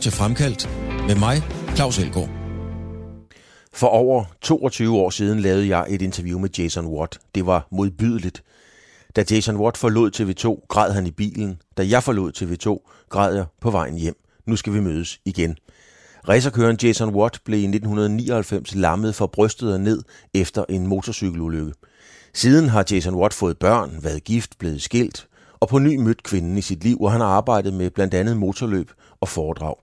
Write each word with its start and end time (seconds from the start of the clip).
til 0.00 0.12
Fremkaldt 0.12 0.68
med 1.06 1.14
mig, 1.14 1.42
Claus 1.76 1.98
Elgaard. 1.98 2.28
For 3.72 3.86
over 3.86 4.24
22 4.42 4.96
år 4.96 5.10
siden 5.10 5.40
lavede 5.40 5.68
jeg 5.68 5.86
et 5.88 6.02
interview 6.02 6.38
med 6.38 6.50
Jason 6.58 6.86
Watt. 6.86 7.18
Det 7.34 7.46
var 7.46 7.66
modbydeligt. 7.72 8.42
Da 9.16 9.24
Jason 9.30 9.56
Watt 9.56 9.76
forlod 9.76 10.10
TV2, 10.16 10.66
græd 10.68 10.92
han 10.92 11.06
i 11.06 11.10
bilen. 11.10 11.58
Da 11.76 11.86
jeg 11.88 12.02
forlod 12.02 12.32
TV2, 12.36 12.90
græd 13.08 13.34
jeg 13.34 13.44
på 13.60 13.70
vejen 13.70 13.98
hjem. 13.98 14.14
Nu 14.46 14.56
skal 14.56 14.72
vi 14.72 14.80
mødes 14.80 15.20
igen. 15.24 15.56
Racerkøren 16.28 16.78
Jason 16.82 17.14
Watt 17.14 17.44
blev 17.44 17.58
i 17.58 17.64
1999 17.64 18.74
lammet 18.74 19.14
fra 19.14 19.26
brystet 19.26 19.72
og 19.72 19.80
ned 19.80 20.02
efter 20.34 20.64
en 20.68 20.86
motorcykelulykke. 20.86 21.72
Siden 22.34 22.68
har 22.68 22.84
Jason 22.90 23.14
Watt 23.14 23.34
fået 23.34 23.58
børn, 23.58 23.98
været 24.02 24.24
gift, 24.24 24.58
blevet 24.58 24.82
skilt 24.82 25.26
og 25.60 25.68
på 25.68 25.78
ny 25.78 25.96
mødt 25.96 26.22
kvinden 26.22 26.58
i 26.58 26.62
sit 26.62 26.84
liv, 26.84 26.96
hvor 26.96 27.08
han 27.08 27.20
har 27.20 27.28
arbejdet 27.28 27.74
med 27.74 27.90
blandt 27.90 28.14
andet 28.14 28.36
motorløb 28.36 28.90
og 29.20 29.28
foredrag. 29.28 29.74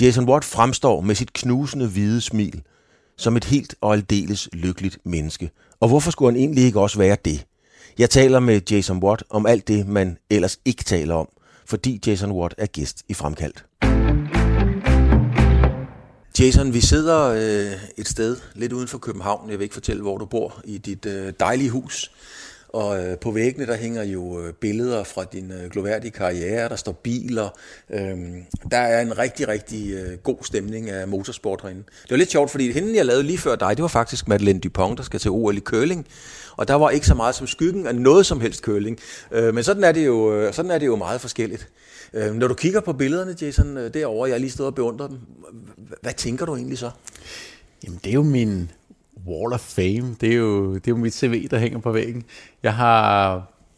Jason 0.00 0.28
Watt 0.28 0.44
fremstår 0.44 1.00
med 1.00 1.14
sit 1.14 1.32
knusende 1.32 1.88
hvide 1.88 2.20
smil 2.20 2.62
som 3.16 3.36
et 3.36 3.44
helt 3.44 3.74
og 3.80 3.92
aldeles 3.92 4.48
lykkeligt 4.52 4.98
menneske. 5.04 5.50
Og 5.80 5.88
hvorfor 5.88 6.10
skulle 6.10 6.32
han 6.32 6.40
egentlig 6.40 6.64
ikke 6.64 6.80
også 6.80 6.98
være 6.98 7.16
det? 7.24 7.46
Jeg 7.98 8.10
taler 8.10 8.40
med 8.40 8.60
Jason 8.70 9.02
Watt 9.02 9.24
om 9.30 9.46
alt 9.46 9.68
det, 9.68 9.86
man 9.86 10.18
ellers 10.30 10.58
ikke 10.64 10.84
taler 10.84 11.14
om, 11.14 11.28
fordi 11.66 12.00
Jason 12.06 12.32
Watt 12.32 12.54
er 12.58 12.66
gæst 12.66 13.02
i 13.08 13.14
Fremkaldt. 13.14 13.64
Jason, 16.40 16.74
vi 16.74 16.80
sidder 16.80 17.24
øh, 17.24 17.72
et 17.96 18.08
sted 18.08 18.36
lidt 18.54 18.72
uden 18.72 18.88
for 18.88 18.98
København. 18.98 19.50
Jeg 19.50 19.58
vil 19.58 19.64
ikke 19.64 19.74
fortælle, 19.74 20.02
hvor 20.02 20.18
du 20.18 20.24
bor, 20.24 20.60
i 20.64 20.78
dit 20.78 21.06
øh, 21.06 21.32
dejlige 21.40 21.70
hus. 21.70 22.10
Og 22.68 23.04
øh, 23.04 23.18
på 23.18 23.30
væggene, 23.30 23.66
der 23.66 23.76
hænger 23.76 24.02
jo 24.02 24.40
øh, 24.40 24.52
billeder 24.52 25.04
fra 25.04 25.24
din 25.24 25.52
øh, 25.52 25.70
gloværdige 25.70 26.10
karriere. 26.10 26.68
Der 26.68 26.76
står 26.76 26.92
biler. 26.92 27.48
Øh, 27.90 28.18
der 28.70 28.76
er 28.78 29.00
en 29.00 29.18
rigtig, 29.18 29.48
rigtig 29.48 29.92
øh, 29.92 30.18
god 30.18 30.36
stemning 30.42 30.90
af 30.90 31.08
motorsport 31.08 31.60
herinde. 31.62 31.82
Det 32.02 32.10
var 32.10 32.16
lidt 32.16 32.30
sjovt, 32.30 32.50
fordi 32.50 32.72
hende, 32.72 32.96
jeg 32.96 33.06
lavede 33.06 33.22
lige 33.22 33.38
før 33.38 33.56
dig, 33.56 33.76
det 33.76 33.82
var 33.82 33.88
faktisk 33.88 34.28
Madeleine 34.28 34.60
Dupont, 34.60 34.98
der 34.98 35.04
skal 35.04 35.20
til 35.20 35.30
OL 35.30 35.56
i 35.56 35.60
curling. 35.60 36.06
Og 36.56 36.68
der 36.68 36.74
var 36.74 36.90
ikke 36.90 37.06
så 37.06 37.14
meget 37.14 37.34
som 37.34 37.46
skyggen 37.46 37.86
af 37.86 37.94
noget 37.94 38.26
som 38.26 38.40
helst 38.40 38.60
curling. 38.60 38.98
Øh, 39.32 39.54
men 39.54 39.64
sådan 39.64 39.84
er, 39.84 39.92
det 39.92 40.06
jo, 40.06 40.34
øh, 40.34 40.54
sådan 40.54 40.70
er 40.70 40.78
det 40.78 40.86
jo 40.86 40.96
meget 40.96 41.20
forskelligt. 41.20 41.68
Øh, 42.12 42.34
når 42.34 42.48
du 42.48 42.54
kigger 42.54 42.80
på 42.80 42.92
billederne, 42.92 43.36
Jason, 43.40 43.76
øh, 43.76 43.94
derovre, 43.94 44.28
jeg 44.28 44.34
er 44.34 44.38
lige 44.38 44.50
stået 44.50 44.66
og 44.66 44.74
beundret 44.74 45.10
dem. 45.10 45.18
Hvad 46.02 46.12
tænker 46.12 46.46
du 46.46 46.56
egentlig 46.56 46.78
så? 46.78 46.90
Jamen, 47.84 48.00
det 48.04 48.10
er 48.10 48.14
jo 48.14 48.22
min 48.22 48.70
Wall 49.26 49.52
of 49.52 49.60
Fame. 49.60 50.16
Det 50.20 50.32
er 50.32 50.36
jo, 50.36 50.74
det 50.74 50.88
er 50.88 50.92
jo 50.92 50.96
mit 50.96 51.14
CV, 51.14 51.48
der 51.48 51.58
hænger 51.58 51.78
på 51.78 51.92
væggen. 51.92 52.24
Jeg 52.62 52.74
har, 52.74 53.32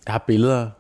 jeg 0.07 0.13
har 0.13 0.25
billeder 0.27 0.71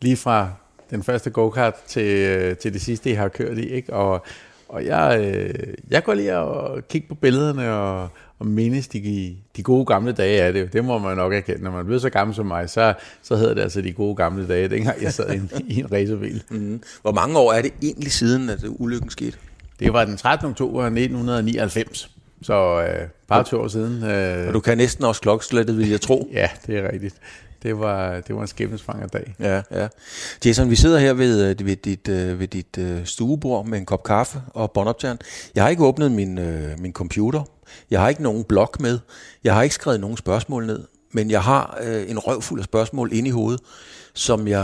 lige 0.00 0.16
fra 0.16 0.50
den 0.90 1.02
første 1.02 1.30
go-kart 1.30 1.74
til, 1.86 2.56
til 2.56 2.72
det 2.72 2.80
sidste, 2.82 3.10
jeg 3.10 3.18
har 3.18 3.28
kørt 3.28 3.58
i. 3.58 3.68
Ikke? 3.68 3.92
Og, 3.92 4.24
og 4.68 4.84
jeg, 4.86 5.20
øh, 5.20 5.74
jeg 5.90 6.04
går 6.04 6.14
lige 6.14 6.38
og 6.38 6.88
kigger 6.88 7.08
på 7.08 7.14
billederne 7.14 7.72
og, 7.72 8.08
og 8.38 8.46
mindes 8.46 8.88
de, 8.88 9.36
de 9.56 9.62
gode 9.62 9.86
gamle 9.86 10.12
dage 10.12 10.42
af 10.42 10.52
det. 10.52 10.72
Det 10.72 10.84
må 10.84 10.98
man 10.98 11.16
nok 11.16 11.32
erkende. 11.32 11.62
Når 11.62 11.70
man 11.70 11.84
bliver 11.84 12.00
så 12.00 12.10
gammel 12.10 12.36
som 12.36 12.46
mig, 12.46 12.70
så, 12.70 12.94
så 13.22 13.36
hedder 13.36 13.54
det 13.54 13.62
altså 13.62 13.80
de 13.80 13.92
gode 13.92 14.14
gamle 14.16 14.48
dage, 14.48 14.68
dengang 14.68 15.02
jeg 15.02 15.12
sad 15.12 15.32
i 15.32 15.36
en, 15.36 15.50
i 15.66 15.80
en 15.80 15.92
racerbil. 15.92 16.42
Mm. 16.50 16.82
Hvor 17.02 17.12
mange 17.12 17.38
år 17.38 17.52
er 17.52 17.62
det 17.62 17.72
egentlig 17.82 18.12
siden, 18.12 18.50
at 18.50 18.58
ulykken 18.68 19.10
skete? 19.10 19.38
Det 19.80 19.92
var 19.92 20.04
den 20.04 20.16
13. 20.16 20.50
oktober 20.50 20.82
1999. 20.82 22.10
Så 22.42 22.82
øh, 22.82 23.08
bare 23.28 23.44
to 23.44 23.60
år 23.60 23.68
siden. 23.68 24.04
Øh, 24.04 24.48
og 24.48 24.54
du 24.54 24.60
kan 24.60 24.78
næsten 24.78 25.04
også 25.04 25.20
klokkeslættet, 25.20 25.78
vil 25.78 25.90
jeg 25.90 26.00
tro. 26.00 26.28
ja, 26.32 26.48
det 26.66 26.78
er 26.78 26.92
rigtigt. 26.92 27.14
Det 27.62 27.78
var, 27.78 28.20
det 28.20 28.34
var 28.36 28.42
en 28.42 28.48
skæbnesvanger 28.48 29.06
dag. 29.06 29.34
Ja, 29.40 29.62
ja. 29.70 29.88
Jason, 30.44 30.70
vi 30.70 30.76
sidder 30.76 30.98
her 30.98 31.12
ved, 31.12 31.54
ved 31.54 31.76
dit, 31.76 32.08
ved 32.08 32.48
dit 32.48 32.78
stuebord 33.08 33.66
med 33.66 33.78
en 33.78 33.86
kop 33.86 34.02
kaffe 34.02 34.42
og 34.54 34.72
båndoptageren. 34.72 35.18
Jeg 35.54 35.64
har 35.64 35.70
ikke 35.70 35.84
åbnet 35.84 36.12
min, 36.12 36.40
min 36.78 36.92
computer. 36.92 37.42
Jeg 37.90 38.00
har 38.00 38.08
ikke 38.08 38.22
nogen 38.22 38.44
blog 38.44 38.70
med. 38.80 38.98
Jeg 39.44 39.54
har 39.54 39.62
ikke 39.62 39.74
skrevet 39.74 40.00
nogen 40.00 40.16
spørgsmål 40.16 40.66
ned. 40.66 40.84
Men 41.12 41.30
jeg 41.30 41.42
har 41.42 41.78
en 42.08 42.18
røvfuld 42.18 42.60
af 42.60 42.64
spørgsmål 42.64 43.12
inde 43.12 43.28
i 43.28 43.32
hovedet, 43.32 43.60
som 44.14 44.48
jeg 44.48 44.62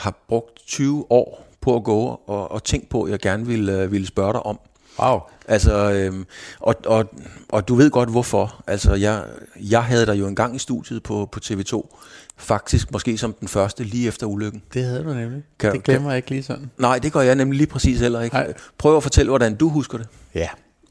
har 0.00 0.24
brugt 0.28 0.66
20 0.66 1.06
år 1.10 1.46
på 1.60 1.76
at 1.76 1.84
gå 1.84 2.20
og, 2.26 2.52
og 2.52 2.64
tænke 2.64 2.88
på, 2.88 3.08
jeg 3.08 3.18
gerne 3.18 3.46
ville, 3.46 3.90
ville 3.90 4.06
spørge 4.06 4.32
dig 4.32 4.46
om. 4.46 4.58
Wow. 4.98 5.20
Altså, 5.48 5.92
øhm, 5.92 6.26
og, 6.60 6.74
og, 6.86 7.10
og 7.48 7.68
du 7.68 7.74
ved 7.74 7.90
godt 7.90 8.10
hvorfor. 8.10 8.64
Altså, 8.66 8.94
jeg, 8.94 9.24
jeg 9.56 9.84
havde 9.84 10.06
dig 10.06 10.18
jo 10.18 10.26
engang 10.26 10.56
i 10.56 10.58
studiet 10.58 11.02
på, 11.02 11.28
på 11.32 11.40
TV2. 11.44 11.96
Faktisk 12.36 12.92
måske 12.92 13.18
som 13.18 13.32
den 13.32 13.48
første 13.48 13.84
lige 13.84 14.08
efter 14.08 14.26
ulykken. 14.26 14.62
Det 14.74 14.84
havde 14.84 15.04
du 15.04 15.14
nemlig. 15.14 15.42
Kan, 15.58 15.72
det 15.72 15.82
glemmer 15.82 16.02
kan, 16.02 16.10
jeg 16.10 16.16
ikke 16.16 16.30
lige 16.30 16.42
sådan. 16.42 16.70
Nej, 16.78 16.98
det 16.98 17.12
gør 17.12 17.20
jeg 17.20 17.34
nemlig 17.34 17.56
lige 17.56 17.66
præcis 17.66 18.00
heller 18.00 18.20
ikke. 18.20 18.36
Ej. 18.36 18.54
Prøv 18.78 18.96
at 18.96 19.02
fortælle, 19.02 19.30
hvordan 19.30 19.54
du 19.54 19.68
husker 19.68 19.98
det. 19.98 20.08
Ja. 20.34 20.48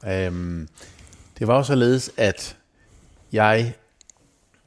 Øhm, 0.07 0.67
det 1.39 1.47
var 1.47 1.57
jo 1.57 1.63
således, 1.63 2.11
at 2.17 2.57
jeg 3.31 3.73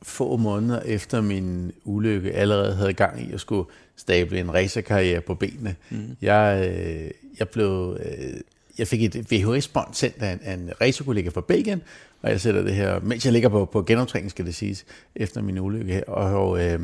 få 0.02 0.36
måneder 0.36 0.80
efter 0.80 1.20
min 1.20 1.72
ulykke 1.84 2.32
allerede 2.32 2.74
havde 2.74 2.92
gang 2.92 3.22
i 3.22 3.32
at 3.32 3.40
skulle 3.40 3.70
stable 3.96 4.40
en 4.40 4.54
racerkarriere 4.54 5.20
på 5.20 5.34
benene. 5.34 5.76
Mm. 5.90 6.16
Jeg, 6.22 6.70
øh, 6.70 7.10
jeg 7.38 7.48
blev... 7.48 7.98
Øh, 8.04 8.40
jeg 8.78 8.88
fik 8.88 9.02
et 9.02 9.32
VHS-bånd 9.32 9.94
sendt 9.94 10.22
af 10.22 10.32
en, 10.32 10.40
af 10.42 10.52
en 10.52 10.70
racerkollega 10.80 11.28
fra 11.28 11.40
Belgien, 11.40 11.82
og 12.22 12.30
jeg 12.30 12.40
sætter 12.40 12.62
det 12.62 12.74
her, 12.74 13.00
mens 13.00 13.24
jeg 13.24 13.32
ligger 13.32 13.48
på, 13.48 13.64
på 13.64 13.82
genoptræning, 13.82 14.30
skal 14.30 14.46
det 14.46 14.54
siges, 14.54 14.84
efter 15.16 15.42
min 15.42 15.58
ulykke 15.58 15.92
her. 15.92 16.04
Og, 16.04 16.48
og 16.48 16.64
øh, 16.64 16.80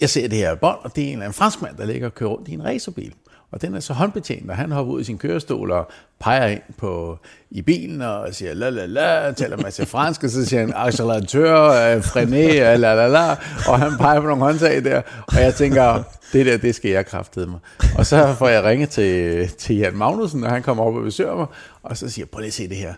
jeg 0.00 0.10
ser 0.10 0.28
det 0.28 0.38
her 0.38 0.54
bånd, 0.54 0.78
og 0.82 0.96
det 0.96 1.02
er 1.02 1.06
en 1.06 1.12
eller 1.12 1.24
anden 1.24 1.34
franskmand, 1.34 1.76
der 1.76 1.86
ligger 1.86 2.06
og 2.06 2.14
kører 2.14 2.30
rundt 2.30 2.48
i 2.48 2.52
en 2.52 2.64
racerbil. 2.64 3.14
Og 3.50 3.62
den 3.62 3.74
er 3.74 3.80
så 3.80 3.92
håndbetjent, 3.92 4.50
og 4.50 4.56
han 4.56 4.72
hopper 4.72 4.94
ud 4.94 5.00
i 5.00 5.04
sin 5.04 5.18
kørestol 5.18 5.70
og 5.70 5.88
peger 6.20 6.46
ind 6.46 6.60
på, 6.78 7.18
i 7.50 7.62
bilen 7.62 8.02
og 8.02 8.34
siger 8.34 8.54
la 8.54 8.70
la 8.70 8.86
la, 8.86 9.32
taler 9.32 9.56
masse 9.56 9.86
fransk, 9.86 10.24
og 10.24 10.30
så 10.30 10.44
siger 10.44 10.60
han 10.60 10.72
acceleratør, 10.76 11.62
øh, 11.62 12.00
frené, 12.00 12.52
la 12.76 12.76
la 12.76 13.06
la, 13.08 13.30
og 13.68 13.78
han 13.78 13.98
peger 13.98 14.20
på 14.20 14.26
nogle 14.26 14.42
håndtag 14.44 14.84
der, 14.84 15.02
og 15.26 15.40
jeg 15.40 15.54
tænker, 15.54 16.02
det 16.32 16.46
der, 16.46 16.56
det 16.56 16.74
skal 16.74 16.90
jeg 16.90 17.06
kraftede 17.06 17.46
mig. 17.46 17.58
Og 17.98 18.06
så 18.06 18.34
får 18.38 18.48
jeg 18.48 18.64
ringet 18.64 18.88
til, 18.88 19.48
til 19.48 19.76
Jan 19.76 19.96
Magnussen, 19.96 20.44
og 20.44 20.50
han 20.50 20.62
kommer 20.62 20.84
op 20.84 20.94
og 20.94 21.02
besøger 21.02 21.36
mig, 21.36 21.46
og 21.82 21.96
så 21.96 22.08
siger 22.08 22.26
prøv 22.26 22.40
lige 22.40 22.46
at 22.48 22.54
se 22.54 22.68
det 22.68 22.76
her. 22.76 22.94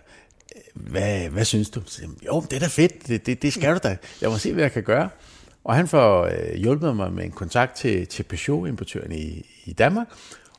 Hvad, 0.73 1.29
hvad 1.29 1.45
synes 1.45 1.69
du? 1.69 1.81
Så, 1.85 2.01
jo, 2.25 2.43
det 2.49 2.55
er 2.55 2.59
da 2.59 2.67
fedt, 2.67 3.07
det, 3.07 3.25
det, 3.25 3.41
det 3.41 3.53
skal 3.53 3.73
du 3.73 3.79
da. 3.83 3.97
Jeg 4.21 4.29
må 4.29 4.37
se, 4.37 4.53
hvad 4.53 4.63
jeg 4.63 4.71
kan 4.71 4.83
gøre. 4.83 5.09
Og 5.63 5.75
han 5.75 5.87
får 5.87 6.25
øh, 6.25 6.55
hjulpet 6.55 6.95
mig 6.95 7.13
med 7.13 7.23
en 7.23 7.31
kontakt 7.31 7.75
til, 7.75 8.07
til 8.07 8.23
Peugeot-importøren 8.23 9.11
i, 9.11 9.45
i 9.65 9.73
Danmark, 9.73 10.07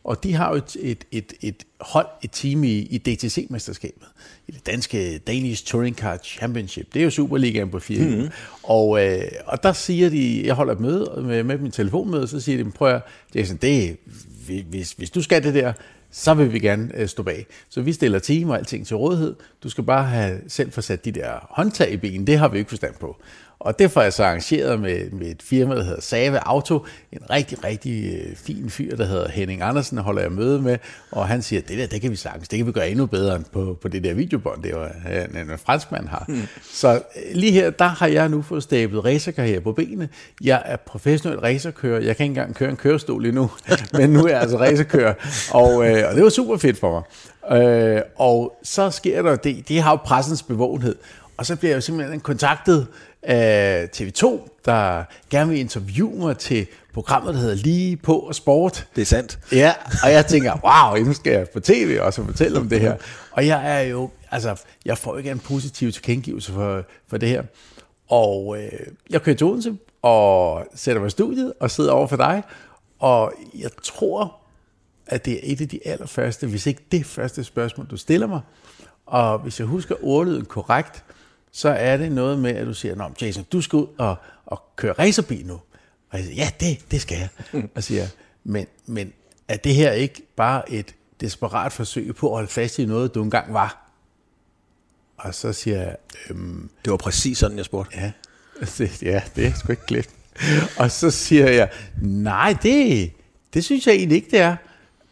og 0.05 0.25
de 0.25 0.35
har 0.35 0.51
jo 0.51 0.57
et, 0.57 0.77
et, 0.81 1.05
et, 1.11 1.33
et 1.41 1.65
hold, 1.81 2.07
et 2.23 2.31
team 2.33 2.65
i, 2.65 2.79
i 2.79 2.99
DTC-mesterskabet, 2.99 4.07
i 4.49 4.53
det 4.53 4.67
danske 4.67 5.19
Danish 5.19 5.67
Touring 5.67 5.97
Car 5.97 6.19
Championship. 6.25 6.95
Det 6.95 7.01
er 7.01 7.05
jo 7.05 7.11
Superligaen 7.11 7.71
på 7.71 7.79
fire. 7.79 8.09
Mm-hmm. 8.09 8.29
Og, 8.63 9.07
øh, 9.07 9.23
og 9.47 9.63
der 9.63 9.73
siger 9.73 10.11
de, 10.11 10.47
jeg 10.47 10.55
holder 10.55 10.73
et 10.73 10.81
møde 10.81 11.23
med, 11.23 11.43
med 11.43 11.59
min 11.59 11.71
telefonmøde, 11.71 12.29
så 12.29 12.41
siger 12.41 12.65
de, 12.65 12.71
prøv 12.71 12.95
at 12.95 13.03
Jason, 13.35 13.57
det, 13.57 13.97
hvis, 14.69 14.93
hvis 14.93 15.11
du 15.11 15.23
skal 15.23 15.43
det 15.43 15.55
der, 15.55 15.73
så 16.11 16.35
vil 16.35 16.53
vi 16.53 16.59
gerne 16.59 16.91
øh, 16.95 17.09
stå 17.09 17.23
bag. 17.23 17.47
Så 17.69 17.83
vi 17.83 17.93
stiller 17.93 18.19
team 18.19 18.51
og 18.51 18.59
alting 18.59 18.87
til 18.87 18.97
rådighed. 18.97 19.35
Du 19.63 19.69
skal 19.69 19.85
bare 19.85 20.05
have 20.05 20.41
selv 20.49 20.73
få 20.73 20.81
sat 20.81 21.05
de 21.05 21.13
der 21.13 21.47
håndtag 21.51 21.93
i 21.93 21.97
bilen. 21.97 22.27
Det 22.27 22.39
har 22.39 22.49
vi 22.49 22.59
ikke 22.59 22.69
forstand 22.69 22.95
på. 23.01 23.17
Og 23.61 23.79
det 23.79 23.91
får 23.91 24.03
jeg 24.03 24.13
så 24.13 24.25
arrangeret 24.25 24.81
med, 24.81 25.11
med 25.11 25.27
et 25.27 25.43
firma, 25.43 25.77
der 25.77 25.83
hedder 25.83 26.01
Save 26.01 26.39
Auto. 26.39 26.87
En 27.13 27.31
rigtig, 27.31 27.65
rigtig 27.65 28.15
øh, 28.15 28.37
fin 28.37 28.71
fyr, 28.71 28.97
der 28.97 29.05
hedder 29.05 29.29
Henning 29.29 29.63
Andersen, 29.63 29.99
holder 29.99 30.23
jeg 30.23 30.33
møde 30.33 30.63
med. 30.63 30.79
Og 31.11 31.29
han 31.29 31.43
siger, 31.43 31.63
det 31.63 31.79
der, 31.79 31.87
det 31.87 32.01
kan 32.01 32.11
vi 32.11 32.17
sagtens. 32.17 32.49
Det 32.49 32.57
kan 32.57 32.67
vi 32.67 32.73
gøre 32.73 32.91
endnu 32.91 33.07
bedre 33.07 33.37
end 33.37 33.45
på, 33.53 33.79
på 33.83 33.89
det 33.89 34.05
der 34.05 34.15
videobånd, 34.15 34.63
det 34.63 34.75
var 34.75 34.91
en, 35.35 35.51
en 35.51 35.59
franskmand 35.59 36.09
har. 36.09 36.25
Hmm. 36.29 36.43
Så 36.73 36.95
øh, 36.95 37.01
lige 37.35 37.53
her, 37.53 37.71
der 37.71 37.85
har 37.85 38.07
jeg 38.07 38.29
nu 38.29 38.43
fået 38.43 38.63
stablet 38.63 39.05
racerkarriere 39.05 39.61
på 39.61 39.73
benene. 39.73 40.09
Jeg 40.45 40.63
er 40.65 40.77
professionel 40.77 41.41
racerkører. 41.41 42.01
Jeg 42.01 42.17
kan 42.17 42.25
ikke 42.25 42.31
engang 42.31 42.55
køre 42.55 42.71
en 42.71 42.77
kørestol 42.77 43.27
endnu, 43.27 43.51
men 43.99 44.11
nu 44.11 44.25
er 44.25 44.29
jeg 44.29 44.41
altså 44.41 44.59
racerkører. 44.59 45.15
Og, 45.51 45.89
øh, 45.89 46.09
og 46.09 46.15
det 46.15 46.23
var 46.23 46.29
super 46.29 46.57
fedt 46.57 46.79
for 46.79 46.91
mig. 46.91 47.63
Øh, 47.63 48.03
og 48.17 48.59
så 48.63 48.91
sker 48.91 49.23
der 49.23 49.37
det, 49.37 49.69
det 49.69 49.83
har 49.83 49.91
jo 49.91 49.97
pressens 49.97 50.43
bevågenhed. 50.43 50.97
Og 51.37 51.47
så 51.47 51.57
bliver 51.57 51.71
jeg 51.71 51.77
jo 51.77 51.81
simpelthen 51.81 52.21
kontaktet 52.21 52.87
af 53.23 53.89
TV2, 53.97 54.49
der 54.65 55.05
gerne 55.31 55.51
vil 55.51 55.61
interviewe 55.61 56.19
mig 56.19 56.39
til 56.39 56.67
programmet, 56.93 57.35
der 57.35 57.41
hedder 57.41 57.55
Lige 57.55 57.97
på 57.97 58.19
og 58.19 58.35
Sport. 58.35 58.87
Det 58.97 59.03
er 59.03 59.07
sandt. 59.07 59.39
Ja, 59.53 59.75
og 60.05 60.13
jeg 60.13 60.27
tænker, 60.27 60.53
wow, 60.65 61.05
nu 61.05 61.13
skal 61.13 61.33
jeg 61.33 61.49
på 61.49 61.61
tv 61.61 61.99
og 62.01 62.15
så 62.15 62.25
fortælle 62.25 62.59
om 62.59 62.69
det 62.69 62.81
her. 62.81 62.97
Og 63.33 63.47
jeg 63.47 63.79
er 63.79 63.81
jo, 63.81 64.11
altså, 64.31 64.57
jeg 64.85 64.99
får 64.99 65.19
ikke 65.19 65.31
en 65.31 65.39
positiv 65.39 65.93
tilkendegivelse 65.93 66.53
for, 66.53 66.85
for 67.09 67.17
det 67.17 67.29
her. 67.29 67.43
Og 68.09 68.57
øh, 68.59 68.73
jeg 69.11 69.23
kører 69.23 69.37
til 69.37 69.47
Odense 69.47 69.77
og 70.03 70.67
sætter 70.75 71.01
mig 71.01 71.07
i 71.07 71.11
studiet 71.11 71.53
og 71.61 71.71
sidder 71.71 71.93
over 71.93 72.07
for 72.07 72.17
dig. 72.17 72.43
Og 72.99 73.33
jeg 73.59 73.71
tror, 73.83 74.37
at 75.07 75.25
det 75.25 75.35
er 75.35 75.41
et 75.43 75.61
af 75.61 75.69
de 75.69 75.81
allerførste, 75.85 76.47
hvis 76.47 76.67
ikke 76.67 76.83
det 76.93 77.07
første 77.07 77.45
spørgsmål, 77.45 77.87
du 77.87 77.97
stiller 77.97 78.27
mig. 78.27 78.41
Og 79.07 79.39
hvis 79.39 79.61
jeg 79.61 79.67
husker 79.67 79.95
ordlyden 80.03 80.45
korrekt, 80.45 81.05
så 81.53 81.69
er 81.69 81.97
det 81.97 82.13
noget 82.13 82.39
med, 82.39 82.51
at 82.51 82.67
du 82.67 82.75
siger, 82.75 82.95
Nå, 82.95 83.11
Jason, 83.21 83.45
du 83.53 83.61
skal 83.61 83.77
ud 83.77 83.87
og, 83.99 84.17
og 84.47 84.63
køre 84.77 84.93
racerbil 84.93 85.47
nu. 85.47 85.61
Og 86.11 86.19
jeg 86.19 86.25
siger, 86.25 86.37
ja, 86.45 86.51
det, 86.61 86.91
det 86.91 87.01
skal 87.01 87.19
jeg. 87.19 87.29
Og 87.75 87.83
siger, 87.83 88.07
men, 88.45 88.67
men 88.87 89.13
er 89.49 89.57
det 89.57 89.75
her 89.75 89.93
ikke 89.93 90.23
bare 90.37 90.73
et 90.73 90.95
desperat 91.21 91.73
forsøg 91.73 92.15
på 92.15 92.27
at 92.27 92.33
holde 92.35 92.49
fast 92.49 92.79
i 92.79 92.85
noget, 92.85 93.15
du 93.15 93.23
engang 93.23 93.53
var. 93.55 93.91
Og 95.17 95.35
så 95.35 95.53
siger 95.53 95.83
jeg, 95.83 95.97
øhm, 96.31 96.71
Det 96.85 96.91
var 96.91 96.97
præcis 96.97 97.39
sådan, 97.39 97.57
jeg 97.57 97.65
spurgte. 97.65 97.99
ja, 97.99 98.13
det, 98.79 99.03
ja, 99.03 99.23
det 99.37 99.47
er 99.47 99.53
sgu 99.55 99.73
ikke 99.73 99.87
glemt. 99.87 100.11
Og 100.79 100.91
så 100.91 101.11
siger 101.11 101.51
jeg, 101.51 101.71
nej, 102.03 102.57
det, 102.63 103.11
det 103.55 103.65
synes 103.65 103.87
jeg 103.87 103.95
egentlig 103.95 104.17
ikke, 104.17 104.31
det 104.31 104.41
er. 104.41 104.57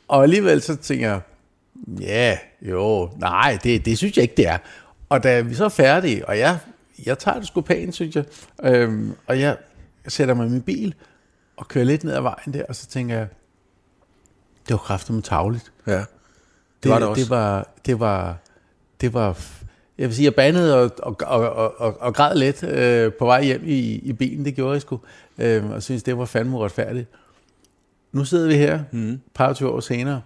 Og 0.08 0.22
alligevel 0.22 0.62
så 0.62 0.76
tænker 0.76 1.08
jeg, 1.08 1.20
ja, 2.00 2.38
jo, 2.62 3.10
nej, 3.18 3.58
det, 3.62 3.84
det 3.84 3.98
synes 3.98 4.16
jeg 4.16 4.22
ikke, 4.22 4.36
det 4.36 4.46
er. 4.46 4.58
Og 5.08 5.22
da 5.22 5.40
vi 5.40 5.54
så 5.54 5.64
er 5.64 5.68
færdige, 5.68 6.28
og 6.28 6.38
jeg, 6.38 6.58
jeg 7.06 7.18
tager 7.18 7.38
det 7.38 7.46
sgu 7.46 7.60
pænt, 7.60 7.94
synes 7.94 8.16
jeg, 8.16 8.24
øhm, 8.62 9.14
og 9.26 9.40
jeg 9.40 9.56
sætter 10.08 10.34
mig 10.34 10.46
i 10.46 10.50
min 10.50 10.62
bil 10.62 10.94
og 11.56 11.68
kører 11.68 11.84
lidt 11.84 12.04
ned 12.04 12.12
ad 12.12 12.20
vejen 12.20 12.54
der, 12.54 12.64
og 12.68 12.76
så 12.76 12.86
tænker 12.86 13.16
jeg, 13.16 13.28
det 14.68 14.70
var 14.74 14.78
kraftigt 14.78 15.24
tavligt. 15.24 15.72
Ja. 15.86 15.92
Det, 15.92 16.06
Det, 16.82 16.90
var 16.90 16.98
det 16.98 17.08
også. 17.08 17.22
Det 17.22 17.30
var, 17.30 17.68
det 17.86 18.00
var, 18.00 18.36
det 19.00 19.14
var, 19.14 19.38
jeg 19.98 20.08
vil 20.08 20.14
sige, 20.14 20.24
jeg 20.24 20.34
bandede 20.34 20.82
og, 20.82 20.90
og, 20.98 21.16
og, 21.20 21.80
og, 21.80 22.00
og, 22.00 22.14
græd 22.14 22.36
lidt 22.36 22.62
øh, 22.62 23.12
på 23.12 23.24
vej 23.24 23.44
hjem 23.44 23.62
i, 23.64 23.80
i 23.80 24.12
bilen, 24.12 24.44
det 24.44 24.54
gjorde 24.54 24.72
jeg 24.72 24.82
sgu, 24.82 25.00
øh, 25.38 25.70
og 25.70 25.82
synes, 25.82 26.02
det 26.02 26.18
var 26.18 26.24
fandme 26.24 26.56
uretfærdigt. 26.56 27.08
Nu 28.12 28.24
sidder 28.24 28.48
vi 28.48 28.54
her, 28.54 28.80
mm. 28.92 29.12
et 29.12 29.20
par 29.34 29.48
og 29.48 29.56
20 29.56 29.70
år 29.70 29.80
senere, 29.80 30.22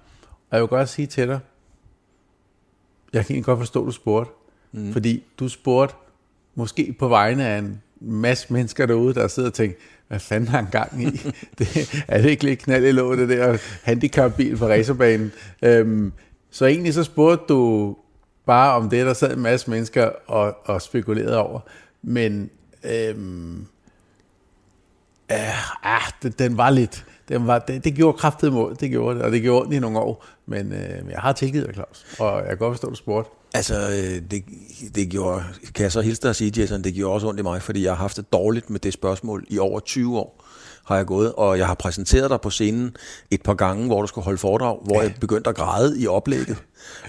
og 0.50 0.56
jeg 0.56 0.60
vil 0.60 0.68
godt 0.68 0.88
sige 0.88 1.06
til 1.06 1.28
dig, 1.28 1.40
jeg 3.12 3.26
kan 3.26 3.34
egentlig 3.34 3.44
godt 3.44 3.58
forstå, 3.58 3.84
du 3.84 3.90
spurgte, 3.90 4.32
mm. 4.72 4.92
fordi 4.92 5.22
du 5.38 5.48
spurgte 5.48 5.94
måske 6.54 6.94
på 6.98 7.08
vegne 7.08 7.46
af 7.46 7.58
en 7.58 7.82
masse 8.00 8.52
mennesker 8.52 8.86
derude, 8.86 9.14
der 9.14 9.28
sidder 9.28 9.48
og 9.48 9.54
tænker, 9.54 9.76
hvad 10.08 10.20
fanden 10.20 10.48
har 10.48 10.58
han 10.58 10.70
gang 10.70 11.02
i? 11.02 11.06
det, 11.58 12.04
er 12.08 12.22
det 12.22 12.30
ikke 12.30 12.44
lidt 12.44 12.58
knald 12.58 12.84
i 12.84 12.92
låget, 12.92 13.18
det 13.18 13.28
der 13.28 13.58
handicapbil 13.82 14.56
på 14.56 14.66
racerbanen? 14.66 15.32
Øhm, 15.62 16.12
så 16.50 16.66
egentlig 16.66 16.94
så 16.94 17.04
spurgte 17.04 17.44
du 17.48 17.96
bare 18.46 18.74
om 18.74 18.90
det, 18.90 19.06
der 19.06 19.12
sad 19.12 19.36
en 19.36 19.42
masse 19.42 19.70
mennesker 19.70 20.10
og, 20.26 20.56
og 20.64 20.82
spekulerede 20.82 21.38
over. 21.38 21.60
Men 22.02 22.50
øhm, 22.84 23.66
øh, 25.32 25.86
ah, 25.94 26.12
det, 26.22 26.38
den 26.38 26.56
var 26.56 26.70
lidt... 26.70 27.06
Den 27.28 27.46
var, 27.46 27.58
det, 27.58 27.84
det 27.84 27.94
gjorde 27.94 28.18
kraftet 28.18 28.52
mål, 28.52 28.76
det 28.80 28.90
gjorde 28.90 29.18
det, 29.18 29.24
og 29.24 29.32
det 29.32 29.42
gjorde 29.42 29.62
ondt 29.62 29.74
i 29.74 29.78
nogle 29.78 29.98
år. 29.98 30.24
Men 30.46 30.72
øh, 30.72 31.10
jeg 31.10 31.18
har 31.18 31.32
tilgivet 31.32 31.66
dig, 31.66 31.74
Claus, 31.74 32.06
og 32.18 32.38
jeg 32.38 32.48
kan 32.48 32.58
godt 32.58 32.72
forstå, 32.72 32.86
at 32.86 32.90
du 32.90 32.96
spurgte. 32.96 33.30
Altså, 33.54 33.74
øh, 33.74 34.30
det, 34.30 34.44
det 34.94 35.08
gjorde, 35.08 35.44
kan 35.74 35.82
jeg 35.82 35.92
så 35.92 36.00
hilse 36.00 36.22
dig 36.22 36.30
at 36.30 36.36
sige, 36.36 36.52
Jason, 36.56 36.84
det 36.84 36.94
gjorde 36.94 37.14
også 37.14 37.28
ondt 37.28 37.40
i 37.40 37.42
mig, 37.42 37.62
fordi 37.62 37.82
jeg 37.82 37.90
har 37.90 37.96
haft 37.96 38.16
det 38.16 38.32
dårligt 38.32 38.70
med 38.70 38.80
det 38.80 38.92
spørgsmål 38.92 39.44
i 39.48 39.58
over 39.58 39.80
20 39.80 40.18
år 40.18 40.42
har 40.84 40.96
jeg 40.96 41.06
gået, 41.06 41.32
og 41.32 41.58
jeg 41.58 41.66
har 41.66 41.74
præsenteret 41.74 42.30
dig 42.30 42.40
på 42.40 42.50
scenen 42.50 42.96
et 43.30 43.42
par 43.42 43.54
gange, 43.54 43.86
hvor 43.86 44.00
du 44.00 44.06
skulle 44.06 44.24
holde 44.24 44.38
foredrag, 44.38 44.78
hvor 44.84 44.96
ja. 44.96 45.02
jeg 45.02 45.14
begyndte 45.20 45.50
at 45.50 45.56
græde 45.56 46.00
i 46.00 46.06
oplægget. 46.06 46.56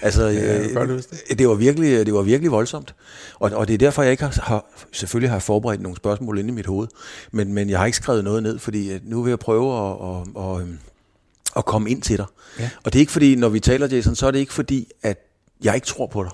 Altså, 0.02 0.22
Ja, 0.22 0.58
øh, 0.58 0.88
det. 1.28 1.38
det 1.38 1.48
var 1.48 1.54
virkelig, 1.54 2.06
det 2.06 2.14
var 2.14 2.22
virkelig 2.22 2.50
voldsomt. 2.52 2.94
Og, 3.34 3.50
og 3.54 3.68
det 3.68 3.74
er 3.74 3.78
derfor, 3.78 4.02
jeg 4.02 4.10
ikke 4.10 4.22
har, 4.24 4.40
har, 4.42 4.66
selvfølgelig 4.92 5.30
har 5.30 5.38
forberedt 5.38 5.80
nogle 5.80 5.96
spørgsmål 5.96 6.38
inde 6.38 6.48
i 6.48 6.52
mit 6.52 6.66
hoved, 6.66 6.88
men, 7.32 7.52
men 7.52 7.70
jeg 7.70 7.78
har 7.78 7.86
ikke 7.86 7.96
skrevet 7.96 8.24
noget 8.24 8.42
ned, 8.42 8.58
fordi 8.58 8.90
nu 9.02 9.22
vil 9.22 9.30
jeg 9.30 9.38
prøve 9.38 9.90
at, 9.90 9.96
at, 10.36 10.44
at, 10.44 10.66
at 11.56 11.64
komme 11.64 11.90
ind 11.90 12.02
til 12.02 12.18
dig. 12.18 12.26
Ja. 12.58 12.70
Og 12.84 12.92
det 12.92 12.98
er 12.98 13.00
ikke 13.00 13.12
fordi, 13.12 13.34
når 13.34 13.48
vi 13.48 13.60
taler, 13.60 13.86
Jason, 13.86 14.14
så 14.14 14.26
er 14.26 14.30
det 14.30 14.38
ikke 14.38 14.52
fordi, 14.52 14.88
at 15.02 15.18
jeg 15.62 15.74
ikke 15.74 15.86
tror 15.86 16.06
på 16.06 16.22
dig. 16.22 16.32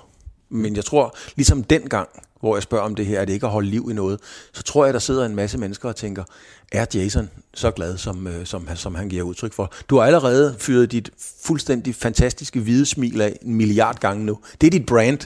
Men 0.48 0.76
jeg 0.76 0.84
tror, 0.84 1.16
ligesom 1.36 1.64
dengang, 1.64 2.08
hvor 2.40 2.56
jeg 2.56 2.62
spørger 2.62 2.84
om 2.84 2.94
det 2.94 3.06
her, 3.06 3.20
er 3.20 3.24
det 3.24 3.32
ikke 3.32 3.46
at 3.46 3.52
holde 3.52 3.70
liv 3.70 3.88
i 3.90 3.94
noget, 3.94 4.20
så 4.52 4.62
tror 4.62 4.84
jeg, 4.84 4.94
der 4.94 5.00
sidder 5.00 5.26
en 5.26 5.36
masse 5.36 5.58
mennesker 5.58 5.88
og 5.88 5.96
tænker, 5.96 6.24
er 6.72 6.86
Jason 6.94 7.30
så 7.54 7.70
glad, 7.70 7.98
som, 7.98 8.26
øh, 8.26 8.46
som, 8.46 8.68
som 8.74 8.94
han 8.94 9.08
giver 9.08 9.22
udtryk 9.22 9.52
for? 9.52 9.72
Du 9.88 9.96
har 9.96 10.04
allerede 10.04 10.56
fyret 10.58 10.92
dit 10.92 11.10
fuldstændig 11.42 11.94
fantastiske 11.94 12.60
hvide 12.60 12.86
smil 12.86 13.20
af 13.20 13.38
en 13.42 13.54
milliard 13.54 14.00
gange 14.00 14.24
nu. 14.24 14.38
Det 14.60 14.66
er 14.66 14.70
dit 14.70 14.86
brand. 14.86 15.18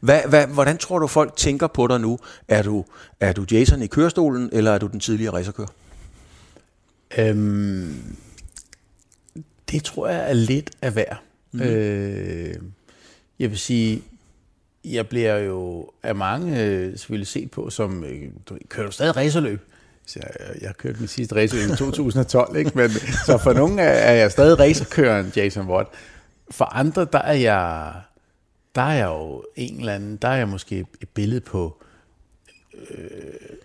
Hvad, 0.00 0.20
hvad, 0.28 0.46
hvordan 0.46 0.78
tror 0.78 0.98
du, 0.98 1.06
folk 1.06 1.36
tænker 1.36 1.66
på 1.66 1.86
dig 1.86 2.00
nu? 2.00 2.18
Er 2.48 2.62
du, 2.62 2.84
er 3.20 3.32
du 3.32 3.46
Jason 3.50 3.82
i 3.82 3.86
kørestolen, 3.86 4.50
eller 4.52 4.72
er 4.72 4.78
du 4.78 4.86
den 4.86 5.00
tidligere 5.00 5.34
racerkører? 5.34 5.68
Øhm, 7.18 8.16
det 9.70 9.84
tror 9.84 10.08
jeg 10.08 10.30
er 10.30 10.32
lidt 10.32 10.70
af 10.82 10.92
hver. 10.92 11.14
Mm. 11.52 11.60
Øh, 11.60 12.54
jeg 13.38 13.50
vil 13.50 13.58
sige, 13.58 14.02
jeg 14.84 15.08
bliver 15.08 15.36
jo 15.36 15.90
af 16.02 16.14
mange 16.14 16.64
øh, 16.64 16.98
selvfølgelig 16.98 17.26
set 17.26 17.50
på 17.50 17.70
som, 17.70 18.04
øh, 18.04 18.22
du 18.48 18.58
kører 18.68 18.86
du 18.86 18.92
stadig 18.92 19.16
racerløb? 19.16 19.60
Så 20.06 20.20
jeg, 20.22 20.56
jeg 20.60 20.68
har 20.68 20.74
kørt 20.74 20.98
min 20.98 21.08
sidste 21.08 21.36
racerløb 21.36 21.74
i 21.74 21.76
2012, 21.76 22.56
ikke? 22.56 22.70
Men, 22.74 22.90
så 23.26 23.38
for 23.42 23.52
nogle 23.52 23.82
er 23.82 24.12
jeg 24.12 24.32
stadig 24.32 24.58
racerkøren 24.58 25.32
Jason 25.36 25.66
Watt. 25.68 25.88
For 26.50 26.64
andre, 26.64 27.06
der 27.12 27.18
er 27.18 27.32
jeg, 27.32 27.92
der 28.74 28.82
er 28.82 28.94
jeg 28.94 29.06
jo 29.06 29.44
en 29.56 29.78
eller 29.78 29.94
anden, 29.94 30.16
der 30.16 30.28
er 30.28 30.36
jeg 30.36 30.48
måske 30.48 30.86
et 31.00 31.08
billede 31.08 31.40
på, 31.40 31.82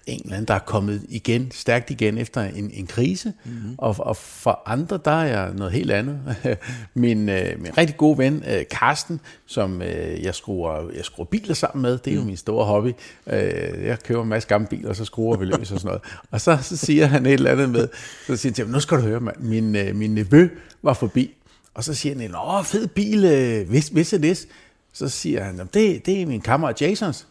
en 0.05 0.21
eller 0.23 0.33
anden, 0.33 0.47
der 0.47 0.53
er 0.53 0.59
kommet 0.59 1.05
igen, 1.09 1.51
stærkt 1.51 1.89
igen 1.89 2.17
efter 2.17 2.41
en, 2.41 2.71
en 2.73 2.87
krise. 2.87 3.33
Mm-hmm. 3.45 3.75
Og, 3.77 3.95
og 3.99 4.17
for 4.17 4.61
andre, 4.65 4.99
der 5.05 5.11
er 5.11 5.25
jeg 5.25 5.53
noget 5.53 5.73
helt 5.73 5.91
andet. 5.91 6.35
min, 6.93 7.29
øh, 7.29 7.61
min 7.61 7.77
rigtig 7.77 7.97
gode 7.97 8.17
ven, 8.17 8.43
øh, 8.47 8.63
Karsten, 8.71 9.19
som 9.45 9.81
øh, 9.81 10.23
jeg, 10.23 10.35
skruer, 10.35 10.91
jeg 10.95 11.05
skruer 11.05 11.25
biler 11.25 11.53
sammen 11.53 11.81
med, 11.81 11.97
det 11.97 12.13
er 12.13 12.17
jo 12.17 12.23
min 12.23 12.37
store 12.37 12.65
hobby. 12.65 12.93
Øh, 13.27 13.83
jeg 13.83 14.03
køber 14.03 14.23
en 14.23 14.29
masse 14.29 14.49
gamle 14.49 14.67
biler, 14.67 14.89
og 14.89 14.95
så 14.95 15.05
skruer 15.05 15.37
vi 15.37 15.45
løs 15.45 15.71
og 15.71 15.79
sådan 15.79 15.85
noget. 15.85 16.01
Og 16.31 16.41
så, 16.41 16.57
så 16.61 16.77
siger 16.77 17.05
han 17.05 17.25
et 17.25 17.33
eller 17.33 17.51
andet 17.51 17.69
med, 17.69 17.87
så 18.27 18.35
siger 18.37 18.51
han 18.51 18.55
til 18.55 18.65
ham, 18.65 18.71
nu 18.73 18.79
skal 18.79 18.97
du 18.97 19.03
høre, 19.03 19.19
mand, 19.19 19.37
min, 19.39 19.75
øh, 19.75 19.95
min 19.95 20.15
nevø 20.15 20.49
var 20.81 20.93
forbi. 20.93 21.33
Og 21.73 21.83
så 21.83 21.93
siger 21.93 22.19
han, 22.19 22.35
åh, 22.35 22.65
fed 22.65 22.87
bil, 22.87 23.25
øh, 23.25 23.69
hvis, 23.69 23.87
hvis 23.87 24.09
det? 24.09 24.47
Så 24.93 25.09
siger 25.09 25.43
han, 25.43 25.57
det, 25.73 26.05
det 26.05 26.21
er 26.21 26.25
min 26.25 26.41
kammerat 26.41 26.81
Jasons. 26.81 27.27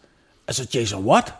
Altså 0.47 0.67
Jason 0.73 1.05
what? 1.05 1.33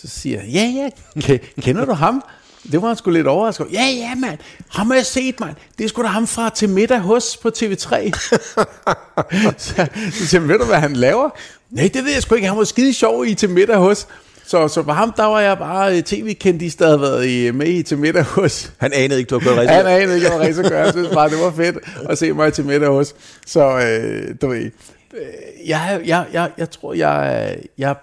Så 0.00 0.08
siger 0.08 0.42
jeg, 0.42 0.50
ja, 0.52 0.90
ja, 1.28 1.38
kender 1.60 1.84
du 1.84 1.92
ham? 1.92 2.24
Det 2.72 2.82
var 2.82 2.88
han 2.88 2.96
sgu 2.96 3.10
lidt 3.10 3.26
overrasket. 3.26 3.66
Ja, 3.72 3.84
ja, 3.84 4.14
mand. 4.14 4.38
Ham 4.68 4.86
har 4.86 4.94
jeg 4.94 5.06
set, 5.06 5.40
mand. 5.40 5.54
Det 5.78 5.84
er 5.84 5.88
sgu 5.88 6.02
da 6.02 6.06
ham 6.06 6.26
fra 6.26 6.50
Til 6.50 6.68
middag 6.68 6.98
hos 6.98 7.36
på 7.36 7.48
TV3. 7.48 8.10
så, 9.58 9.86
så 10.12 10.26
siger 10.26 10.40
jeg, 10.40 10.48
ved 10.48 10.58
du, 10.58 10.64
hvad 10.64 10.76
han 10.76 10.92
laver? 10.92 11.30
Nej, 11.70 11.90
det 11.94 12.04
ved 12.04 12.12
jeg 12.12 12.22
sgu 12.22 12.34
ikke. 12.34 12.48
Han 12.48 12.58
var 12.58 12.64
skide 12.64 12.94
sjov 12.94 13.26
i 13.26 13.34
Til 13.34 13.50
middag 13.50 13.76
hos. 13.76 14.08
Så, 14.46 14.68
så 14.68 14.82
for 14.82 14.92
ham, 14.92 15.12
der 15.16 15.24
var 15.24 15.40
jeg 15.40 15.58
bare 15.58 16.02
tv-kendis, 16.02 16.76
der 16.76 16.86
havde 16.86 17.00
været 17.00 17.26
i, 17.26 17.50
med 17.50 17.66
i 17.66 17.82
Til 17.82 17.98
middag 17.98 18.24
hos. 18.24 18.72
Han 18.78 18.92
anede 18.92 19.18
ikke, 19.18 19.28
du 19.28 19.38
har 19.38 19.44
kørt 19.44 19.58
racer. 19.58 19.72
Han 19.72 19.86
anede 19.86 20.14
ikke, 20.14 20.28
jeg 20.28 20.38
var 20.38 20.44
racerkører. 20.44 20.84
Jeg 20.84 20.92
synes 20.92 21.08
bare, 21.08 21.30
det 21.30 21.38
var 21.38 21.50
fedt 21.50 21.76
at 22.08 22.18
se 22.18 22.32
mig 22.32 22.52
til 22.52 22.64
middag 22.64 22.88
hos. 22.88 23.14
Så 23.46 23.78
øh, 23.78 24.34
du 24.42 24.48
ved, 24.48 24.58
øh, 24.58 24.70
jeg, 25.66 26.00
jeg, 26.06 26.26
jeg, 26.32 26.50
jeg 26.58 26.70
tror, 26.70 26.94
jeg, 26.94 27.56
jeg, 27.78 27.96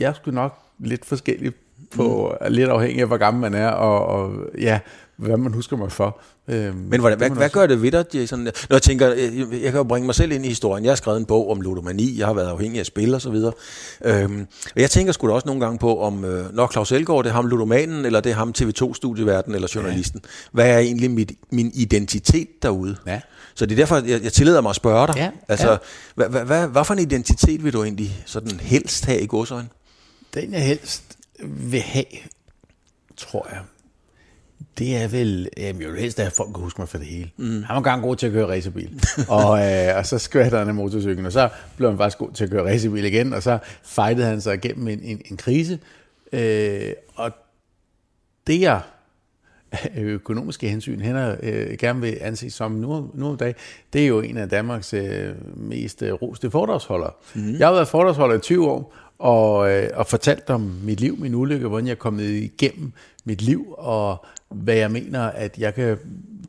jeg 0.00 0.08
er 0.08 0.12
sgu 0.12 0.30
nok 0.30 0.65
lidt 0.78 1.04
forskellig 1.04 1.52
på, 1.90 2.34
mm. 2.40 2.52
lidt 2.52 2.68
afhængig 2.68 3.00
af, 3.00 3.06
hvor 3.06 3.16
gammel 3.16 3.40
man 3.40 3.54
er, 3.54 3.68
og, 3.68 4.06
og 4.06 4.32
ja, 4.58 4.78
hvad 5.16 5.36
man 5.36 5.52
husker 5.52 5.76
mig 5.76 5.92
for. 5.92 6.20
Øhm, 6.48 6.76
Men 6.76 7.00
hvordan, 7.00 7.18
hvad, 7.18 7.30
hvad 7.30 7.48
gør 7.48 7.66
det 7.66 7.82
ved 7.82 7.92
dig, 7.92 8.04
Jason? 8.14 8.40
Når 8.40 8.52
jeg 8.70 8.82
tænker, 8.82 9.06
jeg, 9.06 9.32
jeg 9.52 9.72
kan 9.72 9.74
jo 9.74 9.82
bringe 9.82 10.06
mig 10.06 10.14
selv 10.14 10.32
ind 10.32 10.44
i 10.44 10.48
historien. 10.48 10.84
Jeg 10.84 10.90
har 10.90 10.96
skrevet 10.96 11.18
en 11.18 11.24
bog 11.24 11.50
om 11.50 11.60
ludomani, 11.60 12.18
jeg 12.18 12.26
har 12.26 12.34
været 12.34 12.46
afhængig 12.46 12.80
af 12.80 12.86
spil 12.86 13.14
og 13.14 13.20
så 13.20 13.30
videre. 13.30 13.52
Øhm, 14.04 14.46
og 14.74 14.80
jeg 14.80 14.90
tænker 14.90 15.12
sgu 15.12 15.28
da 15.28 15.32
også 15.32 15.46
nogle 15.46 15.60
gange 15.60 15.78
på, 15.78 16.00
om 16.00 16.24
øh, 16.24 16.54
når 16.54 16.72
Claus 16.72 16.92
Elgaard, 16.92 17.24
det 17.24 17.30
er 17.30 17.34
ham 17.34 17.46
ludomanen, 17.46 18.04
eller 18.04 18.20
det 18.20 18.30
er 18.32 18.36
ham 18.36 18.54
TV2-studieverden, 18.58 19.54
eller 19.54 19.68
journalisten. 19.74 20.20
Ja. 20.24 20.28
Hvad 20.52 20.70
er 20.70 20.78
egentlig 20.78 21.10
mit, 21.10 21.32
min 21.52 21.70
identitet 21.74 22.48
derude? 22.62 22.96
Ja. 23.06 23.20
Så 23.54 23.66
det 23.66 23.72
er 23.72 23.76
derfor, 23.76 23.96
jeg, 23.96 24.22
jeg 24.22 24.32
tillader 24.32 24.60
mig 24.60 24.70
at 24.70 24.76
spørge 24.76 25.06
dig. 25.06 25.16
Ja, 25.16 25.30
Altså, 25.48 25.70
ja. 25.70 25.76
hvad, 26.14 26.28
hvad, 26.28 26.44
hvad, 26.44 26.68
hvad 26.68 26.84
for 26.84 26.94
en 26.94 27.00
identitet 27.00 27.64
vil 27.64 27.72
du 27.72 27.82
egentlig 27.82 28.22
sådan 28.26 28.60
helst 28.60 29.04
have 29.04 29.20
i 29.20 29.26
godsøjne? 29.26 29.68
Den 30.36 30.52
jeg 30.52 30.66
helst 30.66 31.18
vil 31.42 31.80
have, 31.80 32.04
tror 33.16 33.46
jeg, 33.50 33.60
det 34.78 34.96
er 34.96 35.08
vel, 35.08 35.48
jamen 35.56 35.82
jeg 35.82 35.90
vil 35.90 36.00
helst 36.00 36.18
have, 36.18 36.26
at 36.26 36.32
folk 36.32 36.54
kan 36.54 36.62
huske 36.62 36.80
mig 36.80 36.88
for 36.88 36.98
det 36.98 37.06
hele. 37.06 37.30
Mm. 37.36 37.62
Han 37.62 37.68
var 37.68 37.76
engang 37.76 38.02
god 38.02 38.16
til 38.16 38.26
at 38.26 38.32
køre 38.32 38.48
racerbil, 38.48 39.02
og, 39.28 39.58
øh, 39.66 39.96
og 39.96 40.06
så 40.06 40.18
skvattede 40.18 40.58
han 40.58 40.68
af 40.68 40.74
motorcyklen, 40.74 41.26
og 41.26 41.32
så 41.32 41.48
blev 41.76 41.90
han 41.90 41.98
faktisk 41.98 42.18
god 42.18 42.32
til 42.32 42.44
at 42.44 42.50
køre 42.50 42.72
racerbil 42.72 43.04
igen, 43.04 43.32
og 43.32 43.42
så 43.42 43.58
fightede 43.82 44.26
han 44.26 44.40
sig 44.40 44.54
igennem 44.54 44.88
en, 44.88 45.00
en, 45.02 45.22
en 45.30 45.36
krise. 45.36 45.78
Øh, 46.32 46.92
og 47.14 47.30
det 48.46 48.60
jeg 48.60 48.80
økonomiske 49.96 50.68
hensyn 50.68 51.00
hænder, 51.00 51.36
øh, 51.42 51.76
gerne 51.78 52.00
vil 52.00 52.18
anse 52.20 52.50
som 52.50 52.72
nu, 52.72 53.10
nu 53.14 53.28
om 53.28 53.36
dagen, 53.36 53.54
det 53.92 54.02
er 54.02 54.06
jo 54.06 54.20
en 54.20 54.36
af 54.36 54.48
Danmarks 54.48 54.94
øh, 54.94 55.34
mest 55.56 56.02
øh, 56.02 56.12
roste 56.12 56.50
foredragsholdere. 56.50 57.10
Mm. 57.34 57.54
Jeg 57.58 57.66
har 57.66 57.74
været 57.74 57.88
foredragsholder 57.88 58.36
i 58.36 58.40
20 58.40 58.70
år, 58.70 58.94
og, 59.18 59.70
øh, 59.70 59.90
og 59.94 60.06
fortalt 60.06 60.50
om 60.50 60.60
mit 60.60 61.00
liv, 61.00 61.18
min 61.18 61.34
ulykke, 61.34 61.68
hvordan 61.68 61.86
jeg 61.86 61.92
er 61.92 61.96
kommet 61.96 62.24
igennem 62.24 62.92
mit 63.24 63.42
liv, 63.42 63.74
og 63.78 64.26
hvad 64.48 64.74
jeg 64.74 64.90
mener, 64.90 65.20
at 65.20 65.58
jeg 65.58 65.74
kan, 65.74 65.98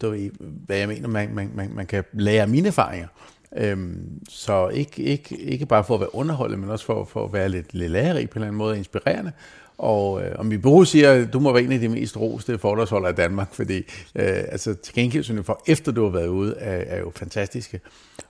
du 0.02 0.10
ved, 0.10 0.30
hvad 0.40 0.78
jeg 0.78 0.88
mener, 0.88 1.08
man, 1.08 1.34
man, 1.34 1.52
man, 1.56 1.72
man 1.76 1.86
kan 1.86 2.04
lære 2.14 2.42
af 2.42 2.48
mine 2.48 2.68
erfaringer. 2.68 3.08
Øhm, 3.56 4.20
så 4.30 4.68
ikke, 4.70 5.04
ikke, 5.04 5.38
ikke 5.38 5.66
bare 5.66 5.84
for 5.84 5.94
at 5.94 6.00
være 6.00 6.16
underholdet, 6.16 6.60
men 6.60 6.70
også 6.70 6.86
for, 6.86 7.06
for 7.06 7.26
at 7.26 7.34
være 7.34 7.50
lidt, 7.50 7.74
lidt 7.74 7.92
lærerig 7.92 8.30
på 8.30 8.34
en 8.34 8.42
eller 8.42 8.48
anden 8.48 8.58
måde, 8.58 8.78
inspirerende. 8.78 9.32
Og, 9.78 10.24
øh, 10.24 10.36
og 10.36 10.46
min 10.46 10.62
bureau 10.62 10.84
siger, 10.84 11.12
at 11.12 11.34
du 11.34 11.40
må 11.40 11.54
være 11.54 11.64
en 11.64 11.72
af 11.72 11.80
de 11.80 11.90
mest 11.90 12.18
roste 12.18 12.58
foredragsholdere 12.58 13.12
i 13.12 13.16
Danmark, 13.16 13.54
fordi 13.54 13.78
øh, 14.16 14.44
altså, 14.52 14.74
til 14.74 14.94
gengæld 14.94 15.44
for 15.44 15.64
efter 15.68 15.92
du 15.92 16.04
har 16.04 16.10
været 16.10 16.28
ude, 16.28 16.56
er, 16.58 16.96
er 16.96 17.00
jo 17.00 17.12
fantastiske. 17.16 17.80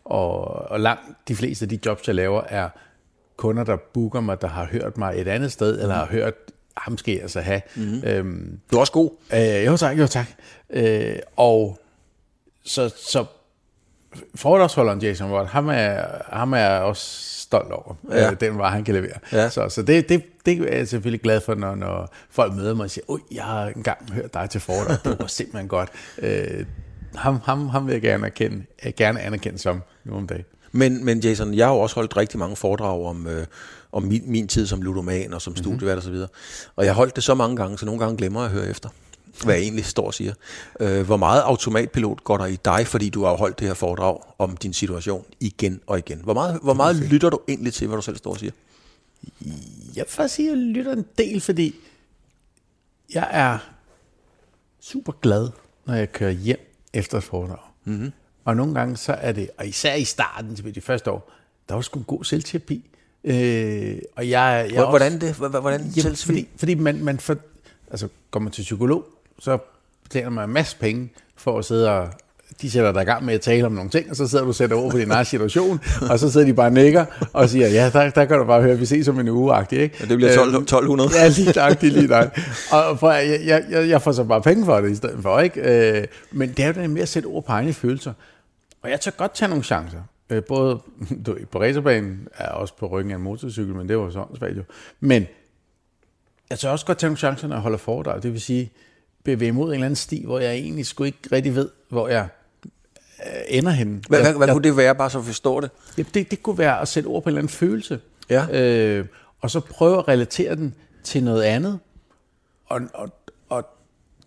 Og, 0.05 0.43
og 0.71 0.79
langt 0.79 1.03
de 1.27 1.35
fleste 1.35 1.65
af 1.65 1.69
de 1.69 1.79
jobs, 1.85 2.07
jeg 2.07 2.15
laver, 2.15 2.41
er 2.49 2.69
kunder, 3.37 3.63
der 3.63 3.77
booker 3.93 4.21
mig, 4.21 4.41
der 4.41 4.47
har 4.47 4.65
hørt 4.65 4.97
mig 4.97 5.13
et 5.21 5.27
andet 5.27 5.51
sted, 5.51 5.81
eller 5.81 5.95
har 5.95 6.05
hørt 6.05 6.33
ham 6.77 6.97
skal 6.97 7.13
jeg 7.13 7.21
altså 7.21 7.41
have. 7.41 7.61
Mm-hmm. 7.75 8.01
Øhm, 8.05 8.59
du 8.71 8.75
er 8.75 8.79
også 8.79 8.93
god. 8.93 9.11
Øh, 9.33 9.65
jo 9.65 9.77
tak, 9.77 9.97
jo 9.97 10.07
tak. 10.07 10.25
Øh, 10.69 11.15
og 11.35 11.79
så, 12.63 12.93
så 12.97 13.25
foredragsholderen 14.35 15.01
Jason 15.01 15.31
Watt, 15.31 15.49
ham 15.49 15.69
er, 15.69 16.03
ham 16.29 16.53
er 16.53 16.67
også 16.67 17.01
stolt 17.41 17.71
over, 17.71 17.95
ja. 18.09 18.31
øh, 18.31 18.39
den 18.39 18.57
var 18.57 18.69
han 18.69 18.83
kan 18.83 18.93
levere. 18.93 19.19
Ja. 19.31 19.49
Så, 19.49 19.69
så 19.69 19.81
det, 19.81 20.09
det, 20.09 20.23
det 20.45 20.73
er 20.73 20.77
jeg 20.77 20.87
selvfølgelig 20.87 21.21
glad 21.21 21.41
for, 21.41 21.55
når, 21.55 21.75
når 21.75 22.13
folk 22.29 22.53
møder 22.53 22.75
mig 22.75 22.83
og 22.83 22.91
siger, 22.91 23.05
oj, 23.07 23.19
jeg 23.31 23.43
har 23.43 23.67
engang 23.67 24.13
hørt 24.13 24.33
dig 24.33 24.49
til 24.49 24.61
foredrag, 24.61 24.97
det 25.03 25.19
var 25.19 25.27
simpelthen 25.27 25.67
godt. 25.67 25.89
Øh, 26.17 26.65
ham, 27.15 27.41
ham, 27.43 27.69
ham 27.69 27.87
vil 27.87 27.93
jeg 27.93 28.01
gerne, 28.01 28.25
erkende, 28.25 28.65
jeg 28.83 28.95
gerne 28.95 29.21
anerkende 29.21 29.59
som 29.59 29.81
nu 30.03 30.15
om 30.15 30.27
dagen. 30.27 30.45
Men, 30.77 31.05
men 31.05 31.19
Jason, 31.19 31.53
jeg 31.53 31.67
har 31.67 31.73
jo 31.73 31.79
også 31.79 31.95
holdt 31.95 32.17
rigtig 32.17 32.39
mange 32.39 32.55
foredrag 32.55 33.05
om, 33.05 33.27
øh, 33.27 33.45
om 33.91 34.03
min, 34.03 34.23
min 34.25 34.47
tid 34.47 34.67
som 34.67 34.81
ludoman 34.81 35.33
og 35.33 35.41
som 35.41 35.51
mhm. 35.51 35.57
studievært 35.57 35.81
mm-hmm. 35.81 35.97
og 35.97 36.03
så 36.03 36.11
videre. 36.11 36.27
Og 36.75 36.85
jeg 36.85 36.93
har 36.93 36.97
holdt 36.97 37.15
det 37.15 37.23
så 37.23 37.33
mange 37.33 37.55
gange, 37.55 37.77
så 37.77 37.85
nogle 37.85 37.99
gange 37.99 38.17
glemmer 38.17 38.39
jeg 38.39 38.51
at 38.51 38.57
høre 38.57 38.69
efter 38.69 38.89
hvad 39.43 39.55
jeg 39.55 39.63
egentlig 39.63 39.85
står 39.85 40.05
og 40.05 40.13
siger. 40.13 40.33
Øh, 40.79 41.05
hvor 41.05 41.17
meget 41.17 41.41
automatpilot 41.41 42.23
går 42.23 42.37
der 42.37 42.45
i 42.45 42.57
dig, 42.65 42.87
fordi 42.87 43.09
du 43.09 43.23
har 43.23 43.35
holdt 43.35 43.59
det 43.59 43.67
her 43.67 43.73
foredrag 43.73 44.19
om 44.37 44.57
din 44.57 44.73
situation 44.73 45.25
igen 45.39 45.81
og 45.87 45.97
igen? 45.97 46.19
Hvor 46.23 46.33
meget, 46.33 46.59
hvor 46.63 46.73
meget 46.73 46.95
lytter 46.95 47.29
du 47.29 47.39
egentlig 47.47 47.73
til, 47.73 47.87
hvad 47.87 47.97
du 47.97 48.01
selv 48.01 48.17
står 48.17 48.31
og 48.31 48.37
siger? 48.37 48.51
Jeg 49.95 50.03
vil 50.03 50.05
faktisk 50.07 50.35
sige, 50.35 50.51
at 50.51 50.57
jeg 50.57 50.65
lytter 50.65 50.93
en 50.93 51.05
del, 51.17 51.41
fordi 51.41 51.75
jeg 53.13 53.27
er 53.31 53.57
super 54.81 55.13
glad, 55.21 55.49
når 55.85 55.93
jeg 55.93 56.11
kører 56.11 56.31
hjem 56.31 56.59
efter 56.93 57.17
et 57.17 57.23
foredrag. 57.23 57.59
Mm-hmm. 57.83 58.11
Og 58.47 58.55
nogle 58.55 58.73
gange 58.73 58.97
så 58.97 59.13
er 59.13 59.31
det, 59.31 59.49
og 59.57 59.67
især 59.67 59.95
i 59.95 60.03
starten, 60.03 60.55
til 60.55 60.75
de 60.75 60.81
første 60.81 61.11
år, 61.11 61.31
der 61.69 61.75
var 61.75 61.81
sgu 61.81 61.99
en 61.99 62.05
god 62.05 62.23
selvterapi. 62.23 62.89
Øh, 63.23 63.97
og 64.15 64.29
jeg, 64.29 64.69
jeg 64.73 64.85
hvordan 64.85 65.13
også, 65.13 65.27
det? 65.27 65.35
Hvordan 65.51 65.81
jamen, 65.97 66.15
fordi, 66.15 66.47
fordi 66.57 66.75
man, 66.75 67.03
man 67.03 67.19
får, 67.19 67.35
altså, 67.91 68.07
går 68.31 68.39
man 68.39 68.51
til 68.51 68.61
psykolog, 68.61 69.05
så 69.39 69.57
betaler 70.03 70.29
man 70.29 70.49
en 70.49 70.53
masse 70.53 70.77
penge 70.77 71.09
for 71.35 71.59
at 71.59 71.65
sidde 71.65 71.91
og 71.91 72.09
de 72.61 72.71
sætter 72.71 72.91
dig 72.91 73.01
i 73.01 73.05
gang 73.05 73.25
med 73.25 73.33
at 73.33 73.41
tale 73.41 73.65
om 73.65 73.71
nogle 73.71 73.89
ting, 73.89 74.09
og 74.09 74.15
så 74.15 74.27
sidder 74.27 74.43
du 74.43 74.49
og 74.49 74.55
sætter 74.55 74.75
ord 74.75 74.91
på 74.91 74.97
din 74.97 75.11
egen 75.11 75.25
situation, 75.25 75.79
og 76.11 76.19
så 76.19 76.31
sidder 76.31 76.45
de 76.45 76.53
bare 76.53 76.67
og 76.67 76.73
nikker 76.73 77.05
og 77.33 77.49
siger, 77.49 77.67
ja, 77.67 77.89
der, 77.93 78.09
der 78.09 78.25
kan 78.25 78.37
du 78.37 78.45
bare 78.45 78.61
høre, 78.61 78.77
vi 78.77 78.85
ses 78.85 79.07
om 79.07 79.19
en 79.19 79.27
uge, 79.27 79.65
ikke? 79.71 79.97
Ja, 79.99 80.05
det 80.05 80.17
bliver 80.17 80.35
12, 80.35 80.55
1200. 80.55 81.09
Ja, 81.15 81.27
lige 81.27 81.51
tak, 81.51 81.81
lige 81.81 82.07
tak. 82.07 82.39
Og 82.71 82.99
for, 82.99 83.11
jeg, 83.11 83.63
jeg, 83.69 83.89
jeg 83.89 84.01
får 84.01 84.11
så 84.11 84.23
bare 84.23 84.41
penge 84.41 84.65
for 84.65 84.81
det 84.81 84.91
i 84.91 84.95
stedet 84.95 85.19
for, 85.21 85.39
ikke? 85.39 85.61
Øh, 85.97 86.07
men 86.31 86.49
det 86.49 86.59
er 86.59 86.67
jo 86.67 86.73
det 86.73 86.89
med 86.89 87.01
at 87.01 87.09
sætte 87.09 87.27
ord 87.27 87.45
på 87.45 87.51
egne 87.51 87.73
følelser. 87.73 88.13
Og 88.87 88.91
jeg 88.91 89.01
tør 89.01 89.11
godt 89.11 89.33
tage 89.33 89.49
nogle 89.49 89.63
chancer. 89.63 90.01
Øh, 90.29 90.43
både 90.43 90.79
du, 91.25 91.37
på 91.51 91.61
racerbanen, 91.61 92.27
er 92.33 92.49
også 92.49 92.73
på 92.75 92.87
ryggen 92.87 93.11
af 93.11 93.15
en 93.15 93.21
motorcykel, 93.21 93.75
men 93.75 93.89
det 93.89 93.97
var 93.97 94.09
sådan 94.09 94.37
svært 94.37 94.57
jo. 94.57 94.63
Men 94.99 95.27
jeg 96.49 96.59
tør 96.59 96.69
også 96.69 96.85
godt 96.85 96.97
tage 96.97 97.07
nogle 97.07 97.17
chancer, 97.17 97.47
når 97.47 97.55
jeg 97.55 97.61
holder 97.61 97.77
foredrag. 97.77 98.23
Det 98.23 98.33
vil 98.33 98.41
sige, 98.41 98.71
bevæge 99.23 99.51
mod 99.51 99.67
en 99.67 99.73
eller 99.73 99.85
anden 99.85 99.95
sti, 99.95 100.23
hvor 100.25 100.39
jeg 100.39 100.53
egentlig 100.53 100.85
skulle 100.85 101.07
ikke 101.07 101.19
rigtig 101.31 101.55
ved, 101.55 101.69
hvor 101.89 102.07
jeg 102.07 102.27
øh, 103.25 103.41
ender 103.47 103.71
henne. 103.71 104.01
Hvad, 104.09 104.19
jeg, 104.19 104.33
hvad 104.33 104.47
kunne 104.47 104.63
det 104.63 104.77
være, 104.77 104.95
bare 104.95 105.09
så 105.09 105.21
forstå 105.21 105.59
det? 105.59 105.71
Ja, 105.97 106.03
det? 106.13 106.31
Det 106.31 106.43
kunne 106.43 106.57
være 106.57 106.81
at 106.81 106.87
sætte 106.87 107.07
ord 107.07 107.23
på 107.23 107.29
en 107.29 107.31
eller 107.31 107.41
anden 107.41 107.53
følelse. 107.53 107.99
Ja. 108.29 108.63
Øh, 108.63 109.05
og 109.41 109.51
så 109.51 109.59
prøve 109.59 109.97
at 109.97 110.07
relatere 110.07 110.55
den 110.55 110.75
til 111.03 111.23
noget 111.23 111.43
andet. 111.43 111.79
Og, 112.65 112.81
og, 112.93 113.09
og 113.49 113.65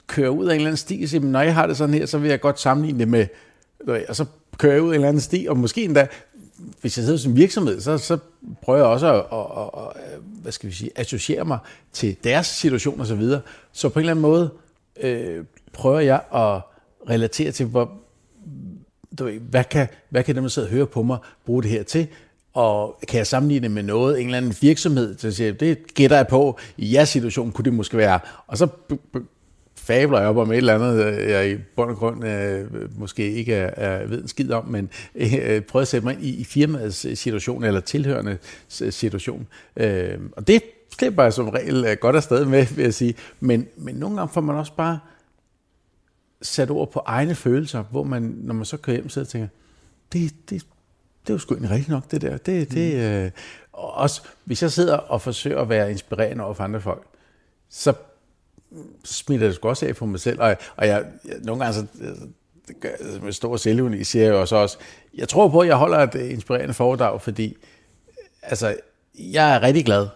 køre 0.07 0.31
ud 0.31 0.47
af 0.47 0.51
en 0.51 0.57
eller 0.57 0.69
anden 0.69 0.77
sti 0.77 1.01
og 1.03 1.09
sige, 1.09 1.21
når 1.21 1.41
jeg 1.41 1.55
har 1.55 1.67
det 1.67 1.77
sådan 1.77 1.95
her, 1.95 2.07
så 2.07 2.19
vil 2.19 2.31
jeg 2.31 2.41
godt 2.41 2.61
sammenligne 2.61 2.99
det 2.99 3.09
med... 3.09 3.27
Og 4.09 4.17
så 4.17 4.25
kører 4.59 4.73
jeg 4.73 4.83
ud 4.83 4.89
en 4.89 4.95
eller 4.95 5.09
anden 5.09 5.21
sti, 5.21 5.47
og 5.49 5.57
måske 5.57 5.85
endda, 5.85 6.07
hvis 6.81 6.99
jeg 6.99 7.05
sidder 7.05 7.19
som 7.19 7.37
virksomhed, 7.37 7.81
så, 7.81 7.99
så 7.99 8.19
prøver 8.63 8.79
jeg 8.79 8.87
også 8.87 9.15
at, 9.15 9.25
at, 9.33 9.83
at, 9.83 10.13
at 10.13 10.21
hvad 10.43 10.53
skal 10.53 10.69
vi 10.69 10.75
sige, 10.75 10.91
associere 10.97 11.45
mig 11.45 11.59
til 11.93 12.17
deres 12.25 12.47
situation 12.47 13.01
og 13.01 13.07
så 13.07 13.15
videre. 13.15 13.41
Så 13.73 13.89
på 13.89 13.99
en 13.99 14.01
eller 14.01 14.11
anden 14.11 14.23
måde 14.23 14.51
øh, 15.01 15.45
prøver 15.73 16.01
jeg 16.01 16.21
at 16.35 16.61
relatere 17.11 17.53
til, 17.53 17.67
hvor, 17.67 17.93
du 19.19 19.25
ved, 19.25 19.41
hvad, 19.41 19.65
kan, 19.65 19.89
hvad 20.09 20.25
kan 20.25 20.35
dem, 20.35 20.45
der 20.45 20.49
sidder 20.49 20.69
og 20.69 20.73
hører 20.73 20.87
på 20.87 21.03
mig, 21.03 21.19
bruge 21.47 21.63
det 21.63 21.71
her 21.71 21.83
til? 21.83 22.07
Og 22.55 23.01
kan 23.09 23.19
jeg 23.19 23.27
sammenligne 23.27 23.63
det 23.63 23.71
med 23.71 23.83
noget, 23.83 24.21
en 24.21 24.27
eller 24.27 24.39
anden 24.39 24.55
virksomhed, 24.61 25.19
så 25.19 25.33
siger, 25.33 25.53
det 25.53 25.95
gætter 25.95 26.17
jeg 26.17 26.27
på, 26.27 26.59
i 26.77 26.95
jeres 26.95 27.09
situation 27.09 27.53
kunne 27.53 27.65
det 27.65 27.73
måske 27.73 27.97
være. 27.97 28.21
Og 28.47 28.59
så 28.59 28.69
fabler 29.91 30.19
jeg 30.19 30.29
op 30.29 30.37
om 30.37 30.53
et 30.53 30.57
eller 30.57 30.75
andet, 30.75 31.05
øh, 31.05 31.31
jeg 31.31 31.51
i 31.51 31.57
bund 31.77 31.91
og 31.91 31.97
grund 31.97 32.27
øh, 32.27 32.99
måske 32.99 33.33
ikke 33.33 33.55
er, 33.55 33.71
er 33.77 34.07
ved 34.07 34.23
en 34.23 34.29
skid 34.29 34.53
om, 34.53 34.65
men 34.67 34.91
øh, 35.15 35.63
prøver 35.63 35.83
at 35.83 35.89
sætte 35.89 36.07
mig 36.07 36.17
i, 36.21 36.37
i 36.37 36.45
firmaets 36.45 37.19
situation, 37.19 37.65
eller 37.65 37.81
tilhørende 37.81 38.39
situation. 38.69 39.47
Øh, 39.77 40.19
og 40.37 40.47
det 40.47 40.63
slipper 40.99 41.23
jeg 41.23 41.33
som 41.33 41.49
regel 41.49 41.85
øh, 41.85 41.97
godt 42.01 42.17
afsted 42.17 42.45
med, 42.45 42.67
vil 42.77 42.83
jeg 42.83 42.95
sige. 42.95 43.15
Men, 43.41 43.69
men 43.77 43.95
nogle 43.95 44.17
gange 44.17 44.33
får 44.33 44.41
man 44.41 44.57
også 44.57 44.73
bare 44.77 44.99
sat 46.43 46.71
ord 46.71 46.93
på 46.93 47.03
egne 47.07 47.35
følelser, 47.35 47.85
hvor 47.91 48.03
man, 48.03 48.23
når 48.23 48.55
man 48.55 48.65
så 48.65 48.77
kører 48.77 48.97
hjem, 48.97 49.09
sidder 49.09 49.27
og 49.27 49.31
tænker, 49.31 49.49
det, 50.13 50.33
det, 50.51 50.67
det 51.23 51.31
er 51.31 51.35
jo 51.35 51.39
sgu 51.39 51.55
ikke 51.55 51.71
rigtigt 51.71 51.89
nok, 51.89 52.11
det 52.11 52.23
der. 52.23 52.37
Det, 52.37 52.73
det, 52.73 52.95
mm. 52.95 53.01
øh, 53.01 53.31
også 53.73 54.23
hvis 54.45 54.63
jeg 54.63 54.73
sidder 54.73 54.97
og 54.97 55.23
forsøger 55.23 55.61
at 55.61 55.69
være 55.69 55.91
inspirerende 55.91 56.45
over 56.45 56.55
for 56.55 56.65
andre 56.65 56.81
folk, 56.81 57.03
så 57.69 57.93
smitter 59.05 59.47
det 59.47 59.55
sgu 59.55 59.69
også 59.69 59.87
af 59.87 59.97
på 59.97 60.07
mig 60.07 60.21
selv. 60.21 60.41
Og, 60.41 60.57
og 60.77 60.87
jeg, 60.87 61.05
jeg, 61.25 61.35
nogle 61.43 61.65
gange 61.65 61.81
så, 61.81 61.87
med 63.23 63.33
stor 63.33 63.57
selvuni 63.57 64.05
siger 64.05 64.25
jeg 64.25 64.33
jo 64.33 64.41
også, 64.41 64.57
også, 64.57 64.79
jeg 65.15 65.29
tror 65.29 65.49
på, 65.49 65.61
at 65.61 65.69
jeg 65.69 65.77
holder 65.77 65.99
et 65.99 66.15
inspirerende 66.15 66.75
foredrag, 66.75 67.21
fordi 67.21 67.57
altså, 68.43 68.77
jeg 69.15 69.55
er 69.55 69.63
rigtig 69.63 69.85
glad 69.85 70.07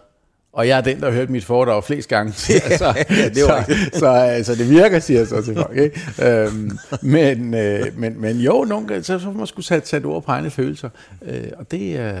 og 0.55 0.67
jeg 0.67 0.77
er 0.77 0.81
den, 0.81 0.99
der 0.99 1.05
har 1.05 1.13
hørt 1.13 1.29
mit 1.29 1.45
foredrag 1.45 1.83
flest 1.83 2.09
gange. 2.09 2.33
så, 2.81 3.05
ja, 3.09 3.29
det 3.29 3.43
var 3.43 3.63
så, 3.63 3.89
så, 3.93 3.99
så, 3.99 4.07
altså, 4.07 4.55
det 4.55 4.69
virker, 4.69 4.99
siger 4.99 5.19
jeg 5.19 5.27
så 5.27 5.41
til 5.41 5.55
folk. 5.55 5.77
Ikke? 5.77 6.01
øhm, 6.21 6.77
men, 7.01 7.53
øh, 7.53 7.97
men, 7.97 8.21
men 8.21 8.37
jo, 8.37 8.65
nogle 8.67 8.87
gange, 8.87 9.03
så, 9.03 9.19
så 9.19 9.31
man 9.31 9.47
skulle 9.47 9.65
sætte, 9.65 9.87
sætte 9.87 10.05
ord 10.05 10.23
på 10.23 10.31
egne 10.31 10.49
følelser. 10.49 10.89
Øh, 11.21 11.51
og 11.57 11.71
det, 11.71 11.99
øh, 11.99 12.15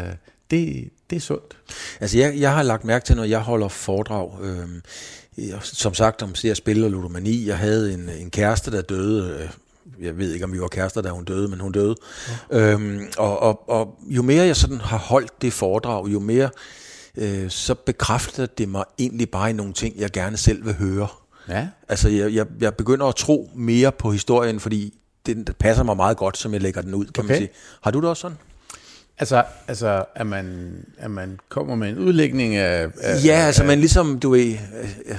det, 0.51 0.89
det 1.09 1.15
er 1.15 1.19
sundt. 1.19 1.57
Altså, 2.01 2.17
jeg, 2.17 2.33
jeg 2.39 2.53
har 2.53 2.63
lagt 2.63 2.85
mærke 2.85 3.05
til, 3.05 3.15
når 3.15 3.23
jeg 3.23 3.39
holder 3.39 3.67
foredrag, 3.67 4.31
øh, 4.43 4.67
som 5.61 5.93
sagt 5.93 6.21
om 6.21 6.33
det 6.33 6.51
at 6.51 6.57
spille 6.57 6.85
og 6.85 6.91
ludomani. 6.91 7.47
Jeg 7.47 7.57
havde 7.57 7.93
en, 7.93 8.09
en 8.19 8.29
kæreste, 8.29 8.71
der 8.71 8.81
døde 8.81 9.39
øh, 9.39 9.49
jeg 10.01 10.17
ved 10.17 10.33
ikke, 10.33 10.45
om 10.45 10.53
vi 10.53 10.61
var 10.61 10.67
kærester, 10.67 11.01
da 11.01 11.09
hun 11.09 11.23
døde, 11.23 11.47
men 11.47 11.59
hun 11.59 11.71
døde. 11.71 11.95
Ja. 12.51 12.59
Øhm, 12.59 13.07
og, 13.17 13.39
og, 13.41 13.69
og 13.69 13.99
jo 14.07 14.21
mere 14.21 14.45
jeg 14.45 14.55
sådan 14.55 14.81
har 14.81 14.97
holdt 14.97 15.41
det 15.41 15.53
foredrag, 15.53 16.07
jo 16.07 16.19
mere 16.19 16.49
øh, 17.17 17.49
så 17.49 17.75
bekræfter 17.75 18.45
det 18.45 18.69
mig 18.69 18.83
egentlig 18.99 19.29
bare 19.29 19.49
i 19.49 19.53
nogle 19.53 19.73
ting, 19.73 19.99
jeg 19.99 20.11
gerne 20.11 20.37
selv 20.37 20.65
vil 20.65 20.75
høre. 20.75 21.07
Ja. 21.49 21.67
Altså, 21.89 22.09
jeg, 22.09 22.33
jeg, 22.33 22.45
jeg 22.61 22.75
begynder 22.75 23.05
at 23.05 23.15
tro 23.15 23.49
mere 23.55 23.91
på 23.91 24.11
historien, 24.11 24.59
fordi 24.59 24.93
det 25.25 25.55
passer 25.59 25.83
mig 25.83 25.95
meget 25.95 26.17
godt, 26.17 26.37
som 26.37 26.53
jeg 26.53 26.61
lægger 26.61 26.81
den 26.81 26.93
ud, 26.93 27.05
kan 27.05 27.23
okay. 27.23 27.33
man 27.33 27.37
sige. 27.37 27.49
Har 27.81 27.91
du 27.91 28.01
det 28.01 28.09
også 28.09 28.21
sådan? 28.21 28.37
Altså, 29.19 29.43
altså 29.67 30.05
at, 30.15 30.27
man, 30.27 30.75
at 30.97 31.11
man 31.11 31.39
kommer 31.49 31.75
med 31.75 31.89
en 31.89 31.97
udlægning 31.97 32.55
af... 32.55 32.87
af 33.01 33.25
ja, 33.25 33.33
altså 33.33 33.61
af, 33.61 33.67
man 33.67 33.79
ligesom, 33.79 34.19
du 34.19 34.29
ved, 34.29 34.57
øh, 35.05 35.17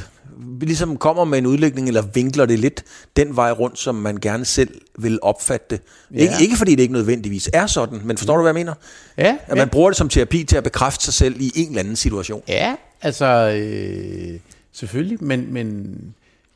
ligesom 0.61 0.97
kommer 0.97 1.25
med 1.25 1.39
en 1.39 1.47
udlægning, 1.47 1.89
eller 1.89 2.03
vinkler 2.03 2.47
det 2.47 2.59
lidt 2.59 2.85
den 3.17 3.37
vej 3.37 3.51
rundt, 3.51 3.79
som 3.79 3.95
man 3.95 4.17
gerne 4.17 4.45
selv 4.45 4.81
vil 4.99 5.19
opfatte 5.23 5.67
det. 5.71 5.81
Ja. 6.15 6.21
Ikke, 6.21 6.35
ikke 6.41 6.57
fordi 6.57 6.75
det 6.75 6.83
ikke 6.83 6.95
nødvendigvis 6.95 7.51
er 7.53 7.67
sådan, 7.67 8.01
men 8.05 8.19
forstår 8.19 8.37
du, 8.37 8.43
hvad 8.43 8.51
jeg 8.51 8.55
mener? 8.55 8.75
Ja. 9.19 9.37
At 9.47 9.57
man 9.57 9.59
ja. 9.59 9.65
bruger 9.65 9.91
det 9.91 9.97
som 9.97 10.09
terapi 10.09 10.45
til 10.45 10.57
at 10.57 10.65
bekræfte 10.65 11.05
sig 11.05 11.15
selv 11.15 11.41
i 11.41 11.53
en 11.55 11.69
eller 11.69 11.81
anden 11.81 11.97
situation. 11.97 12.43
Ja, 12.49 12.77
altså 13.03 13.27
øh, 13.27 14.41
selvfølgelig, 14.73 15.25
men, 15.25 15.53
men 15.53 15.99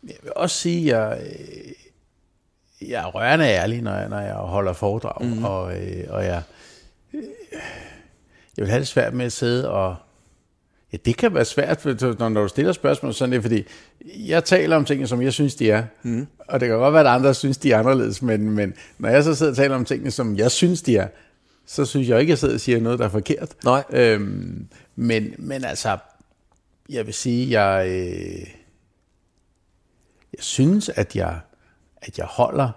jeg 0.08 0.16
vil 0.22 0.32
også 0.36 0.56
sige, 0.56 0.96
at 0.96 1.10
jeg, 1.10 1.20
øh, 2.80 2.90
jeg 2.90 3.02
er 3.02 3.06
rørende 3.06 3.44
ærlig, 3.44 3.82
når 3.82 3.94
jeg, 3.94 4.08
når 4.08 4.20
jeg 4.20 4.34
holder 4.34 4.72
foredrag, 4.72 5.26
mm. 5.26 5.44
og, 5.44 5.74
øh, 5.74 6.04
og 6.08 6.24
jeg, 6.24 6.36
øh, 6.36 6.59
jeg 7.12 7.22
vil 8.56 8.68
have 8.68 8.80
det 8.80 8.88
svært 8.88 9.14
med 9.14 9.26
at 9.26 9.32
sidde 9.32 9.70
og 9.70 9.96
Ja, 10.92 10.98
det 11.04 11.16
kan 11.16 11.34
være 11.34 11.44
svært, 11.44 11.84
når, 11.84 12.28
når 12.28 12.42
du 12.42 12.48
stiller 12.48 12.72
spørgsmål 12.72 13.14
sådan 13.14 13.32
det, 13.32 13.42
fordi 13.42 13.64
jeg 14.16 14.44
taler 14.44 14.76
om 14.76 14.84
tingene, 14.84 15.08
som 15.08 15.22
jeg 15.22 15.32
synes, 15.32 15.54
de 15.54 15.70
er. 15.70 15.84
Mm. 16.02 16.26
Og 16.38 16.60
det 16.60 16.68
kan 16.68 16.78
godt 16.78 16.92
være, 16.92 17.08
at 17.08 17.14
andre 17.14 17.34
synes, 17.34 17.58
de 17.58 17.72
er 17.72 17.78
anderledes, 17.78 18.22
men, 18.22 18.50
men 18.50 18.74
når 18.98 19.08
jeg 19.08 19.24
så 19.24 19.34
sidder 19.34 19.52
og 19.52 19.56
taler 19.56 19.74
om 19.74 19.84
tingene, 19.84 20.10
som 20.10 20.36
jeg 20.36 20.50
synes, 20.50 20.82
de 20.82 20.96
er, 20.96 21.08
så 21.66 21.84
synes 21.84 22.08
jeg 22.08 22.20
ikke, 22.20 22.30
at 22.30 22.32
jeg 22.32 22.38
sidder 22.38 22.54
og 22.54 22.60
siger 22.60 22.80
noget, 22.80 22.98
der 22.98 23.04
er 23.04 23.08
forkert. 23.08 23.54
Nej. 23.64 23.84
Øhm, 23.90 24.68
men, 24.96 25.34
men 25.38 25.64
altså, 25.64 25.98
jeg 26.88 27.06
vil 27.06 27.14
sige, 27.14 27.60
jeg, 27.60 27.88
øh, 27.88 28.46
jeg 30.32 30.40
synes, 30.40 30.88
at 30.88 31.16
jeg, 31.16 31.40
at 32.02 32.18
jeg 32.18 32.26
holder 32.26 32.70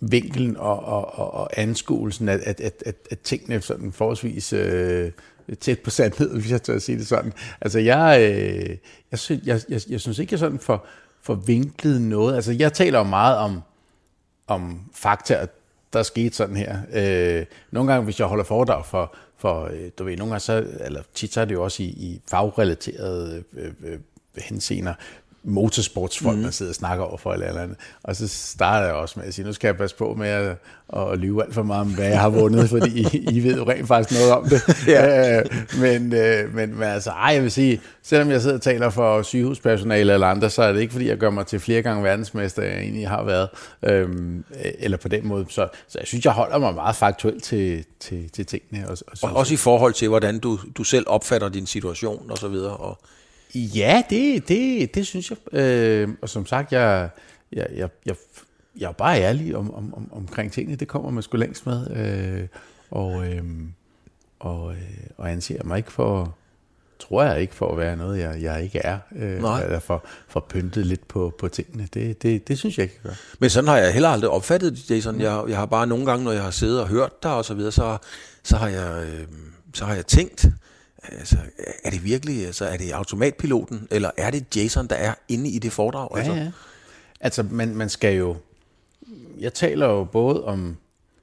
vinkelen 0.00 0.56
og, 0.56 0.84
og, 0.84 1.18
og, 1.18 1.34
og 1.34 1.50
anskuelsen 1.60 2.28
at, 2.28 2.40
at, 2.40 2.60
at, 2.60 2.82
at, 2.86 2.96
at 3.10 3.18
tingene 3.18 3.60
sådan 3.60 3.92
forholdsvis 3.92 4.52
øh, 4.52 5.10
tæt 5.60 5.78
på 5.78 5.90
sandhed, 5.90 6.34
hvis 6.40 6.50
jeg 6.50 6.62
tør 6.62 6.74
at 6.74 6.82
sige 6.82 6.98
det 6.98 7.06
sådan. 7.06 7.32
Altså 7.60 7.78
jeg, 7.78 8.20
øh, 8.20 8.76
jeg, 9.10 9.18
synes, 9.18 9.46
jeg, 9.46 9.60
jeg, 9.68 9.80
jeg 9.88 10.00
synes 10.00 10.18
ikke, 10.18 10.32
jeg 10.32 10.38
sådan 10.38 10.58
for, 10.58 10.84
for 11.22 11.34
vinklet 11.34 12.02
noget. 12.02 12.34
Altså 12.34 12.52
jeg 12.52 12.72
taler 12.72 12.98
jo 12.98 13.04
meget 13.04 13.38
om, 13.38 13.60
om 14.46 14.80
fakta, 14.94 15.46
der 15.92 16.02
skete 16.02 16.36
sådan 16.36 16.56
her. 16.56 16.78
Øh, 16.92 17.46
nogle 17.70 17.92
gange, 17.92 18.04
hvis 18.04 18.20
jeg 18.20 18.26
holder 18.26 18.44
foredrag 18.44 18.86
for, 18.86 19.14
for 19.36 19.64
øh, 19.64 19.90
du 19.98 20.04
ved, 20.04 20.16
nogle 20.16 20.30
gange 20.30 20.40
så, 20.40 20.66
eller 20.80 21.02
tit 21.14 21.32
så 21.32 21.40
er 21.40 21.44
det 21.44 21.54
jo 21.54 21.64
også 21.64 21.82
i, 21.82 21.86
i 21.86 22.20
fagrelaterede 22.30 23.44
øh, 23.56 23.64
øh, 23.64 23.92
øh 23.92 23.98
henseender, 24.38 24.94
motorsportsfolk, 25.44 26.36
mm. 26.36 26.42
man 26.42 26.52
sidder 26.52 26.70
og 26.70 26.74
snakker 26.74 27.04
over 27.04 27.16
for 27.16 27.32
eller, 27.32 27.48
eller 27.48 27.62
andet. 27.62 27.76
Og 28.02 28.16
så 28.16 28.28
starter 28.28 28.86
jeg 28.86 28.94
også 28.94 29.18
med 29.18 29.26
at 29.26 29.34
sige, 29.34 29.46
nu 29.46 29.52
skal 29.52 29.68
jeg 29.68 29.76
passe 29.76 29.96
på 29.96 30.14
med 30.18 30.28
at, 30.28 30.56
at 30.96 31.18
lyve 31.18 31.44
alt 31.44 31.54
for 31.54 31.62
meget 31.62 31.80
om, 31.80 31.94
hvad 31.94 32.08
jeg 32.08 32.20
har 32.20 32.28
vundet, 32.28 32.68
fordi 32.68 33.00
I, 33.00 33.26
I 33.30 33.44
ved 33.44 33.56
jo 33.56 33.68
rent 33.68 33.88
faktisk 33.88 34.20
noget 34.20 34.32
om 34.32 34.48
det. 34.48 34.86
ja. 34.86 35.38
øh, 35.38 35.44
men, 35.80 36.14
øh, 36.14 36.54
men, 36.54 36.78
men 36.78 36.82
altså, 36.82 37.10
ej, 37.10 37.34
jeg 37.34 37.42
vil 37.42 37.50
sige, 37.50 37.80
selvom 38.02 38.30
jeg 38.30 38.40
sidder 38.40 38.56
og 38.56 38.62
taler 38.62 38.90
for 38.90 39.22
sygehuspersonale 39.22 40.12
eller 40.12 40.26
andre, 40.26 40.50
så 40.50 40.62
er 40.62 40.72
det 40.72 40.80
ikke, 40.80 40.92
fordi 40.92 41.08
jeg 41.08 41.16
gør 41.16 41.30
mig 41.30 41.46
til 41.46 41.60
flere 41.60 41.82
gange 41.82 42.04
verdensmester, 42.04 42.62
jeg 42.62 42.78
egentlig 42.78 43.08
har 43.08 43.24
været. 43.24 43.48
Øhm, 43.82 44.44
eller 44.78 44.96
på 44.96 45.08
den 45.08 45.28
måde. 45.28 45.46
Så, 45.48 45.68
så 45.88 45.98
jeg 45.98 46.06
synes, 46.06 46.24
jeg 46.24 46.32
holder 46.32 46.58
mig 46.58 46.74
meget 46.74 46.96
faktuelt 46.96 47.42
til, 47.42 47.84
til, 48.00 48.30
til 48.30 48.46
tingene. 48.46 48.88
Og, 48.88 48.96
og, 49.06 49.30
og 49.30 49.36
også 49.36 49.54
i 49.54 49.56
forhold 49.56 49.92
til, 49.92 50.08
hvordan 50.08 50.38
du, 50.38 50.58
du 50.76 50.84
selv 50.84 51.04
opfatter 51.08 51.48
din 51.48 51.66
situation 51.66 52.30
og 52.30 52.38
så 52.38 52.48
videre. 52.48 52.76
Og 52.76 52.98
Ja, 53.54 54.02
det, 54.10 54.48
det, 54.48 54.94
det 54.94 55.06
synes 55.06 55.30
jeg. 55.30 55.60
Øh, 55.60 56.08
og 56.22 56.28
som 56.28 56.46
sagt, 56.46 56.72
jeg, 56.72 57.08
jeg, 57.52 57.66
jeg, 57.76 57.88
jeg, 58.06 58.14
jeg 58.78 58.88
er 58.88 58.92
bare 58.92 59.20
ærlig 59.20 59.56
om, 59.56 59.74
om, 59.74 59.94
om, 59.94 60.08
omkring 60.12 60.52
tingene. 60.52 60.76
Det 60.76 60.88
kommer 60.88 61.10
man 61.10 61.22
sgu 61.22 61.36
længst 61.36 61.66
med. 61.66 61.90
Øh, 61.96 62.48
og, 62.90 63.26
øh, 63.26 63.42
og, 64.40 64.72
øh, 64.72 64.80
og 65.16 65.30
anser 65.30 65.64
mig 65.64 65.76
ikke 65.76 65.92
for, 65.92 66.36
tror 66.98 67.22
jeg 67.22 67.40
ikke 67.40 67.54
for 67.54 67.72
at 67.72 67.78
være 67.78 67.96
noget, 67.96 68.18
jeg, 68.18 68.42
jeg 68.42 68.62
ikke 68.62 68.78
er. 68.78 68.98
Øh, 69.16 69.42
Nej. 69.42 69.64
Eller 69.64 69.78
for, 69.78 70.04
for 70.28 70.46
pyntet 70.48 70.86
lidt 70.86 71.08
på, 71.08 71.34
på 71.38 71.48
tingene. 71.48 71.88
Det, 71.94 72.22
det, 72.22 72.48
det 72.48 72.58
synes 72.58 72.78
jeg 72.78 72.84
ikke, 72.84 73.00
gør. 73.02 73.10
Men 73.38 73.50
sådan 73.50 73.68
har 73.68 73.76
jeg 73.76 73.92
heller 73.92 74.08
aldrig 74.08 74.30
opfattet 74.30 74.72
det, 74.72 74.90
Jason. 74.90 75.20
Jeg, 75.20 75.44
jeg 75.48 75.56
har 75.56 75.66
bare 75.66 75.86
nogle 75.86 76.06
gange, 76.06 76.24
når 76.24 76.32
jeg 76.32 76.42
har 76.42 76.50
siddet 76.50 76.80
og 76.80 76.88
hørt 76.88 77.22
dig 77.22 77.34
og 77.34 77.44
så 77.44 77.54
videre, 77.54 77.72
så, 77.72 77.98
så, 78.42 78.56
har, 78.56 78.68
jeg, 78.68 79.04
øh, 79.04 79.26
så 79.74 79.84
har 79.84 79.94
jeg 79.94 80.06
tænkt, 80.06 80.46
Altså, 81.02 81.36
er 81.84 81.90
det 81.90 82.04
virkelig, 82.04 82.46
altså, 82.46 82.64
er 82.64 82.76
det 82.76 82.90
automatpiloten, 82.90 83.88
eller 83.90 84.10
er 84.16 84.30
det 84.30 84.56
Jason, 84.56 84.86
der 84.86 84.96
er 84.96 85.14
inde 85.28 85.50
i 85.50 85.58
det 85.58 85.72
foredrag? 85.72 86.08
Ja, 86.14 86.18
altså? 86.18 86.34
ja. 86.34 86.50
Altså, 87.20 87.42
man, 87.42 87.74
man 87.74 87.88
skal 87.88 88.16
jo... 88.16 88.36
Jeg 89.38 89.54
taler 89.54 89.86
jo 89.86 90.04
både 90.04 90.44
om... 90.44 90.76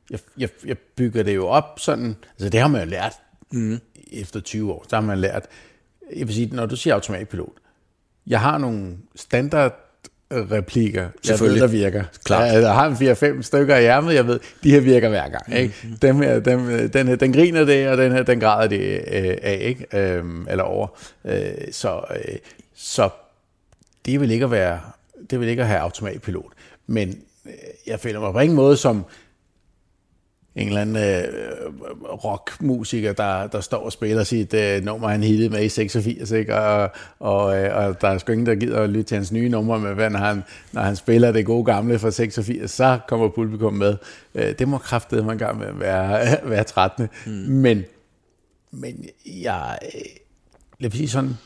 Jeg, 0.09 0.19
jeg, 0.37 0.49
jeg 0.65 0.77
bygger 0.77 1.23
det 1.23 1.35
jo 1.35 1.47
op 1.47 1.79
sådan... 1.79 2.15
Altså, 2.29 2.49
det 2.49 2.59
har 2.59 2.67
man 2.67 2.83
jo 2.83 2.89
lært 2.89 3.13
mm. 3.51 3.79
efter 4.11 4.39
20 4.39 4.73
år. 4.73 4.85
Så 4.89 4.95
har 4.95 5.01
man 5.01 5.17
lært... 5.17 5.45
Jeg 6.15 6.27
vil 6.27 6.35
sige, 6.35 6.55
når 6.55 6.65
du 6.65 6.75
siger 6.75 6.93
automatpilot, 6.93 7.53
jeg 8.27 8.41
har 8.41 8.57
nogle 8.57 8.97
standard 9.15 9.86
replikker, 10.31 11.09
jeg 11.27 11.39
ved, 11.39 11.59
der 11.59 11.67
virker. 11.67 12.03
Klart. 12.23 12.53
Jeg, 12.53 12.61
jeg 12.61 12.73
har 12.73 12.87
en 12.87 13.39
4-5 13.39 13.41
stykker 13.41 13.77
i 13.77 13.85
ærmet, 13.85 14.13
jeg 14.13 14.27
ved, 14.27 14.39
de 14.63 14.71
her 14.71 14.79
virker 14.79 15.09
hver 15.09 15.29
gang. 15.29 15.55
Ikke? 15.59 15.75
Mm-hmm. 15.83 15.97
Dem 15.97 16.21
her, 16.21 16.39
dem, 16.39 16.89
den 16.89 17.07
her, 17.07 17.15
den 17.15 17.33
griner 17.33 17.65
det, 17.65 17.87
og 17.87 17.97
den 17.97 18.11
her, 18.11 18.23
den 18.23 18.39
græder 18.39 18.67
det 18.67 18.81
øh, 18.81 19.37
af, 19.41 19.57
ikke? 19.61 19.97
Øhm, 19.97 20.47
eller 20.49 20.63
over. 20.63 20.87
Øh, 21.25 21.51
så, 21.71 22.01
øh, 22.15 22.35
så 22.75 23.09
det 24.05 24.21
vil 24.21 24.31
ikke 24.31 24.45
at 24.45 24.51
være, 24.51 24.79
det 25.29 25.39
vil 25.39 25.49
ikke 25.49 25.61
at 25.61 25.67
have 25.67 25.79
automatpilot. 25.79 26.51
Men 26.87 27.19
øh, 27.45 27.53
jeg 27.87 27.99
føler 27.99 28.19
mig 28.19 28.33
på 28.33 28.39
ingen 28.39 28.55
måde 28.55 28.77
som 28.77 29.05
en 30.57 30.67
eller 30.67 30.81
anden 30.81 30.95
øh, 30.95 31.23
rockmusiker, 32.25 33.13
der, 33.13 33.47
der 33.47 33.61
står 33.61 33.77
og 33.77 33.91
spiller 33.91 34.23
sit 34.23 34.53
øh, 34.53 34.83
nummer, 34.83 35.07
han 35.07 35.23
hittede 35.23 35.49
med 35.49 35.63
i 35.63 35.69
86, 35.69 36.31
ikke? 36.31 36.55
Og, 36.55 36.91
og, 37.19 37.57
øh, 37.57 37.77
og 37.77 38.01
der 38.01 38.07
er 38.07 38.17
sgu 38.17 38.31
ingen, 38.31 38.45
der 38.45 38.55
gider 38.55 38.81
at 38.81 38.89
lytte 38.89 39.03
til 39.03 39.15
hans 39.15 39.31
nye 39.31 39.49
numre, 39.49 39.79
men 39.79 39.95
hvad, 39.95 40.09
når, 40.09 40.19
han, 40.19 40.43
når 40.71 40.81
han 40.81 40.95
spiller 40.95 41.31
det 41.31 41.45
gode 41.45 41.65
gamle 41.65 41.99
fra 41.99 42.11
86, 42.11 42.71
så 42.71 42.99
kommer 43.07 43.29
publikum 43.29 43.73
med. 43.73 43.97
Øh, 44.35 44.59
det 44.59 44.67
må 44.67 44.77
kraftedeme 44.77 45.27
man 45.27 45.37
gang 45.37 45.59
med 45.59 45.73
være, 45.73 46.37
være 46.49 46.63
13. 46.63 47.09
Mm. 47.25 47.31
Men, 47.31 47.83
men 48.71 49.05
jeg, 49.25 49.79
øh, 49.95 50.01
lad 50.79 50.89
mig 50.89 50.97
sige 50.97 51.09
sådan, 51.09 51.37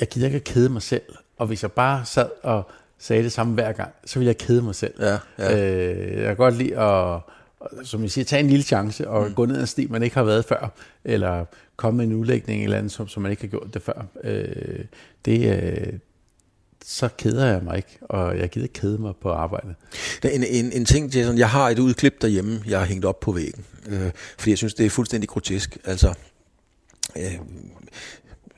jeg 0.00 0.08
gider 0.08 0.26
ikke 0.26 0.36
at 0.36 0.44
kede 0.44 0.68
mig 0.68 0.82
selv, 0.82 1.02
og 1.38 1.46
hvis 1.46 1.62
jeg 1.62 1.72
bare 1.72 2.04
sad 2.04 2.28
og 2.42 2.70
sagde 2.98 3.22
det 3.22 3.32
samme 3.32 3.54
hver 3.54 3.72
gang, 3.72 3.90
så 4.04 4.18
ville 4.18 4.28
jeg 4.28 4.38
kede 4.38 4.62
mig 4.62 4.74
selv. 4.74 4.94
Ja, 5.00 5.18
ja. 5.38 5.56
Øh, 5.58 6.18
jeg 6.18 6.26
kan 6.26 6.36
godt 6.36 6.56
lide 6.56 6.78
at 6.78 7.20
som 7.82 8.02
jeg 8.02 8.10
siger, 8.10 8.24
tage 8.24 8.40
en 8.40 8.50
lille 8.50 8.62
chance 8.62 9.08
og 9.08 9.28
mm. 9.28 9.34
gå 9.34 9.46
ned 9.46 9.56
ad 9.56 9.60
en 9.60 9.66
sti, 9.66 9.86
man 9.86 10.02
ikke 10.02 10.16
har 10.16 10.24
været 10.24 10.44
før, 10.44 10.72
eller 11.04 11.44
komme 11.76 11.96
med 11.96 12.06
en 12.06 12.12
udlægning 12.12 12.64
eller 12.64 12.78
andet, 12.78 12.92
som, 12.92 13.08
som 13.08 13.22
man 13.22 13.30
ikke 13.30 13.42
har 13.42 13.48
gjort 13.48 13.74
det 13.74 13.82
før. 13.82 14.06
Øh, 14.24 14.84
det, 15.24 15.62
øh, 15.62 15.92
så 16.84 17.08
keder 17.18 17.46
jeg 17.46 17.62
mig 17.62 17.76
ikke, 17.76 17.98
og 18.00 18.38
jeg 18.38 18.48
gider 18.48 18.64
ikke 18.64 18.72
kede 18.72 18.98
mig 18.98 19.14
på 19.22 19.30
arbejdet. 19.30 19.74
En, 20.24 20.44
en, 20.44 20.72
en 20.72 20.84
ting, 20.84 21.14
Jason, 21.14 21.38
jeg 21.38 21.50
har 21.50 21.68
et 21.68 21.78
udklip 21.78 22.22
derhjemme, 22.22 22.62
jeg 22.66 22.78
har 22.78 22.86
hængt 22.86 23.04
op 23.04 23.20
på 23.20 23.32
væggen, 23.32 23.64
øh, 23.88 24.10
fordi 24.38 24.50
jeg 24.50 24.58
synes, 24.58 24.74
det 24.74 24.86
er 24.86 24.90
fuldstændig 24.90 25.28
grotesk. 25.28 25.78
Altså, 25.84 26.14
øh, 27.16 27.38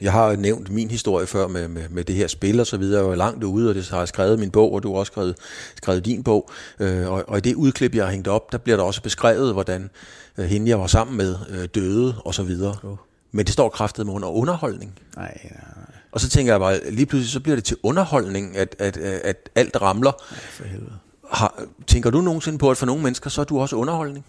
jeg 0.01 0.13
har 0.13 0.37
nævnt 0.37 0.71
min 0.71 0.91
historie 0.91 1.27
før 1.27 1.47
med, 1.49 1.69
med, 1.69 1.89
med 1.89 2.05
det 2.05 2.15
her 2.15 2.27
spil 2.27 2.61
og 2.61 2.67
så 2.67 2.77
videre, 2.77 3.01
jeg 3.01 3.11
var 3.11 3.17
langt 3.17 3.45
ude, 3.45 3.69
og 3.69 3.75
det 3.75 3.89
har 3.89 3.99
jeg 3.99 4.09
skrevet 4.09 4.39
min 4.39 4.51
bog, 4.51 4.73
og 4.73 4.83
du 4.83 4.93
har 4.93 4.99
også 4.99 5.11
skrevet, 5.11 5.37
skrevet 5.77 6.05
din 6.05 6.23
bog. 6.23 6.51
Øh, 6.81 7.13
og, 7.13 7.25
og 7.29 7.39
i 7.39 7.41
det 7.41 7.55
udklip, 7.55 7.95
jeg 7.95 8.05
har 8.05 8.13
hængt 8.13 8.29
op, 8.29 8.53
der 8.53 8.59
bliver 8.59 8.77
der 8.77 8.85
også 8.85 9.03
beskrevet, 9.03 9.53
hvordan 9.53 9.91
øh, 10.39 10.45
hende, 10.45 10.69
jeg 10.69 10.81
var 10.81 10.87
sammen 10.87 11.17
med, 11.17 11.37
øh, 11.51 11.69
døde 11.75 12.15
og 12.25 12.35
så 12.35 12.43
videre. 12.43 12.77
Oh. 12.83 12.97
Men 13.33 13.47
det 13.47 13.53
står 13.53 13.69
kraftet 13.69 14.07
med 14.07 14.15
under 14.15 14.29
underholdning. 14.29 14.99
Nej, 15.17 15.39
nej, 15.45 15.53
nej. 15.77 15.85
Og 16.13 16.21
så 16.21 16.29
tænker 16.29 16.53
jeg 16.53 16.61
bare, 16.61 16.91
lige 16.91 17.07
pludselig 17.07 17.33
så 17.33 17.41
bliver 17.41 17.57
det 17.57 17.65
til 17.65 17.77
underholdning, 17.83 18.57
at, 18.57 18.77
at, 18.79 18.97
at, 18.97 19.21
at 19.25 19.51
alt 19.55 19.83
ramler. 19.83 20.13
Nej, 20.31 20.41
for 20.41 20.65
helvede. 20.65 20.93
Har, 21.31 21.63
tænker 21.87 22.11
du 22.11 22.21
nogensinde 22.21 22.59
på, 22.59 22.71
at 22.71 22.77
for 22.77 22.87
nogle 22.87 23.03
mennesker, 23.03 23.31
så 23.31 23.41
er 23.41 23.45
du 23.45 23.61
også 23.61 23.77
underholdning? 23.77 24.25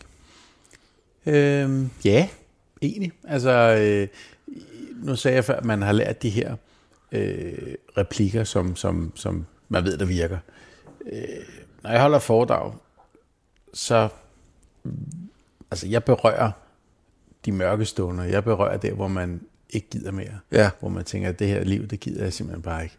Øhm, 1.25 1.89
ja, 2.05 2.27
egentlig. 2.81 3.11
Altså, 3.27 3.51
øh, 3.51 4.07
nu 5.03 5.15
sagde 5.15 5.35
jeg 5.35 5.45
før, 5.45 5.55
at 5.55 5.65
man 5.65 5.81
har 5.81 5.91
lært 5.91 6.21
de 6.21 6.29
her 6.29 6.55
øh, 7.11 7.75
replikker, 7.97 8.43
som, 8.43 8.75
som, 8.75 9.11
som 9.15 9.45
man 9.69 9.83
ved, 9.83 9.97
der 9.97 10.05
virker. 10.05 10.37
Øh, 11.11 11.23
når 11.83 11.89
jeg 11.89 12.01
holder 12.01 12.19
foredrag, 12.19 12.73
så 13.73 14.09
altså 15.71 15.87
jeg 15.87 16.03
berører 16.03 16.51
de 17.45 17.51
mørke 17.51 17.85
stunder. 17.85 18.23
Jeg 18.23 18.43
berører 18.43 18.77
der, 18.77 18.93
hvor 18.93 19.07
man 19.07 19.41
ikke 19.69 19.89
gider 19.89 20.11
mere. 20.11 20.39
Ja. 20.51 20.69
Hvor 20.79 20.89
man 20.89 21.03
tænker, 21.03 21.29
at 21.29 21.39
det 21.39 21.47
her 21.47 21.63
liv, 21.63 21.87
det 21.87 21.99
gider 21.99 22.23
jeg 22.23 22.33
simpelthen 22.33 22.61
bare 22.61 22.83
ikke. 22.83 22.97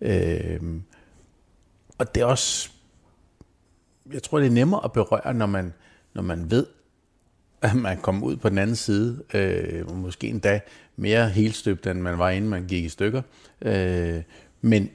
Øh, 0.00 0.80
og 1.98 2.14
det 2.14 2.20
er 2.20 2.24
også, 2.24 2.70
jeg 4.12 4.22
tror, 4.22 4.38
det 4.38 4.46
er 4.46 4.50
nemmere 4.50 4.84
at 4.84 4.92
berøre, 4.92 5.34
når 5.34 5.46
man, 5.46 5.72
når 6.14 6.22
man 6.22 6.50
ved, 6.50 6.66
at 7.62 7.74
man 7.74 7.98
kommer 7.98 8.26
ud 8.26 8.36
på 8.36 8.48
den 8.48 8.58
anden 8.58 8.76
side, 8.76 9.22
øh, 9.34 9.96
måske 9.96 10.26
endda 10.26 10.60
mere 10.96 11.28
helstøbt, 11.28 11.86
end 11.86 12.00
man 12.00 12.18
var, 12.18 12.30
inden 12.30 12.50
man 12.50 12.66
gik 12.66 12.84
i 12.84 12.88
stykker. 12.88 13.22
Øh, 13.62 14.22
men, 14.60 14.90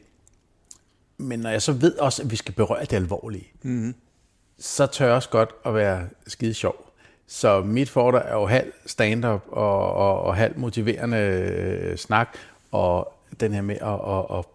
men 1.17 1.39
når 1.39 1.49
jeg 1.49 1.61
så 1.61 1.71
ved 1.71 1.97
også, 1.97 2.23
at 2.23 2.31
vi 2.31 2.35
skal 2.35 2.53
berøre 2.53 2.81
det 2.81 2.93
alvorlige, 2.93 3.47
mm-hmm. 3.61 3.95
så 4.59 4.85
tør 4.85 5.05
jeg 5.05 5.15
også 5.15 5.29
godt 5.29 5.49
at 5.65 5.75
være 5.75 6.07
skide 6.27 6.53
sjov. 6.53 6.91
Så 7.27 7.61
mit 7.61 7.89
foredrag 7.89 8.29
er 8.29 8.33
jo 8.33 8.45
halv 8.45 8.73
stand-up 8.85 9.43
og, 9.47 9.93
og, 9.93 10.21
og 10.21 10.35
halv 10.35 10.59
motiverende 10.59 11.17
øh, 11.17 11.97
snak, 11.97 12.37
og 12.71 13.13
den 13.39 13.53
her 13.53 13.61
med 13.61 13.75
at, 13.75 13.99
at, 14.15 14.39
at 14.39 14.45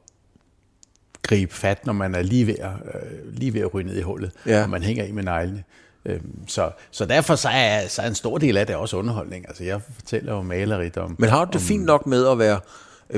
gribe 1.22 1.54
fat, 1.54 1.86
når 1.86 1.92
man 1.92 2.14
er 2.14 2.22
lige 2.22 2.46
ved 2.46 2.54
at, 2.58 2.72
øh, 2.94 3.34
lige 3.34 3.54
ved 3.54 3.60
at 3.60 3.74
ryge 3.74 3.86
ned 3.86 3.96
i 3.96 4.02
hullet, 4.02 4.32
ja. 4.46 4.62
og 4.62 4.70
man 4.70 4.82
hænger 4.82 5.04
i 5.04 5.12
med 5.12 5.22
neglene. 5.22 5.64
Øhm, 6.04 6.48
så, 6.48 6.70
så 6.90 7.04
derfor 7.04 7.34
så 7.34 7.48
er, 7.48 7.88
så 7.88 8.02
er 8.02 8.06
en 8.06 8.14
stor 8.14 8.38
del 8.38 8.56
af 8.56 8.66
det 8.66 8.76
også 8.76 8.96
underholdning. 8.96 9.44
Altså 9.48 9.64
jeg 9.64 9.80
fortæller 9.94 10.34
jo 10.34 10.42
malerigt 10.42 10.96
om... 10.96 11.16
Men 11.18 11.28
har 11.28 11.44
du 11.44 11.48
det 11.48 11.56
om, 11.56 11.62
fint 11.62 11.84
nok 11.84 12.06
med 12.06 12.26
at 12.28 12.38
være... 12.38 12.60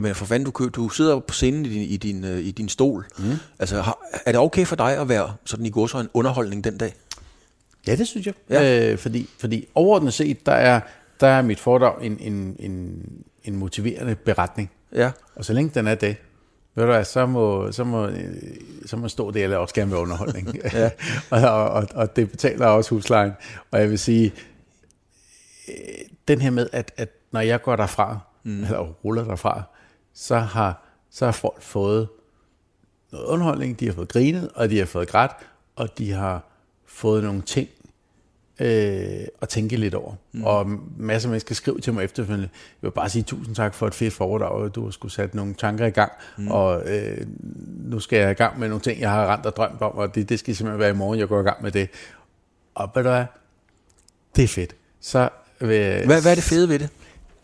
Men 0.01 0.14
for 0.14 0.25
fanden, 0.25 0.51
du, 0.51 0.68
du 0.68 0.88
sidder 0.88 1.18
på 1.18 1.35
scenen 1.35 1.66
i 1.66 1.68
din, 1.68 1.83
i 1.83 1.97
din, 1.97 2.25
øh, 2.25 2.38
i 2.38 2.51
din 2.51 2.68
stol. 2.68 3.07
Mm. 3.18 3.25
Altså, 3.59 3.81
har, 3.81 3.99
er 4.27 4.33
det 4.33 4.40
okay 4.40 4.66
for 4.66 4.77
dig 4.77 4.99
at 4.99 5.09
være 5.09 5.35
sådan 5.45 5.66
i 5.66 5.71
går 5.71 5.87
så 5.87 5.99
en 5.99 6.09
underholdning 6.14 6.64
den 6.64 6.79
dag? 6.79 6.95
Ja, 7.87 7.97
det 7.97 8.09
synes 8.09 8.27
jeg. 8.27 8.35
Ja. 8.51 8.90
Øh, 8.92 8.99
fordi, 8.99 9.29
fordi 9.38 9.68
overordnet 9.75 10.14
set, 10.14 10.47
der 10.47 10.53
er, 10.53 10.81
der 11.21 11.27
er 11.27 11.42
mit 11.42 11.61
foredrag 11.61 12.07
en, 12.07 12.18
en, 12.21 12.57
en, 12.59 13.03
en 13.45 13.57
motiverende 13.57 14.14
beretning. 14.14 14.71
Ja. 14.95 15.11
Og 15.37 15.45
så 15.45 15.53
længe 15.53 15.71
den 15.75 15.87
er 15.87 15.95
det, 15.95 16.16
ved 16.75 16.85
du 16.85 16.91
hvad, 16.91 17.05
så 17.05 17.27
må, 17.27 17.73
så 17.73 17.85
må, 17.85 18.11
så 18.87 18.97
må 18.97 19.09
stå 19.09 19.31
det, 19.31 19.43
eller 19.43 19.57
også 19.57 19.75
gerne 19.75 19.91
være 19.91 20.01
underholdning. 20.01 20.49
ja. 20.73 20.91
og, 21.51 21.69
og, 21.71 21.89
og 21.95 22.17
det 22.17 22.31
betaler 22.31 22.67
også 22.67 22.91
huslejen. 22.91 23.33
Og 23.71 23.81
jeg 23.81 23.91
vil 23.91 23.99
sige, 23.99 24.33
den 26.29 26.41
her 26.41 26.51
med, 26.51 26.69
at, 26.73 26.93
at 26.97 27.09
når 27.31 27.41
jeg 27.41 27.63
går 27.63 27.77
derfra, 27.77 28.19
mm. 28.43 28.65
eller 28.65 28.79
ruller 28.79 29.25
derfra, 29.25 29.63
så 30.15 30.39
har, 30.39 30.83
så 31.11 31.25
har 31.25 31.33
folk 31.33 31.63
fået 31.63 32.09
noget 33.13 33.27
underholdning, 33.27 33.81
de 33.81 33.87
har 33.87 33.93
fået 33.93 34.09
grinet, 34.09 34.51
og 34.55 34.71
de 34.71 34.79
har 34.79 34.87
fået 34.87 35.09
grædt, 35.09 35.33
og 35.77 35.99
de 35.99 36.13
har 36.13 36.45
fået 36.87 37.25
nogle 37.25 37.43
ting 37.43 37.69
øh, 38.62 39.27
at 39.40 39.48
tænke 39.48 39.77
lidt 39.77 39.94
over. 39.94 40.14
Mm. 40.33 40.44
Og 40.44 40.66
masser 40.96 41.29
af 41.29 41.31
mennesker 41.31 41.55
skriver 41.55 41.81
til 41.81 41.92
mig 41.92 42.05
efterfølgende, 42.05 42.48
jeg 42.83 42.87
vil 42.87 42.90
bare 42.90 43.09
sige 43.09 43.22
tusind 43.22 43.55
tak 43.55 43.75
for 43.75 43.87
et 43.87 43.94
fedt 43.94 44.14
foredrag, 44.14 44.75
du 44.75 44.85
har 44.85 44.90
skulle 44.90 45.12
sat 45.12 45.35
nogle 45.35 45.55
tanker 45.55 45.87
i 45.87 45.90
gang, 45.90 46.12
mm. 46.38 46.48
og 46.48 46.83
øh, 46.90 47.27
nu 47.85 48.01
skal 48.01 48.18
jeg 48.18 48.31
i 48.31 48.35
gang 48.35 48.59
med 48.59 48.68
nogle 48.68 48.83
ting, 48.83 49.01
jeg 49.01 49.11
har 49.11 49.35
rent 49.35 49.46
og 49.46 49.57
drømt 49.57 49.83
om, 49.83 49.92
og 49.92 50.14
det, 50.14 50.29
det 50.29 50.38
skal 50.38 50.57
simpelthen 50.57 50.81
være 50.81 50.90
i 50.90 50.94
morgen, 50.94 51.18
jeg 51.18 51.29
går 51.29 51.40
i 51.40 51.42
gang 51.42 51.62
med 51.62 51.70
det. 51.72 51.88
Og 52.75 52.90
ved 52.94 53.03
du 53.03 53.09
hvad? 53.09 53.25
Det 54.37 54.44
er 54.44 54.48
fedt. 54.48 54.77
Så, 55.01 55.29
øh, 55.61 55.68
Hvad, 55.68 56.05
hvad 56.07 56.27
er 56.27 56.35
det 56.35 56.44
fede 56.44 56.68
ved 56.68 56.79
det? 56.79 56.88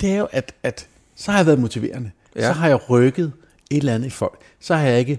det 0.00 0.12
er 0.12 0.16
jo, 0.16 0.28
at, 0.33 0.54
at 0.62 0.88
så 1.16 1.31
har 1.31 1.38
jeg 1.38 1.46
været 1.46 1.59
motiverende. 1.59 2.11
Ja. 2.37 2.40
Så 2.40 2.52
har 2.52 2.68
jeg 2.68 2.90
rykket 2.90 3.33
et 3.70 3.76
eller 3.76 3.94
andet 3.94 4.07
i 4.07 4.11
folk. 4.11 4.38
Så 4.61 4.74
har 4.74 4.87
jeg 4.87 4.98
ikke 4.98 5.18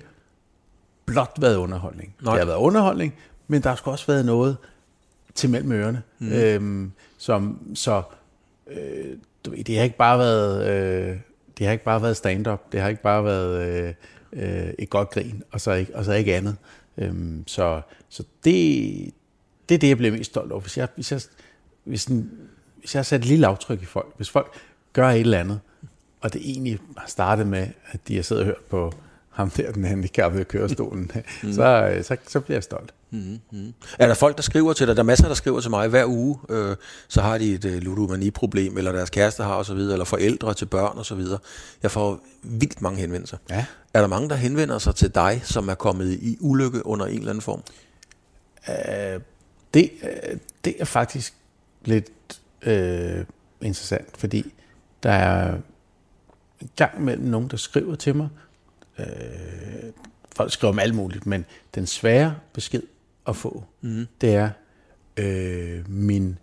blot 1.06 1.38
været 1.40 1.56
underholdning. 1.56 2.16
Nej. 2.22 2.34
Det 2.34 2.40
har 2.40 2.46
været 2.46 2.58
underholdning, 2.58 3.14
men 3.48 3.64
der 3.64 3.70
har 3.70 3.76
sgu 3.76 3.92
også 3.92 4.08
været 4.08 4.26
noget 4.26 4.58
til 5.36 5.50
mellem 5.50 5.72
ørerne. 5.72 6.02
Mm. 6.20 6.32
Øhm, 6.32 6.92
som, 7.18 7.60
så 7.76 8.02
øh, 8.72 9.18
du 9.46 9.52
ved, 9.52 9.64
det 9.64 9.78
har 9.78 9.84
ikke 9.84 9.98
bare 9.98 10.20
været, 10.20 10.68
øh, 10.70 11.18
det 11.58 11.66
har 11.66 11.72
ikke 11.72 11.84
bare 11.84 12.02
været 12.02 12.18
stand-up. 12.18 12.72
Det 12.72 12.82
har 12.82 12.90
ikke 12.90 13.02
bare 13.02 13.26
været 13.26 13.68
øh, 13.68 13.94
øh, 14.34 14.74
et 14.80 14.90
godt 14.90 15.10
grin, 15.10 15.44
og 15.52 15.62
så 15.62 15.72
ikke, 15.72 15.96
og 15.96 16.06
så 16.06 16.14
ikke 16.14 16.36
andet. 16.36 16.56
Øhm, 16.98 17.44
så 17.48 17.82
så 18.10 18.24
det, 18.44 19.14
det 19.70 19.76
er 19.76 19.80
det, 19.80 19.88
jeg 19.88 19.98
bliver 19.98 20.12
mest 20.12 20.32
stolt 20.32 20.52
over. 20.52 20.62
Hvis 20.62 20.78
jeg, 20.78 20.88
hvis 20.96 21.12
jeg, 21.12 21.22
hvis 21.84 22.06
en, 22.06 22.32
hvis 22.78 22.96
jeg 22.96 23.00
har 23.00 23.04
sat 23.04 23.20
et 23.22 23.26
lille 23.26 23.48
aftryk 23.48 23.82
i 23.82 23.86
folk, 23.86 24.14
hvis 24.18 24.30
folk 24.30 24.54
gør 24.94 25.10
et 25.10 25.20
eller 25.20 25.40
andet, 25.40 25.60
og 26.22 26.34
det 26.34 26.42
egentlig 26.50 26.80
har 26.98 27.08
startet 27.08 27.48
med, 27.48 27.68
at 27.92 28.00
de 28.08 28.16
har 28.16 28.24
siddet 28.24 28.42
og 28.42 28.46
hørt 28.46 28.64
på 28.70 28.94
ham 29.40 29.50
der, 29.50 29.72
den 29.72 29.84
handicappede 29.84 30.44
kørestolen, 30.44 31.12
mm. 31.44 31.54
så, 31.54 32.00
så, 32.04 32.18
så 32.28 32.40
bliver 32.40 32.56
jeg 32.56 32.64
stolt. 32.64 32.94
Er 34.00 34.08
der 34.08 34.14
folk, 34.14 34.36
der 34.36 34.42
skriver 34.42 34.74
til 34.74 34.88
dig? 34.88 34.96
Der 34.96 35.02
er 35.02 35.06
masser, 35.06 35.28
der 35.28 35.34
skriver 35.34 35.60
til 35.60 35.70
mig 35.70 35.88
hver 35.88 36.06
uge. 36.06 36.40
Øh, 36.50 36.76
så 37.08 37.22
har 37.22 37.38
de 37.38 37.54
et 37.54 37.66
øh, 37.66 37.82
ludomani-problem, 37.82 38.78
eller 38.78 38.92
deres 38.92 39.10
kæreste 39.10 39.44
har 39.44 39.56
osv., 39.56 39.78
eller 39.78 40.06
forældre 40.06 40.54
til 40.54 40.66
børn 40.66 40.98
osv. 40.98 41.22
Jeg 41.84 41.92
får 41.92 42.20
vildt 42.44 42.82
mange 42.82 43.00
henvendelser. 43.00 43.38
Ja. 43.50 43.66
Er 43.94 44.02
der 44.02 44.08
mange, 44.08 44.30
der 44.30 44.36
henvender 44.36 44.78
sig 44.78 44.96
til 44.96 45.16
dig, 45.16 45.42
som 45.44 45.70
er 45.70 45.76
kommet 45.76 46.12
i 46.12 46.38
ulykke 46.40 46.86
under 46.86 47.06
en 47.06 47.18
eller 47.18 47.30
anden 47.30 47.42
form? 47.42 47.64
Det, 49.74 49.92
øh, 50.04 50.38
det 50.66 50.76
er 50.80 50.86
faktisk 50.86 51.34
lidt 51.86 52.42
øh, 52.62 53.26
interessant, 53.62 54.18
fordi 54.18 54.54
der 55.04 55.12
er 55.12 55.56
en 56.62 56.70
gang 56.76 57.00
imellem 57.00 57.26
nogen, 57.28 57.48
der 57.48 57.58
skriver 57.58 57.96
til 57.96 58.16
mig. 58.16 58.30
Øh, 59.00 59.94
folk 60.36 60.52
skriver 60.52 60.74
om 60.74 60.80
alt 60.80 60.96
muligt, 60.96 61.26
men 61.26 61.46
den 61.76 61.86
svære 61.86 62.36
besked 62.54 62.84
at 63.28 63.36
få, 63.36 63.64
mm. 63.82 64.08
det 64.22 64.36
er, 64.36 64.50
øh, 65.18 65.90
min 65.90 66.38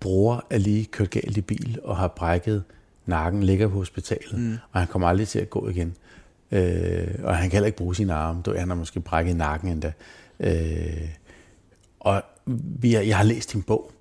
bror 0.00 0.46
er 0.50 0.58
lige 0.58 0.84
kørt 0.84 1.10
galt 1.10 1.36
i 1.36 1.40
bil 1.40 1.78
og 1.84 1.96
har 1.96 2.08
brækket 2.08 2.64
nakken, 3.06 3.42
ligger 3.42 3.68
på 3.68 3.74
hospitalet, 3.74 4.38
mm. 4.38 4.58
og 4.72 4.80
han 4.80 4.88
kommer 4.88 5.08
aldrig 5.08 5.28
til 5.28 5.38
at 5.38 5.50
gå 5.50 5.68
igen. 5.68 5.96
Øh, 6.52 7.08
og 7.22 7.36
han 7.36 7.50
kan 7.50 7.52
heller 7.52 7.66
ikke 7.66 7.78
bruge 7.78 7.94
sine 7.94 8.14
arme. 8.14 8.42
Du, 8.42 8.54
han 8.58 8.68
har 8.68 8.74
måske 8.74 9.00
brækket 9.00 9.36
nakken 9.36 9.68
endda. 9.68 9.92
Øh, 10.40 11.08
og 12.00 12.22
vi 12.80 12.92
har, 12.92 13.00
jeg 13.00 13.16
har 13.16 13.24
læst 13.24 13.52
din 13.52 13.62
bog, 13.62 13.92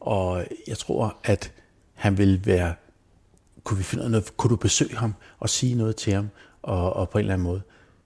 og 0.00 0.46
jeg 0.68 0.78
tror, 0.78 1.16
at 1.24 1.52
han 1.94 2.18
vil 2.18 2.46
være... 2.46 2.74
Kunne 3.64 3.78
vi 3.78 3.84
finde 3.84 4.10
noget? 4.10 4.36
Kunne 4.36 4.50
du 4.50 4.56
besøge 4.56 4.96
ham 4.96 5.14
og 5.38 5.48
sige 5.48 5.74
noget 5.74 5.96
til 5.96 6.12
ham? 6.12 6.28
Og, 6.64 6.92
og 6.92 7.10
på 7.10 7.18
en 7.18 7.22
eller 7.22 7.34
anden 7.34 7.44
måde. 7.44 7.62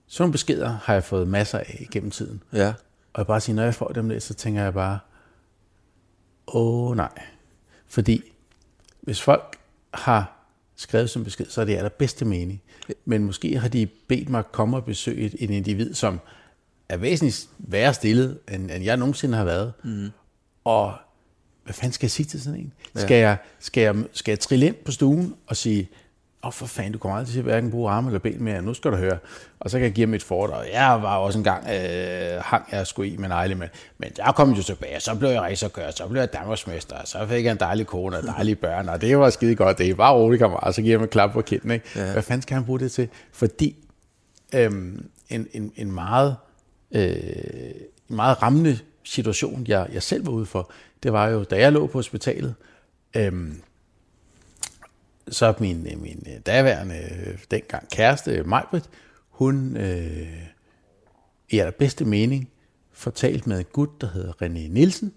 Sådan 0.07 0.23
nogle 0.23 0.31
beskeder 0.31 0.69
har 0.69 0.93
jeg 0.93 1.03
fået 1.03 1.27
masser 1.27 1.57
af 1.57 1.87
gennem 1.91 2.11
tiden. 2.11 2.43
Ja. 2.53 2.73
Og 3.13 3.19
jeg 3.19 3.27
bare 3.27 3.41
sige, 3.41 3.55
når 3.55 3.63
jeg 3.63 3.75
får 3.75 3.87
dem 3.87 4.09
der, 4.09 4.19
så 4.19 4.33
tænker 4.33 4.63
jeg 4.63 4.73
bare, 4.73 4.99
åh 6.47 6.97
nej. 6.97 7.09
Fordi 7.87 8.21
hvis 9.01 9.21
folk 9.21 9.57
har 9.93 10.45
skrevet 10.75 11.09
som 11.09 11.23
besked, 11.23 11.45
så 11.45 11.61
er 11.61 11.65
det 11.65 11.75
allerbedste 11.75 12.25
mening. 12.25 12.61
Men 13.05 13.23
måske 13.23 13.59
har 13.59 13.67
de 13.67 13.85
bedt 13.85 14.29
mig 14.29 14.43
komme 14.51 14.77
og 14.77 14.85
besøge 14.85 15.25
et, 15.25 15.35
en 15.39 15.49
individ, 15.49 15.93
som 15.93 16.19
er 16.89 16.97
væsentligt 16.97 17.49
værre 17.57 17.93
stillet, 17.93 18.39
end, 18.51 18.71
end 18.71 18.83
jeg 18.83 18.97
nogensinde 18.97 19.37
har 19.37 19.45
været. 19.45 19.73
Mm. 19.83 20.09
Og 20.63 20.93
hvad 21.63 21.73
fanden 21.73 21.93
skal 21.93 22.05
jeg 22.05 22.11
sige 22.11 22.25
til 22.25 22.41
sådan 22.41 22.59
en? 22.59 22.73
Ja. 22.95 23.01
Skal, 23.01 23.17
jeg, 23.17 23.37
skal, 23.59 23.81
jeg, 23.81 23.95
skal 24.13 24.31
jeg 24.31 24.39
trille 24.39 24.65
ind 24.65 24.75
på 24.75 24.91
stuen 24.91 25.35
og 25.47 25.57
sige, 25.57 25.89
åh 26.43 26.47
oh, 26.47 26.53
for 26.53 26.65
fanden, 26.65 26.93
du 26.93 26.97
kommer 26.97 27.17
aldrig 27.17 27.31
til 27.31 27.39
at 27.39 27.45
hverken 27.45 27.71
bruge 27.71 27.91
arme 27.91 28.07
eller 28.07 28.19
ben 28.19 28.43
mere, 28.43 28.61
nu 28.61 28.73
skal 28.73 28.91
du 28.91 28.95
høre. 28.95 29.17
Og 29.59 29.69
så 29.69 29.77
kan 29.77 29.83
jeg 29.83 29.93
give 29.93 30.05
dem 30.05 30.13
et 30.13 30.23
foredrag. 30.23 30.69
Jeg 30.73 30.99
var 31.01 31.17
også 31.17 31.39
engang, 31.39 31.69
øh, 31.69 32.41
hang 32.41 32.65
jeg 32.71 32.87
sgu 32.87 33.03
i 33.03 33.17
med 33.17 33.29
negle, 33.29 33.55
men, 33.55 33.67
men 33.97 34.11
jeg 34.17 34.33
kom 34.35 34.51
jo 34.51 34.63
tilbage, 34.63 34.99
så 34.99 35.15
blev 35.15 35.29
jeg 35.29 35.41
racerkører, 35.41 35.91
så 35.91 36.07
blev 36.07 36.19
jeg 36.19 36.33
Danmarksmester, 36.33 36.95
så 37.05 37.25
fik 37.29 37.45
jeg 37.45 37.51
en 37.51 37.59
dejlig 37.59 37.87
kone 37.87 38.17
og 38.17 38.23
dejlige 38.23 38.55
børn, 38.65 38.89
og 38.89 39.01
det 39.01 39.19
var 39.19 39.29
skide 39.29 39.55
godt, 39.55 39.77
det 39.77 39.97
bare 39.97 40.13
roligt, 40.13 40.39
kammerat, 40.39 40.75
så 40.75 40.81
giver 40.81 40.93
jeg 40.93 40.99
mig 40.99 41.05
et 41.05 41.11
klap 41.11 41.31
på 41.31 41.41
kinden. 41.41 41.71
Ikke? 41.71 41.85
Ja. 41.95 42.11
Hvad 42.11 42.23
fanden 42.23 42.41
skal 42.41 42.55
han 42.55 42.65
bruge 42.65 42.79
det 42.79 42.91
til? 42.91 43.09
Fordi 43.31 43.75
øhm, 44.55 45.09
en, 45.29 45.47
en, 45.53 45.71
en 45.75 45.91
meget 45.91 46.35
øh, 46.91 47.11
en 48.09 48.15
meget 48.15 48.41
rammende 48.41 48.79
situation, 49.03 49.65
jeg, 49.67 49.87
jeg 49.93 50.03
selv 50.03 50.25
var 50.25 50.31
ude 50.31 50.45
for, 50.45 50.71
det 51.03 51.13
var 51.13 51.27
jo, 51.27 51.43
da 51.43 51.59
jeg 51.59 51.71
lå 51.71 51.87
på 51.87 51.97
hospitalet, 51.97 52.55
øhm, 53.15 53.61
så 55.31 55.53
min, 55.59 55.87
min 56.01 56.23
daværende, 56.45 56.95
øh, 56.95 57.37
dengang 57.51 57.89
kæreste, 57.91 58.43
Majbrit, 58.43 58.83
hun 59.29 59.77
øh, 59.77 60.27
i 61.49 61.59
allerbedste 61.59 62.05
mening 62.05 62.49
fortalte 62.93 63.49
med 63.49 63.59
en 63.59 63.65
gut, 63.73 64.01
der 64.01 64.07
hedder 64.13 64.31
René 64.41 64.73
Nielsen, 64.73 65.11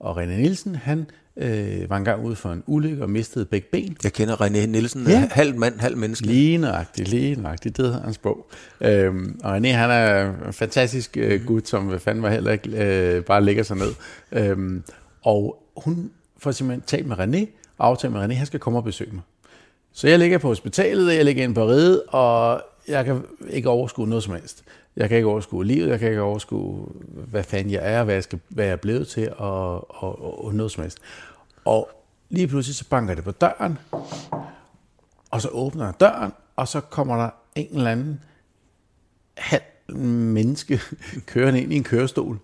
og 0.00 0.22
René 0.22 0.26
Nielsen, 0.26 0.74
han 0.74 1.06
øh, 1.36 1.90
var 1.90 1.96
engang 1.96 2.24
ude 2.24 2.36
for 2.36 2.52
en 2.52 2.62
ulykke 2.66 3.02
og 3.02 3.10
mistede 3.10 3.44
begge 3.44 3.68
ben. 3.72 3.96
Jeg 4.04 4.12
kender 4.12 4.40
René 4.40 4.66
Nielsen, 4.66 5.06
Ja. 5.06 5.28
halv 5.32 5.56
mand, 5.56 5.78
halv 5.78 5.96
menneske. 5.96 6.26
Lige 6.26 6.58
nøjagtigt, 6.58 7.08
lige 7.08 7.42
nøjagtigt. 7.42 7.76
Det 7.76 7.84
hedder 7.84 8.02
hans 8.02 8.18
bog. 8.18 8.50
Øhm, 8.80 9.40
og 9.44 9.56
René, 9.56 9.66
han 9.68 9.90
er 9.90 10.32
en 10.46 10.52
fantastisk 10.52 11.16
øh, 11.16 11.44
gut, 11.46 11.68
som 11.68 12.00
fanden 12.00 12.22
var 12.22 12.30
heller 12.30 12.52
ikke 12.52 12.70
øh, 13.16 13.24
bare 13.24 13.44
lægger 13.44 13.62
sig 13.62 13.76
ned. 13.76 13.92
Øhm, 14.32 14.82
og 15.22 15.62
hun 15.76 16.10
får 16.38 16.50
simpelthen 16.50 16.82
talt 16.86 17.06
med 17.06 17.16
René, 17.18 17.46
og 17.78 17.86
aftalt 17.86 18.12
med 18.12 18.24
René, 18.24 18.32
han 18.34 18.46
skal 18.46 18.60
komme 18.60 18.78
og 18.78 18.84
besøge 18.84 19.12
mig. 19.12 19.22
Så 19.96 20.08
jeg 20.08 20.18
ligger 20.18 20.38
på 20.38 20.48
hospitalet, 20.48 21.14
jeg 21.14 21.24
ligger 21.24 21.44
inde 21.44 21.54
på 21.54 21.66
ride, 21.66 22.02
og 22.02 22.62
jeg 22.88 23.04
kan 23.04 23.24
ikke 23.50 23.68
overskue 23.68 24.08
noget 24.08 24.24
som 24.24 24.34
helst. 24.34 24.64
Jeg 24.96 25.08
kan 25.08 25.16
ikke 25.16 25.28
overskue 25.28 25.64
livet, 25.64 25.88
jeg 25.88 25.98
kan 25.98 26.08
ikke 26.08 26.22
overskue, 26.22 26.86
hvad 27.06 27.42
fanden 27.42 27.72
jeg 27.72 27.80
er, 27.82 28.04
hvad 28.04 28.14
jeg, 28.14 28.22
skal, 28.22 28.40
hvad 28.48 28.64
jeg 28.64 28.72
er 28.72 28.76
blevet 28.76 29.08
til, 29.08 29.32
og, 29.36 30.02
og, 30.02 30.24
og, 30.24 30.44
og 30.44 30.54
noget 30.54 30.72
som 30.72 30.82
helst. 30.82 30.98
Og 31.64 31.90
lige 32.30 32.48
pludselig 32.48 32.76
så 32.76 32.88
banker 32.88 33.14
det 33.14 33.24
på 33.24 33.30
døren, 33.30 33.78
og 35.30 35.42
så 35.42 35.48
åbner 35.48 35.84
jeg 35.84 35.94
døren, 36.00 36.32
og 36.56 36.68
så 36.68 36.80
kommer 36.80 37.16
der 37.16 37.30
en 37.54 37.76
eller 37.76 37.90
anden 37.90 38.20
halv 39.36 39.62
menneske 39.96 40.80
kørende 41.32 41.62
ind 41.62 41.72
i 41.72 41.76
en 41.76 41.84
kørestol. 41.84 42.38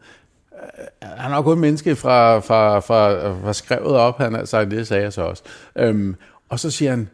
Han 1.03 1.33
er 1.33 1.37
jo 1.37 1.43
kun 1.43 1.57
en 1.57 1.61
menneske 1.61 1.97
fra, 1.97 2.39
fra, 2.39 2.81
fra, 2.81 3.33
fra 3.33 3.53
skrevet 3.53 3.97
op, 3.97 4.19
han 4.19 4.35
har 4.35 4.45
sagt, 4.45 4.71
det 4.71 4.87
sagde 4.87 5.03
jeg 5.03 5.13
så 5.13 5.23
også. 5.23 5.43
Øhm, 5.77 6.17
og 6.49 6.61
så 6.61 6.71
siger 6.71 6.91
han, 6.91 7.09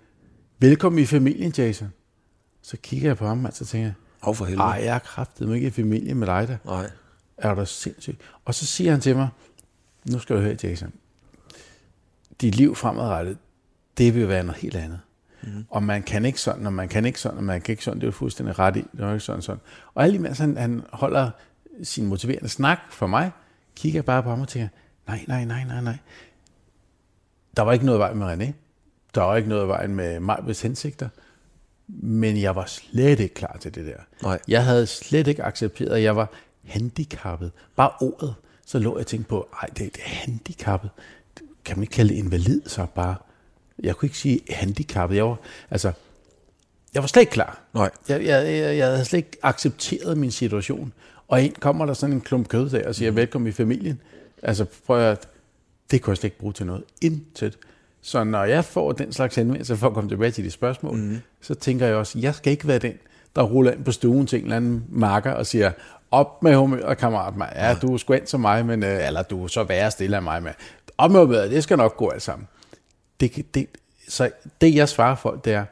velkommen 0.59 1.03
i 1.03 1.07
familien, 1.07 1.53
Jason. 1.59 1.93
Så 2.63 2.77
kigger 2.83 3.09
jeg 3.09 3.17
på 3.17 3.27
ham, 3.27 3.45
og 3.45 3.53
så 3.53 3.65
tænker 3.65 3.87
jeg, 3.87 3.95
Af 4.23 4.37
for 4.37 4.45
helvede. 4.45 4.65
ej, 4.65 4.81
jeg 4.85 4.95
er 4.95 4.99
kraftet 4.99 5.55
ikke 5.55 5.67
i 5.67 5.71
familie 5.71 6.15
med 6.15 6.27
dig 6.27 6.49
da. 6.49 6.59
Nej. 6.65 6.91
Er 7.37 7.55
du 7.55 7.67
sindssygt? 7.67 8.21
Og 8.45 8.55
så 8.55 8.67
siger 8.67 8.91
han 8.91 9.01
til 9.01 9.17
mig, 9.17 9.29
nu 10.11 10.19
skal 10.19 10.37
du 10.37 10.41
høre, 10.41 10.57
Jason. 10.63 10.93
Dit 12.41 12.55
liv 12.55 12.75
fremadrettet, 12.75 13.39
det 13.99 14.15
vil 14.15 14.29
være 14.29 14.45
noget 14.45 14.61
helt 14.61 14.77
andet. 14.77 15.01
Mm. 15.43 15.65
Og 15.71 15.83
man 15.83 16.03
kan 16.03 16.25
ikke 16.25 16.41
sådan, 16.41 16.67
og 16.67 16.73
man 16.73 16.89
kan 16.89 17.05
ikke 17.05 17.21
sådan, 17.21 17.39
og 17.39 17.45
man 17.45 17.61
kan 17.61 17.73
ikke 17.73 17.85
sådan. 17.85 18.01
Det 18.01 18.05
er 18.05 18.09
jo 18.09 18.13
fuldstændig 18.13 18.59
ret 18.59 18.77
i. 18.77 18.85
Det 18.93 19.01
er 19.01 19.13
ikke 19.13 19.21
sådan, 19.25 19.43
sådan. 19.43 19.61
Og 19.95 20.05
alt 20.05 20.15
imens 20.15 20.39
han, 20.39 20.57
han 20.57 20.83
holder 20.93 21.31
sin 21.83 22.07
motiverende 22.07 22.49
snak 22.49 22.79
for 22.91 23.07
mig, 23.07 23.31
kigger 23.77 23.97
jeg 23.97 24.05
bare 24.05 24.23
på 24.23 24.31
ham 24.31 24.41
og 24.41 24.49
tænker, 24.49 24.69
nej, 25.07 25.25
nej, 25.29 25.45
nej, 25.45 25.65
nej, 25.65 25.81
nej. 25.81 25.99
Der 27.57 27.63
var 27.63 27.73
ikke 27.73 27.87
noget 27.87 27.99
vej 27.99 28.13
med 28.15 28.33
René. 28.33 28.53
Der 29.17 29.23
var 29.23 29.37
ikke 29.37 29.49
noget 29.49 29.69
vej 29.69 29.87
med 29.87 30.21
Majbets 30.21 30.61
hensigter. 30.61 31.09
Men 31.89 32.41
jeg 32.41 32.57
var 32.57 32.65
slet 32.67 33.21
ikke 33.21 33.35
klar 33.35 33.57
til 33.61 33.75
det 33.75 33.87
der. 33.87 33.99
Nej. 34.23 34.39
Jeg 34.49 34.65
havde 34.65 34.87
slet 34.87 35.27
ikke 35.27 35.45
accepteret, 35.45 35.97
at 35.97 36.03
jeg 36.03 36.17
var 36.17 36.33
handicappet. 36.65 37.53
Bare 37.77 37.91
ordet, 38.01 38.35
så 38.67 38.79
lå 38.79 38.91
jeg 38.91 39.01
og 39.01 39.07
tænkte 39.07 39.29
på, 39.29 39.49
ej, 39.63 39.69
det, 39.69 39.79
det 39.79 40.03
er 40.05 40.09
handicappet. 40.09 40.91
Kan 41.65 41.77
man 41.77 41.83
ikke 41.83 41.93
kalde 41.93 42.15
det 42.15 42.19
invalid 42.19 42.63
så 42.67 42.87
bare? 42.95 43.17
Jeg 43.83 43.97
kunne 43.97 44.07
ikke 44.07 44.19
sige 44.19 44.41
handicappet. 44.51 45.17
Jeg 45.17 45.25
var, 45.25 45.39
altså, 45.71 45.93
jeg 46.95 47.03
var 47.03 47.07
slet 47.07 47.21
ikke 47.21 47.33
klar. 47.33 47.63
Nej. 47.75 47.91
Jeg, 48.09 48.25
jeg, 48.25 48.47
jeg, 48.47 48.77
jeg 48.77 48.87
havde 48.87 49.05
slet 49.05 49.19
ikke 49.19 49.39
accepteret 49.43 50.19
min 50.19 50.31
situation. 50.31 50.93
Og 51.29 51.43
ind 51.43 51.55
kommer 51.55 51.87
der 51.87 51.95
sådan 51.95 52.15
en 52.15 52.21
klump 52.21 52.49
kød 52.49 52.71
der 52.71 52.89
og 52.89 52.95
siger, 52.95 53.11
mm. 53.11 53.17
velkommen 53.17 53.49
i 53.49 53.53
familien. 53.53 54.01
Altså, 54.43 54.65
prøv 54.87 55.01
at, 55.01 55.29
det 55.91 56.03
kunne 56.03 56.11
jeg 56.11 56.17
slet 56.17 56.25
ikke 56.25 56.39
bruge 56.39 56.53
til 56.53 56.67
noget. 56.67 56.85
Intet. 57.01 57.59
Så 58.07 58.25
når 58.25 58.45
jeg 58.45 58.65
får 58.65 58.93
den 58.93 59.13
slags 59.13 59.35
henvendelse, 59.35 59.77
for 59.77 59.87
at 59.87 59.95
komme 59.95 60.11
tilbage 60.11 60.31
til 60.31 60.45
de 60.45 60.51
spørgsmål, 60.51 60.97
mm. 60.97 61.19
så 61.41 61.55
tænker 61.55 61.87
jeg 61.87 61.97
også, 61.97 62.19
jeg 62.19 62.35
skal 62.35 62.53
ikke 62.53 62.69
være 62.69 62.79
den, 62.79 62.93
der 63.37 63.43
ruller 63.43 63.73
ind 63.73 63.85
på 63.85 63.93
stuen 63.93 64.27
til 64.27 64.39
en 64.39 64.45
eller 64.45 64.57
anden 64.57 64.85
marker 64.89 65.33
og 65.33 65.47
siger, 65.47 65.73
op 66.11 66.43
med 66.43 66.57
humøret, 66.57 66.99
kammerat 66.99 67.37
mig. 67.37 67.53
Ja, 67.57 67.77
du 67.83 67.95
er 67.95 67.99
sgu 67.99 68.17
som 68.25 68.41
mig, 68.41 68.67
men, 68.67 68.83
øh, 68.83 69.07
eller 69.07 69.23
du 69.23 69.45
er 69.45 69.49
så 69.49 69.65
værre 69.65 69.91
stille 69.91 70.17
af 70.17 70.23
mig, 70.23 70.43
men 70.43 70.53
op 70.99 71.11
med 71.11 71.21
humøret, 71.21 71.51
det 71.51 71.63
skal 71.63 71.77
nok 71.77 71.97
gå 71.97 72.09
alt 72.09 72.23
sammen. 72.23 72.49
Det, 73.21 73.55
det, 73.55 73.67
så 74.09 74.31
det, 74.61 74.75
jeg 74.75 74.89
svarer 74.89 75.15
folk, 75.15 75.45
det 75.45 75.53
er, 75.53 75.65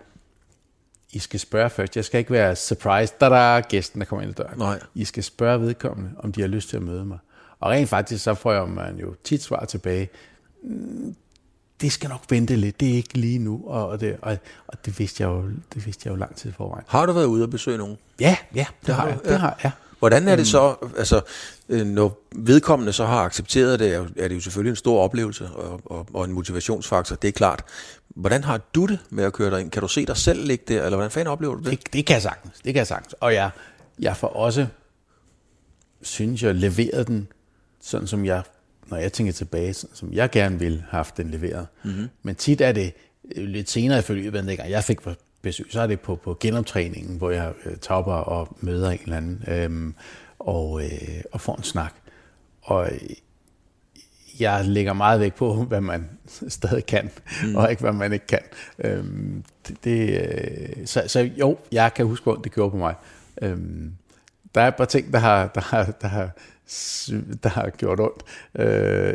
I 1.12 1.18
skal 1.18 1.40
spørge 1.40 1.70
først. 1.70 1.96
Jeg 1.96 2.04
skal 2.04 2.18
ikke 2.18 2.30
være 2.32 2.56
surprised, 2.56 3.16
da 3.20 3.26
der 3.26 3.56
er 3.56 3.60
gæsten, 3.60 4.00
der 4.00 4.06
kommer 4.06 4.22
ind 4.22 4.30
i 4.30 4.34
døren. 4.34 4.58
Nej. 4.58 4.80
I 4.94 5.04
skal 5.04 5.22
spørge 5.22 5.60
vedkommende, 5.60 6.10
om 6.18 6.32
de 6.32 6.40
har 6.40 6.48
lyst 6.48 6.68
til 6.68 6.76
at 6.76 6.82
møde 6.82 7.04
mig. 7.04 7.18
Og 7.60 7.70
rent 7.70 7.88
faktisk, 7.88 8.24
så 8.24 8.34
får 8.34 8.52
jeg 8.52 8.68
man 8.68 8.96
jo 8.96 9.14
tit 9.24 9.42
svar 9.42 9.64
tilbage. 9.64 10.08
"Mm, 11.74 11.80
Det 11.80 11.92
skal 11.92 12.10
nok 12.10 12.22
vente 12.30 12.56
lidt, 12.56 12.80
det 12.80 12.90
er 12.90 12.94
ikke 12.94 13.18
lige 13.18 13.38
nu. 13.38 13.62
Og, 13.66 14.00
det, 14.00 14.16
og, 14.22 14.36
og 14.66 14.84
det, 14.84 14.98
vidste 14.98 15.22
jeg 15.22 15.28
jo, 15.28 15.42
det 15.74 15.86
vidste 15.86 16.02
jeg 16.04 16.10
jo 16.12 16.16
lang 16.16 16.36
tid 16.36 16.52
forvejen. 16.52 16.84
Har 16.88 17.06
du 17.06 17.12
været 17.12 17.26
ude 17.26 17.42
og 17.42 17.50
besøge 17.50 17.78
nogen? 17.78 17.96
Ja, 18.20 18.36
ja, 18.54 18.66
det 18.86 18.94
har 18.94 19.02
har 19.02 19.08
jeg. 19.08 19.18
Det 19.24 19.30
ja. 19.30 19.36
har 19.36 19.58
jeg. 19.62 19.70
Hvordan 19.98 20.28
er 20.28 20.36
det 20.36 20.46
så, 20.46 20.74
altså, 20.98 21.20
øh, 21.68 21.86
når 21.86 22.26
vedkommende 22.36 22.92
så 22.92 23.06
har 23.06 23.24
accepteret 23.24 23.80
det, 23.80 23.94
er 23.94 24.06
er 24.16 24.28
det 24.28 24.34
jo 24.34 24.40
selvfølgelig 24.40 24.70
en 24.70 24.76
stor 24.76 25.00
oplevelse 25.02 25.46
og, 25.46 25.80
og, 25.84 26.06
og 26.14 26.24
en 26.24 26.32
motivationsfaktor, 26.32 27.16
det 27.16 27.28
er 27.28 27.32
klart. 27.32 27.64
Hvordan 28.08 28.44
har 28.44 28.60
du 28.74 28.86
det 28.86 28.98
med 29.10 29.24
at 29.24 29.32
køre 29.32 29.50
dig 29.50 29.60
ind? 29.60 29.70
Kan 29.70 29.82
du 29.82 29.88
se 29.88 30.06
dig 30.06 30.16
selv 30.16 30.44
ligge 30.46 30.64
der, 30.68 30.84
eller 30.84 30.96
hvordan 30.96 31.10
fanden 31.10 31.32
oplever 31.32 31.54
du 31.54 31.60
det? 31.62 31.70
Det, 31.70 31.92
det 31.92 32.06
kan 32.06 32.14
jeg 32.14 32.22
sagtens. 32.22 32.54
Det 32.54 32.74
kan 32.74 32.76
jeg 32.78 32.86
sagtens. 32.86 33.12
Og 33.20 33.34
jeg, 33.34 33.50
jeg 33.98 34.16
får 34.16 34.28
også, 34.28 34.66
synes 36.02 36.42
jeg, 36.42 36.54
leveret 36.54 37.06
den, 37.06 37.28
sådan 37.82 38.06
som 38.06 38.24
jeg, 38.24 38.42
når 38.90 38.96
jeg 38.96 39.12
tænker 39.12 39.32
tilbage, 39.32 39.74
som 39.74 40.12
jeg 40.12 40.30
gerne 40.30 40.58
ville 40.58 40.78
have 40.78 40.98
haft 40.98 41.16
den 41.16 41.30
leveret. 41.30 41.66
Mm-hmm. 41.84 42.08
Men 42.22 42.34
tit 42.34 42.60
er 42.60 42.72
det 42.72 42.92
øh, 43.36 43.44
lidt 43.44 43.70
senere 43.70 43.98
i 43.98 44.02
forløbet, 44.02 44.38
end 44.38 44.48
dengang 44.48 44.70
jeg 44.70 44.84
fik 44.84 44.98
besøg, 45.42 45.66
så 45.70 45.80
er 45.80 45.86
det 45.86 46.00
på, 46.00 46.16
på 46.16 46.36
genoptræningen, 46.40 47.18
hvor 47.18 47.30
jeg 47.30 47.52
øh, 47.66 47.76
tapper 47.76 48.12
og 48.12 48.56
møder 48.60 48.90
en 48.90 49.00
eller 49.02 49.16
anden, 49.16 49.44
øhm, 49.48 49.94
og, 50.38 50.84
øh, 50.84 51.22
og 51.32 51.40
får 51.40 51.56
en 51.56 51.62
snak. 51.62 51.94
Og 52.62 52.88
øh, 52.92 53.00
jeg 54.40 54.64
lægger 54.64 54.92
meget 54.92 55.20
vægt 55.20 55.34
på, 55.34 55.54
hvad 55.54 55.80
man 55.80 56.08
stadig 56.48 56.86
kan, 56.86 57.10
mm. 57.44 57.56
og 57.56 57.70
ikke 57.70 57.82
hvad 57.82 57.92
man 57.92 58.12
ikke 58.12 58.26
kan. 58.26 58.40
Øhm, 58.78 59.44
det, 59.68 59.84
det, 59.84 60.20
øh, 60.20 60.86
så, 60.86 61.02
så 61.06 61.20
jo, 61.20 61.58
jeg 61.72 61.94
kan 61.94 62.06
huske, 62.06 62.24
hvad 62.24 62.42
det 62.44 62.52
gjorde 62.52 62.70
på 62.70 62.76
mig. 62.76 62.94
Øhm, 63.42 63.92
der 64.54 64.60
er 64.60 64.68
et 64.68 64.76
par 64.76 64.84
ting, 64.84 65.12
der 65.12 65.18
har, 65.18 65.46
der 65.46 65.60
har, 65.60 65.84
der 65.84 66.08
har, 66.08 66.30
der 67.42 67.48
har 67.48 67.70
gjort 67.70 68.00
ondt 68.00 68.22
øh, 68.68 69.14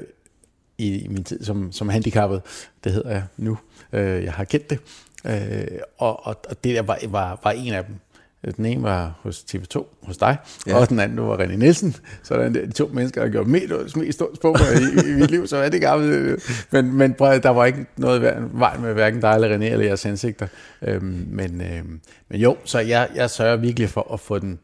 i, 0.78 1.00
i 1.00 1.08
min 1.08 1.24
tid 1.24 1.44
som, 1.44 1.72
som 1.72 1.90
handicappet. 1.90 2.42
Det 2.84 2.92
hedder 2.92 3.10
jeg 3.12 3.24
nu. 3.38 3.58
Øh, 3.94 4.24
jeg 4.24 4.34
har 4.34 4.44
kendt 4.44 4.70
det. 4.70 4.80
Øh, 5.26 5.68
og, 5.98 6.28
og, 6.28 6.38
og 6.50 6.64
det 6.64 6.76
der 6.76 6.82
var, 6.82 7.00
var, 7.08 7.40
var 7.44 7.52
en 7.52 7.74
af 7.74 7.86
dem. 7.86 7.96
Den 8.56 8.66
ene 8.66 8.84
var 8.84 9.20
hos 9.22 9.40
TV2, 9.40 9.86
hos 10.04 10.18
dig, 10.18 10.38
Ja. 10.68 10.76
og 10.76 10.90
den 10.90 11.00
anden 11.00 11.28
var 11.28 11.38
René 11.38 11.56
Nielsen. 11.56 11.96
Så 12.24 12.34
der 12.34 12.40
er 12.44 12.50
de 12.50 12.72
to 12.72 12.88
mennesker, 12.94 13.24
der 13.24 13.30
gjort 13.32 13.48
mest, 13.48 13.96
mest 13.98 14.22
på 14.42 14.52
mig 14.52 14.62
i, 15.06 15.10
i, 15.10 15.14
mit 15.14 15.32
liv, 15.32 15.48
så 15.48 15.58
er 15.58 15.70
det 15.70 15.82
gammelt. 15.82 16.44
Men, 16.72 16.94
men 16.94 17.14
prøv, 17.14 17.40
der 17.44 17.50
var 17.50 17.66
ikke 17.66 17.86
noget 17.98 18.22
vej- 18.54 18.78
med 18.78 18.94
hverken 18.94 19.22
dig 19.22 19.34
eller 19.36 19.58
René 19.58 19.64
eller 19.64 19.86
jeres 19.86 20.06
ansigter. 20.06 20.48
Øhm, 20.82 21.26
men, 21.30 21.62
øhm, 21.62 22.00
men 22.30 22.40
jo, 22.42 22.58
så 22.64 22.80
jeg, 22.80 23.10
jeg 23.16 23.30
sørger 23.30 23.56
virkelig 23.58 23.90
for 23.90 24.14
at 24.14 24.20
få 24.20 24.40
den 24.40 24.60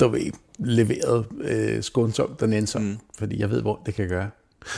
du 0.00 0.08
ved, 0.08 0.32
leveret 0.64 1.26
øh, 1.40 1.82
skånsomt 1.82 2.42
og 2.42 2.48
nænsomt, 2.48 2.84
mm. 2.84 2.98
fordi 3.18 3.40
jeg 3.40 3.50
ved, 3.50 3.62
hvor 3.62 3.82
det 3.86 3.94
kan 3.94 4.08
gøre. 4.08 4.30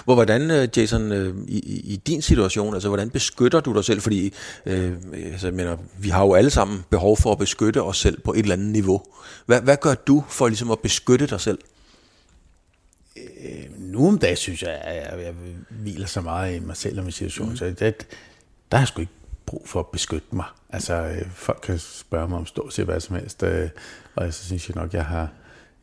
Hvor, 0.05 0.15
hvordan, 0.15 0.51
øh, 0.51 0.69
Jason, 0.77 1.13
øh, 1.13 1.35
i, 1.49 1.59
i- 1.93 1.97
din 1.97 2.23
situation, 2.23 2.75
altså 2.75 2.89
hvordan 2.89 3.11
beskytter 3.11 3.61
du 3.61 3.75
dig 3.75 3.85
selv? 3.85 4.01
Fordi 4.01 4.33
øh, 4.67 4.93
altså, 5.15 5.47
jeg 5.47 5.55
mener, 5.55 5.77
vi 5.99 6.09
har 6.09 6.23
jo 6.25 6.35
alle 6.35 6.51
sammen 6.51 6.85
behov 6.91 7.17
for 7.17 7.33
at 7.33 7.39
beskytte 7.39 7.83
os 7.83 7.97
selv 8.01 8.21
på 8.21 8.33
et 8.33 8.39
eller 8.39 8.53
andet 8.53 8.69
niveau. 8.69 9.03
Hvad, 9.47 9.61
hvad 9.63 9.77
gør 9.81 9.95
du 9.95 10.25
for 10.29 10.49
ligesom 10.49 10.71
at 10.71 10.79
beskytte 10.79 11.27
dig 11.27 11.41
selv? 11.41 11.59
nu 13.79 14.09
om 14.09 14.19
dagen 14.19 14.37
synes 14.37 14.63
jeg, 14.63 14.71
at 14.71 14.97
jeg, 14.97 15.25
jeg 15.25 15.35
hviler 15.71 16.07
så 16.07 16.21
meget 16.21 16.57
i 16.57 16.59
mig 16.59 16.77
selv 16.77 16.99
og 16.99 17.05
min 17.05 17.13
situation, 17.13 17.49
mm. 17.49 17.57
så 17.57 17.65
det, 17.65 18.07
der 18.73 18.79
har 18.79 18.87
sgu 18.87 19.01
ikke 19.01 19.13
brug 19.47 19.63
for 19.69 19.81
at 19.81 19.87
beskytte 19.93 20.27
mig. 20.33 20.45
Altså, 20.71 20.95
øh, 20.95 21.31
folk 21.35 21.61
kan 21.63 21.79
spørge 21.79 22.29
mig 22.29 22.39
om 22.39 22.47
stort 22.47 22.75
set 22.75 22.85
hvad 22.85 23.01
som 23.01 23.17
helst, 23.17 23.43
øh, 23.43 23.69
og 24.15 24.35
så 24.35 24.45
synes 24.45 24.69
jeg 24.69 24.77
nok, 24.77 24.95
jeg 24.95 25.05
har, 25.05 25.29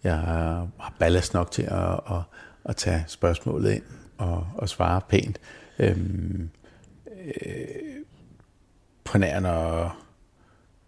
jeg 0.03 0.17
har 0.17 0.93
ballast 0.99 1.33
nok 1.33 1.51
til 1.51 1.61
at, 1.63 1.93
at, 1.93 2.21
at 2.65 2.75
tage 2.75 3.03
spørgsmålet 3.07 3.71
ind 3.71 3.83
og, 4.17 4.47
og 4.55 4.69
svare 4.69 5.01
pænt. 5.09 5.39
Øhm, 5.79 6.49
øh, 7.45 7.65
på 9.03 9.17
nær, 9.17 9.39
når, 9.39 9.97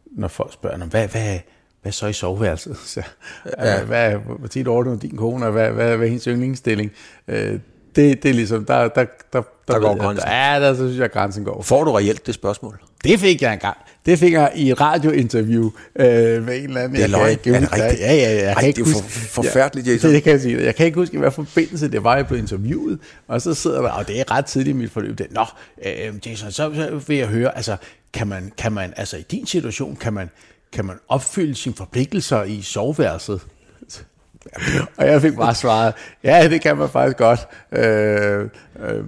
når 0.06 0.28
folk 0.28 0.54
spørger, 0.54 0.78
"Nå, 0.78 0.86
hvad, 0.86 1.08
hvad, 1.08 1.40
hvad 1.82 1.92
så 1.92 2.08
i 2.08 2.14
soveværelset? 2.14 2.78
Så, 2.94 3.04
ja. 3.58 3.86
hvad, 3.86 4.16
hvor 4.16 4.48
tit 4.48 4.68
ordner 4.68 4.98
din 5.00 5.18
kone, 5.18 5.46
og 5.46 5.52
hvad, 5.52 5.72
hvad, 5.72 5.98
hvad 5.98 6.06
er 6.06 6.10
hendes 6.10 6.26
yndlingssstilling? 6.26 6.92
Øh, 7.28 7.60
det, 7.96 8.24
det 8.24 8.30
er 8.30 8.34
ligesom, 8.34 8.66
der, 8.66 8.88
der, 8.88 9.06
der, 9.34 9.42
der, 9.68 9.80
går 9.80 9.80
ved 9.80 9.88
jeg- 9.90 9.98
grænsen. 10.00 10.28
Ja, 10.30 10.60
der 10.60 10.74
så 10.74 10.88
synes 10.88 11.00
jeg, 11.00 11.12
grænsen 11.12 11.44
går. 11.44 11.62
Får 11.62 11.84
du 11.84 11.92
reelt 11.92 12.28
det 12.28 12.36
spørgsmål? 12.36 12.80
Det 13.04 13.20
fik 13.20 13.42
jeg 13.42 13.54
engang. 13.54 13.78
Det 14.06 14.20
fik 14.20 14.34
jeg 14.34 14.52
i 14.56 14.72
et 14.72 14.82
radiointerview 14.82 15.72
øh, 15.96 16.06
med 16.46 16.58
en 16.58 16.64
eller 16.64 16.82
anden. 16.82 16.96
Det 16.96 17.04
er 17.04 17.08
løgn. 17.08 17.30
Er 17.30 17.36
det 17.60 17.72
rigtigt? 17.74 18.00
Ja, 18.00 18.14
ja, 18.14 18.14
ja. 18.16 18.30
Jeg 18.36 18.44
Ej, 18.48 18.54
kan 18.60 18.68
ikke 18.68 18.84
det 18.84 18.90
er 18.90 18.94
huske, 18.94 19.10
for- 19.10 19.42
forfærdeligt, 19.42 19.88
Jason. 19.88 20.08
Det, 20.10 20.16
det 20.16 20.24
kan 20.24 20.32
jeg 20.32 20.42
sige. 20.42 20.64
Jeg 20.64 20.76
kan 20.76 20.86
ikke 20.86 20.96
huske, 21.00 21.16
i 21.16 21.20
hvad 21.20 21.32
forbindelse 21.32 21.92
det 21.92 22.04
var, 22.04 22.16
jeg 22.16 22.28
blev 22.28 22.40
interviewet. 22.40 23.00
Og 23.28 23.42
så 23.42 23.54
sidder 23.54 23.82
der, 23.82 23.90
og 23.90 24.08
det 24.08 24.20
er 24.20 24.32
ret 24.32 24.46
tidligt 24.46 24.76
i 24.76 24.78
mit 24.78 24.92
forløb, 24.92 25.18
det, 25.18 25.28
Nå, 25.32 25.46
øh, 25.86 26.14
Jason, 26.26 26.52
så, 26.52 26.72
så 26.76 27.00
vil 27.08 27.18
jeg 27.18 27.28
høre, 27.28 27.56
altså, 27.56 27.78
kan 28.14 28.28
man, 28.28 28.52
kan 28.58 28.72
man, 28.72 28.94
altså 28.98 29.18
i 29.18 29.22
din 29.32 29.46
situation, 29.48 29.96
kan 29.96 30.14
man, 30.14 30.30
kan 30.74 30.86
man 30.86 30.96
opfylde 31.10 31.56
sine 31.56 31.76
forpligtelser 31.76 32.44
i 32.44 32.62
soveværelset? 32.62 33.42
Og 34.98 35.08
jeg 35.08 35.22
fik 35.22 35.36
bare 35.36 35.56
svaret, 35.56 35.94
ja, 36.24 36.48
det 36.50 36.62
kan 36.62 36.78
man 36.78 36.90
faktisk 36.90 37.18
godt. 37.18 37.40
Øh, 37.72 38.50
øh, 38.80 39.04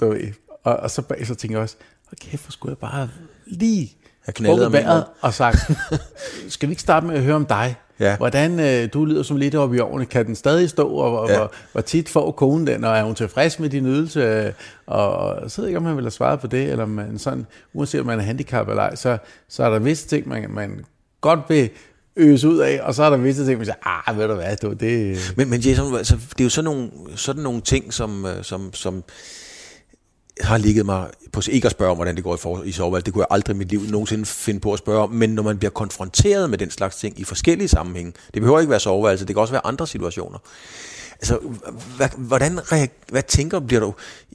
du 0.00 0.08
ved. 0.08 0.20
Og, 0.64 0.76
og 0.76 0.90
så 0.90 1.02
bag 1.02 1.26
så 1.26 1.34
tænker 1.34 1.56
jeg 1.56 1.62
også, 1.62 1.76
okay, 2.12 2.38
for 2.38 2.52
skulle 2.52 2.70
jeg 2.70 2.78
bare 2.78 3.08
lige 3.46 3.92
Jeg 4.26 4.34
knaldede 4.34 4.72
vejret 4.72 5.04
og 5.20 5.34
sagt, 5.34 5.70
skal 6.48 6.68
vi 6.68 6.72
ikke 6.72 6.82
starte 6.82 7.06
med 7.06 7.14
at 7.16 7.22
høre 7.22 7.34
om 7.34 7.46
dig? 7.46 7.76
Ja. 8.00 8.16
Hvordan 8.16 8.60
øh, 8.60 8.88
du 8.92 9.04
lyder 9.04 9.22
som 9.22 9.36
lidt 9.36 9.54
oppe 9.54 9.76
i 9.76 9.78
årene, 9.80 10.06
kan 10.06 10.26
den 10.26 10.34
stadig 10.34 10.70
stå, 10.70 10.88
og, 10.88 11.18
og 11.20 11.28
Ja. 11.28 11.36
hvor, 11.38 11.52
hvor 11.72 11.80
tit 11.80 12.08
får 12.08 12.30
konen 12.30 12.66
den, 12.66 12.84
og 12.84 12.96
er 12.96 13.02
hun 13.04 13.14
tilfreds 13.14 13.58
med 13.58 13.68
din 13.70 13.86
ydelse? 13.86 14.20
Øh, 14.20 14.52
Og, 14.86 15.16
og 15.16 15.50
så 15.50 15.60
ved 15.60 15.68
jeg 15.68 15.70
ikke, 15.70 15.76
om 15.76 15.82
man 15.82 15.96
vil 15.96 16.04
have 16.04 16.10
svaret 16.10 16.40
på 16.40 16.46
det, 16.46 16.70
eller 16.70 16.86
man 16.86 17.18
sådan, 17.18 17.46
uanset 17.72 18.00
om 18.00 18.06
man 18.06 18.18
er 18.18 18.22
handicap 18.22 18.68
eller 18.68 18.82
ej, 18.82 18.94
så, 18.94 19.18
så 19.48 19.64
er 19.64 19.70
der 19.70 19.78
visse 19.78 20.08
ting, 20.08 20.28
man, 20.28 20.50
man 20.50 20.84
godt 21.20 21.40
vil 21.48 21.70
øse 22.16 22.48
ud 22.48 22.58
af, 22.58 22.80
og 22.82 22.94
så 22.94 23.02
er 23.02 23.10
der 23.10 23.16
visse 23.16 23.46
ting, 23.46 23.58
man 23.58 23.66
siger, 23.66 24.06
ah, 24.08 24.18
ved 24.18 24.28
du 24.28 24.34
hvad, 24.34 24.56
du, 24.56 24.72
det... 24.72 25.18
Men, 25.36 25.50
men 25.50 25.60
Jason, 25.60 25.96
altså, 25.96 26.16
det 26.30 26.40
er 26.40 26.44
jo 26.44 26.50
sådan 26.50 26.64
nogle, 26.64 26.90
sådan 27.16 27.42
nogle 27.42 27.60
ting, 27.60 27.92
som, 27.92 28.26
øh, 28.26 28.44
som, 28.44 28.74
som 28.74 29.04
har 30.40 30.58
ligget 30.58 30.86
mig 30.86 31.10
på 31.32 31.42
ikke 31.50 31.66
at 31.66 31.72
spørge 31.72 31.90
om, 31.90 31.96
hvordan 31.96 32.16
det 32.16 32.24
går 32.24 32.34
i, 32.34 32.38
for, 32.38 32.62
i 32.62 32.72
sovevalg. 32.72 33.06
Det 33.06 33.14
kunne 33.14 33.20
jeg 33.20 33.34
aldrig 33.34 33.54
i 33.54 33.58
mit 33.58 33.68
liv 33.68 33.80
nogensinde 33.80 34.26
finde 34.26 34.60
på 34.60 34.72
at 34.72 34.78
spørge 34.78 35.02
om. 35.02 35.10
Men 35.10 35.30
når 35.30 35.42
man 35.42 35.58
bliver 35.58 35.70
konfronteret 35.70 36.50
med 36.50 36.58
den 36.58 36.70
slags 36.70 36.96
ting 36.96 37.20
i 37.20 37.24
forskellige 37.24 37.68
sammenhænge, 37.68 38.12
det 38.34 38.42
behøver 38.42 38.60
ikke 38.60 38.70
være 38.70 38.80
soveværelse, 38.80 39.26
det 39.26 39.34
kan 39.34 39.40
også 39.40 39.52
være 39.52 39.66
andre 39.66 39.86
situationer. 39.86 40.38
Altså, 41.12 41.38
hvad, 41.96 42.08
hvordan, 42.16 42.60
hvad 43.08 43.22
tænker 43.22 43.58
du, 43.58 43.66
bliver 43.66 43.80
du, 43.80 43.94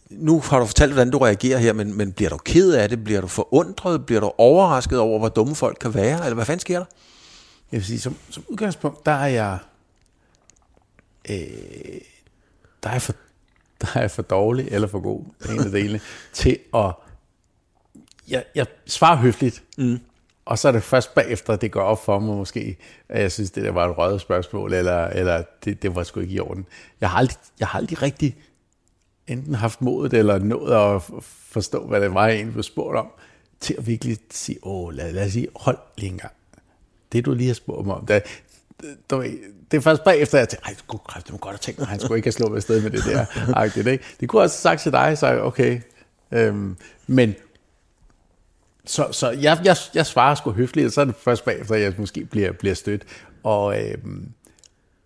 nu 0.10 0.40
har 0.40 0.60
du 0.60 0.66
fortalt, 0.66 0.94
hvordan 0.94 1.12
du 1.12 1.18
reagerer 1.18 1.58
her, 1.58 1.74
men, 1.74 1.98
men 1.98 2.12
bliver 2.12 2.30
du 2.30 2.38
ked 2.38 2.72
af 2.72 2.90
det? 2.90 3.04
Bliver 3.04 3.22
du 3.22 3.28
forundret? 3.28 4.06
Bliver 4.06 4.22
du 4.22 4.32
overrasket 4.38 5.00
over, 5.00 5.20
hvor 5.20 5.30
dumme 5.30 5.56
folk 5.56 5.78
kan 5.82 5.94
være? 5.94 6.24
Eller 6.24 6.36
hvad 6.36 6.46
fanden 6.46 6.60
sker 6.60 6.78
der? 6.78 6.86
Jeg 7.72 7.78
vil 7.78 7.86
sige, 7.86 8.00
som, 8.00 8.18
som 8.30 8.44
udgangspunkt, 8.48 9.06
der 9.06 9.12
er 9.12 9.28
jeg, 9.28 9.58
øh, 11.30 12.02
der 12.84 12.90
er 12.90 12.94
jeg 12.94 13.02
for, 13.02 13.14
der 13.82 13.88
er 13.96 14.00
jeg 14.00 14.12
for 14.12 14.22
dårlig 14.22 14.68
eller 14.72 14.88
for 14.88 15.00
god, 15.00 15.24
en 15.50 15.60
af 15.60 15.72
delene, 15.72 16.00
til 16.34 16.60
at, 16.74 16.94
jeg, 18.28 18.46
jeg 18.56 18.66
svarer 18.86 19.16
høfligt, 19.16 19.64
mm. 19.78 20.00
og 20.46 20.60
så 20.60 20.68
er 20.68 20.72
det 20.72 20.84
først 20.84 21.16
bagefter, 21.16 21.56
det 21.56 21.72
går 21.72 21.82
op 21.82 22.06
for 22.06 22.20
mig 22.20 22.38
måske, 22.38 22.78
at 23.10 23.22
jeg 23.22 23.32
synes, 23.32 23.52
det 23.52 23.64
der 23.64 23.72
var 23.72 23.90
et 23.90 23.98
røget 23.98 24.22
spørgsmål, 24.22 24.74
eller, 24.74 25.08
eller 25.08 25.44
det, 25.66 25.82
det 25.82 25.96
var 25.96 26.04
sgu 26.04 26.20
ikke 26.20 26.34
i 26.34 26.40
orden. 26.40 26.66
Jeg 27.02 27.10
har 27.10 27.18
aldrig, 27.18 27.38
jeg 27.60 27.68
har 27.68 27.80
aldrig 27.80 28.02
rigtig 28.02 28.36
enten 29.28 29.56
haft 29.56 29.82
modet 29.82 30.14
eller 30.14 30.40
nået 30.40 30.96
at 30.96 31.02
forstå, 31.28 31.88
hvad 31.88 32.02
det 32.02 32.14
var, 32.14 32.26
jeg 32.26 32.36
egentlig 32.36 32.54
blev 32.54 32.64
spurgt 32.64 32.98
om, 32.98 33.08
til 33.60 33.76
at 33.78 33.88
virkelig 33.88 34.18
sige, 34.32 34.60
åh, 34.64 34.94
lad, 34.94 35.14
lad 35.14 35.26
os 35.26 35.32
sige, 35.32 35.48
hold 35.56 35.78
lige 35.98 36.10
en 36.10 36.18
gang. 36.18 36.34
Det, 37.12 37.26
du 37.26 37.34
lige 37.34 37.48
har 37.48 37.54
spurgt 37.54 37.86
mig 37.88 37.96
om, 37.96 38.06
det, 38.06 38.24
du, 39.10 39.24
det 39.72 39.78
er 39.78 39.82
først 39.82 40.04
bagefter, 40.04 40.38
at 40.38 40.40
jeg 40.40 40.50
tænkte, 40.50 40.66
ej, 40.66 40.98
kræft, 41.08 41.26
det 41.26 41.34
må 41.34 41.38
godt 41.38 41.54
have 41.54 41.60
tænkt 41.60 41.80
mig, 41.80 41.88
han 41.88 42.00
skulle 42.00 42.18
ikke 42.18 42.26
have 42.28 42.32
slået 42.32 42.56
afsted 42.56 42.82
med 42.82 42.92
det 42.92 43.04
der. 43.06 43.26
agtigt, 43.62 43.88
ikke? 43.88 44.04
Det 44.20 44.30
kunne 44.30 44.40
jeg 44.40 44.44
også 44.44 44.70
have 44.70 44.78
sagt 44.78 44.82
til 44.82 44.92
dig, 44.92 45.18
så 45.18 45.42
okay. 45.42 45.82
Øhm, 46.32 46.78
men 47.08 47.36
så, 48.86 49.08
så 49.12 49.32
jeg, 49.32 49.62
jeg, 49.64 49.78
jeg 49.94 50.06
svarer 50.06 50.36
sgu 50.36 50.52
høfligt, 50.52 50.86
og 50.86 50.92
så 50.92 51.02
er 51.02 51.06
det 51.06 51.16
først 51.16 51.46
bagefter, 51.46 51.76
at 51.76 51.82
jeg 51.82 51.94
måske 51.98 52.26
bliver, 52.26 52.52
bliver 52.52 52.76
stødt. 52.76 53.04
Og, 53.44 53.82
øhm, 53.82 54.32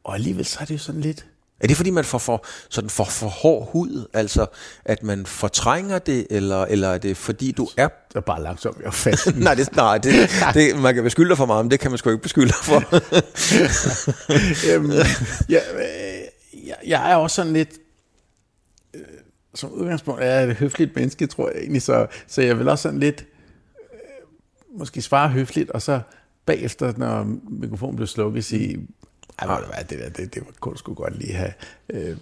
og 0.04 0.16
alligevel 0.16 0.46
så 0.46 0.58
er 0.62 0.66
det 0.66 0.74
jo 0.74 0.80
sådan 0.80 1.02
lidt, 1.02 1.26
Er 1.62 1.68
det 1.68 1.78
fordi, 1.78 1.90
man 1.90 2.04
får 2.04 2.18
for, 2.18 2.46
sådan 2.70 2.90
for, 2.90 3.04
for 3.04 3.28
hård 3.28 3.72
hud? 3.72 4.08
Altså, 4.14 4.46
at 4.86 5.04
man 5.04 5.26
fortrænger 5.26 6.00
det, 6.00 6.28
eller, 6.30 6.66
eller 6.66 6.88
er 6.88 6.98
det 6.98 7.18
fordi, 7.18 7.52
du 7.52 7.68
er... 7.78 7.88
Det 7.88 8.16
er 8.16 8.20
bare 8.20 8.44
langsomt, 8.44 8.78
jeg 8.84 8.94
fast. 8.94 9.36
nej, 9.36 9.56
det, 9.56 9.76
nej 9.76 9.98
det, 9.98 10.14
det, 10.54 10.80
man 10.80 10.94
kan 10.94 11.04
beskylde 11.04 11.30
dig 11.30 11.38
for 11.38 11.46
meget, 11.46 11.66
men 11.66 11.72
det 11.72 11.80
kan 11.80 11.92
man 11.92 11.98
sgu 11.98 12.10
ikke 12.10 12.22
beskylde 12.22 12.48
dig 12.48 12.56
for. 12.56 12.84
Jamen, 14.72 14.92
jeg, 15.50 15.62
øh, 15.76 16.68
jeg, 16.68 16.76
jeg 16.86 17.12
er 17.12 17.16
også 17.16 17.36
sådan 17.36 17.54
lidt... 17.54 17.70
Øh, 18.94 19.02
som 19.56 19.72
udgangspunkt 19.72 20.22
er 20.22 20.26
jeg 20.26 20.50
et 20.50 20.56
høfligt 20.56 20.96
menneske, 20.96 21.28
tror 21.28 21.50
jeg 21.50 21.62
egentlig, 21.62 21.82
så, 21.82 22.08
så 22.28 22.42
jeg 22.42 22.60
vil 22.60 22.70
også 22.70 22.82
sådan 22.82 23.00
lidt... 23.00 23.26
Øh, 23.94 24.80
måske 24.80 25.02
svare 25.02 25.30
høfligt, 25.30 25.72
og 25.72 25.82
så 25.82 26.00
bagefter, 26.46 26.94
når 26.98 27.28
mikrofonen 27.50 27.96
blev 27.96 28.08
slukket, 28.08 28.46
sige, 28.46 28.88
hvad, 29.48 29.84
det 29.90 30.00
der, 30.00 30.10
det, 30.10 30.36
det 30.36 30.44
kunne 30.60 30.74
du 30.74 30.78
sgu 30.78 30.94
godt 30.94 31.18
lige 31.18 31.34
have. 31.34 31.54
Øh, 31.90 32.18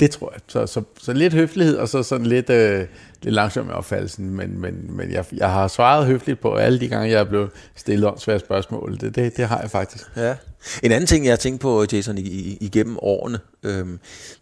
det 0.00 0.10
tror 0.10 0.32
jeg. 0.32 0.40
Så, 0.46 0.66
så, 0.66 0.82
så 0.98 1.12
lidt 1.12 1.34
høflighed, 1.34 1.76
og 1.76 1.88
så 1.88 2.02
sådan 2.02 2.26
lidt, 2.26 2.50
øh, 2.50 2.86
lidt 3.22 3.34
langsom 3.34 3.68
i 3.68 3.72
opfattelsen, 3.72 4.30
men, 4.30 4.60
men, 4.60 4.96
men 4.96 5.12
jeg, 5.12 5.24
jeg 5.32 5.52
har 5.52 5.68
svaret 5.68 6.06
høfligt 6.06 6.40
på 6.40 6.54
alle 6.54 6.80
de 6.80 6.88
gange, 6.88 7.10
jeg 7.10 7.20
er 7.20 7.24
blevet 7.24 7.50
stillet 7.74 8.08
om 8.08 8.18
svære 8.18 8.38
spørgsmål. 8.38 8.98
Det, 9.00 9.14
det, 9.14 9.36
det 9.36 9.48
har 9.48 9.60
jeg 9.60 9.70
faktisk. 9.70 10.04
Ja. 10.16 10.36
En 10.82 10.92
anden 10.92 11.06
ting, 11.06 11.24
jeg 11.24 11.32
har 11.32 11.36
tænkt 11.36 11.60
på, 11.60 11.86
Jason, 11.92 12.18
igennem 12.18 12.98
årene, 13.02 13.38
øh, 13.62 13.86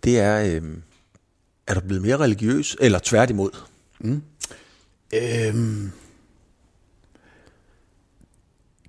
det 0.05 0.21
er, 0.21 0.41
øh, 0.41 0.63
er 1.67 1.75
du 1.75 1.81
blevet 1.81 2.03
mere 2.03 2.17
religiøs, 2.17 2.77
eller 2.81 2.99
tværtimod? 3.03 3.51
Mm. 4.01 4.23
Øhm, 5.15 5.93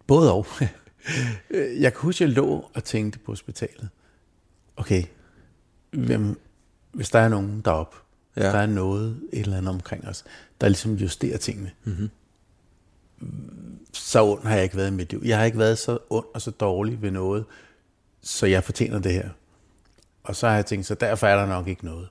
både 0.08 0.34
og. 0.34 0.48
jeg 1.52 1.94
kan 1.94 2.02
huske, 2.02 2.24
at 2.24 2.30
jeg 2.30 2.36
lå 2.36 2.70
og 2.74 2.84
tænkte 2.84 3.20
på 3.20 3.32
hospitalet. 3.32 3.90
Okay, 4.78 5.04
hvem, 5.92 6.40
hvis 6.92 7.10
der 7.10 7.20
er 7.20 7.30
nogen 7.30 7.62
deroppe, 7.66 7.98
ja. 8.38 8.44
der 8.44 8.60
er 8.60 8.66
noget, 8.66 9.22
et 9.34 9.40
eller 9.40 9.58
andet 9.58 9.74
omkring 9.74 10.08
os, 10.08 10.24
der 10.62 10.68
ligesom 10.68 10.94
justerer 10.94 11.38
tingene, 11.38 11.72
mm-hmm. 11.84 12.10
så 13.94 14.26
ond 14.26 14.44
har 14.44 14.56
jeg 14.56 14.64
ikke 14.64 14.76
været 14.76 14.88
i 14.88 14.94
mit 14.94 15.12
liv. 15.12 15.22
Jeg 15.26 15.38
har 15.38 15.46
ikke 15.46 15.58
været 15.58 15.78
så 15.78 15.98
ond 16.10 16.26
og 16.34 16.42
så 16.42 16.52
dårlig 16.52 17.02
ved 17.02 17.12
noget, 17.12 17.46
så 18.22 18.46
jeg 18.46 18.64
fortjener 18.64 19.00
det 19.00 19.14
her. 19.14 19.30
Og 20.24 20.36
så 20.36 20.48
har 20.48 20.56
jeg 20.56 20.66
tænkt, 20.66 20.86
så 20.86 20.96
derfor 20.96 21.28
er 21.28 21.36
der 21.36 21.46
nok 21.46 21.68
ikke 21.68 21.86
noget. 21.86 22.08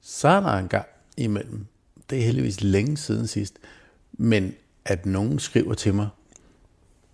Så 0.00 0.28
er 0.28 0.40
der 0.40 0.52
en 0.52 0.68
gang 0.68 0.86
imellem, 1.16 1.66
det 2.10 2.18
er 2.18 2.22
heldigvis 2.22 2.60
længe 2.60 2.96
siden 2.96 3.26
sidst, 3.26 3.58
men 4.12 4.54
at 4.84 5.06
nogen 5.06 5.38
skriver 5.38 5.74
til 5.74 5.94
mig, 5.94 6.08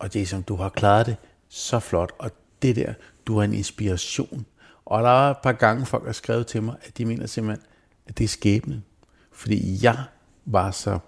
og 0.04 0.14
Jason, 0.14 0.42
du 0.42 0.56
har 0.56 0.68
klaret 0.68 1.06
det 1.06 1.16
så 1.48 1.78
flot, 1.78 2.12
og 2.18 2.30
det 2.62 2.76
der, 2.76 2.94
du 3.26 3.38
er 3.38 3.42
en 3.42 3.54
inspiration. 3.54 4.46
Og 4.84 5.02
der 5.02 5.08
er 5.08 5.30
et 5.30 5.36
par 5.42 5.52
gange, 5.52 5.86
folk 5.86 6.04
har 6.06 6.12
skrevet 6.12 6.46
til 6.46 6.62
mig, 6.62 6.74
at 6.82 6.98
de 6.98 7.04
mener 7.04 7.26
simpelthen, 7.26 7.66
at 8.06 8.18
det 8.18 8.24
er 8.24 8.28
skæbnen. 8.28 8.84
Fordi 9.32 9.84
jeg 9.84 10.04
var 10.44 10.70
så 10.70 10.98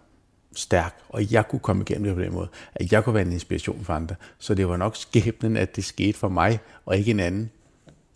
stærk, 0.54 0.98
og 1.08 1.32
jeg 1.32 1.48
kunne 1.48 1.60
komme 1.60 1.82
igennem 1.82 2.04
det 2.04 2.14
på 2.14 2.20
den 2.20 2.32
måde, 2.32 2.48
at 2.74 2.92
jeg 2.92 3.04
kunne 3.04 3.14
være 3.14 3.26
en 3.26 3.32
inspiration 3.32 3.84
for 3.84 3.94
andre. 3.94 4.14
Så 4.38 4.54
det 4.54 4.68
var 4.68 4.76
nok 4.76 4.96
skæbnen, 4.96 5.56
at 5.56 5.76
det 5.76 5.84
skete 5.84 6.18
for 6.18 6.28
mig, 6.28 6.58
og 6.86 6.96
ikke 6.96 7.10
en 7.10 7.20
anden. 7.20 7.50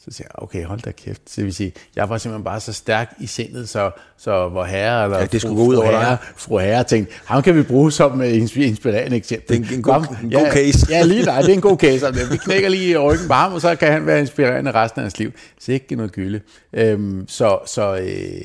Så 0.05 0.11
siger 0.11 0.27
jeg, 0.31 0.43
okay, 0.43 0.65
hold 0.65 0.81
da 0.81 0.91
kæft. 0.91 1.23
Så 1.31 1.43
vil 1.43 1.55
sige, 1.55 1.73
jeg 1.97 2.09
var 2.09 2.19
simpelthen 2.19 2.45
bare 2.45 2.61
så 2.61 2.73
stærk 2.73 3.15
i 3.19 3.27
sindet, 3.27 3.69
så, 3.69 3.91
så 4.17 4.49
hvor 4.49 4.65
herre, 4.65 5.05
eller 5.05 5.19
ja, 5.19 5.27
det 5.27 5.41
skulle 5.41 5.57
fru, 5.57 5.65
gå 5.65 5.71
ud 5.71 5.75
over 5.75 6.01
herre, 6.01 6.17
fru 6.37 6.59
herre 6.59 6.85
tænkte, 6.85 7.15
ham 7.25 7.43
kan 7.43 7.57
vi 7.57 7.63
bruge 7.63 7.93
som 7.93 8.21
uh, 8.21 8.35
inspirerende 8.57 9.17
eksempel. 9.17 9.49
Det 9.49 9.67
er 9.67 9.69
en, 9.69 9.77
en, 9.77 9.83
god, 9.83 10.07
en 10.23 10.31
god 10.31 10.43
ja, 10.43 10.53
case. 10.53 10.87
ja, 10.91 11.03
lige 11.03 11.23
nej, 11.23 11.41
det 11.41 11.51
er 11.51 11.55
en 11.55 11.61
god 11.61 11.79
case. 11.79 12.07
Altså, 12.07 12.31
vi 12.31 12.37
knækker 12.37 12.69
lige 12.69 12.91
i 12.91 12.97
ryggen 12.97 13.27
på 13.27 13.35
ham, 13.35 13.53
og 13.53 13.61
så 13.61 13.77
kan 13.77 13.93
han 13.93 14.07
være 14.07 14.21
inspirerende 14.21 14.71
resten 14.71 15.01
af 15.01 15.05
hans 15.05 15.19
liv. 15.19 15.33
Så 15.61 15.73
ikke 15.73 15.97
noget 15.97 16.13
gylde. 16.13 16.41
Øhm, 16.73 17.25
så, 17.29 17.59
så, 17.67 17.97
øh, 17.97 18.45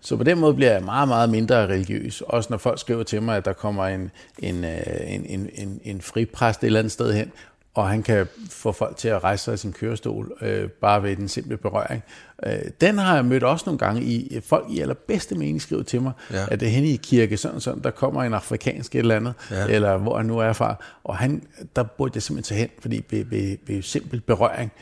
så 0.00 0.16
på 0.16 0.24
den 0.24 0.38
måde 0.38 0.54
bliver 0.54 0.72
jeg 0.72 0.82
meget, 0.82 1.08
meget 1.08 1.30
mindre 1.30 1.66
religiøs. 1.66 2.20
Også 2.20 2.46
når 2.50 2.58
folk 2.58 2.80
skriver 2.80 3.02
til 3.02 3.22
mig, 3.22 3.36
at 3.36 3.44
der 3.44 3.52
kommer 3.52 3.86
en, 3.86 4.10
en, 4.38 4.64
øh, 4.64 4.80
en, 5.06 5.26
en, 5.26 5.50
en, 5.54 5.80
en 5.84 6.00
fripræst 6.00 6.60
et 6.62 6.66
eller 6.66 6.78
andet 6.78 6.92
sted 6.92 7.12
hen, 7.12 7.32
og 7.76 7.88
han 7.88 8.02
kan 8.02 8.26
få 8.50 8.72
folk 8.72 8.96
til 8.96 9.08
at 9.08 9.24
rejse 9.24 9.44
sig 9.44 9.54
i 9.54 9.56
sin 9.56 9.72
kørestol, 9.72 10.32
øh, 10.40 10.70
bare 10.70 11.02
ved 11.02 11.16
den 11.16 11.28
simple 11.28 11.56
berøring. 11.56 12.02
Øh, 12.46 12.58
den 12.80 12.98
har 12.98 13.14
jeg 13.14 13.24
mødt 13.24 13.42
også 13.42 13.62
nogle 13.66 13.78
gange 13.78 14.02
i, 14.02 14.40
folk 14.44 14.66
i 14.70 14.80
allerbedste 14.80 15.34
mening 15.34 15.62
skriver 15.62 15.82
til 15.82 16.02
mig, 16.02 16.12
ja. 16.32 16.46
at 16.50 16.60
det 16.60 16.66
er 16.66 16.70
henne 16.70 16.88
i 16.88 16.96
kirke, 16.96 17.36
sådan 17.36 17.60
sådan, 17.60 17.82
der 17.82 17.90
kommer 17.90 18.22
en 18.22 18.34
afrikansk 18.34 18.94
et 18.94 18.98
eller 18.98 19.16
andet, 19.16 19.34
ja. 19.50 19.66
eller 19.66 19.96
hvor 19.96 20.16
han 20.16 20.26
nu 20.26 20.38
er 20.38 20.52
fra, 20.52 20.74
og 21.04 21.16
han, 21.16 21.42
der 21.76 21.82
burde 21.82 22.12
jeg 22.14 22.22
simpelthen 22.22 22.56
tage 22.56 22.60
hen, 22.60 22.70
fordi 22.80 23.04
ved, 23.10 23.24
ved, 23.24 23.56
ved 23.66 23.82
simpel 23.82 24.20
berøring 24.20 24.72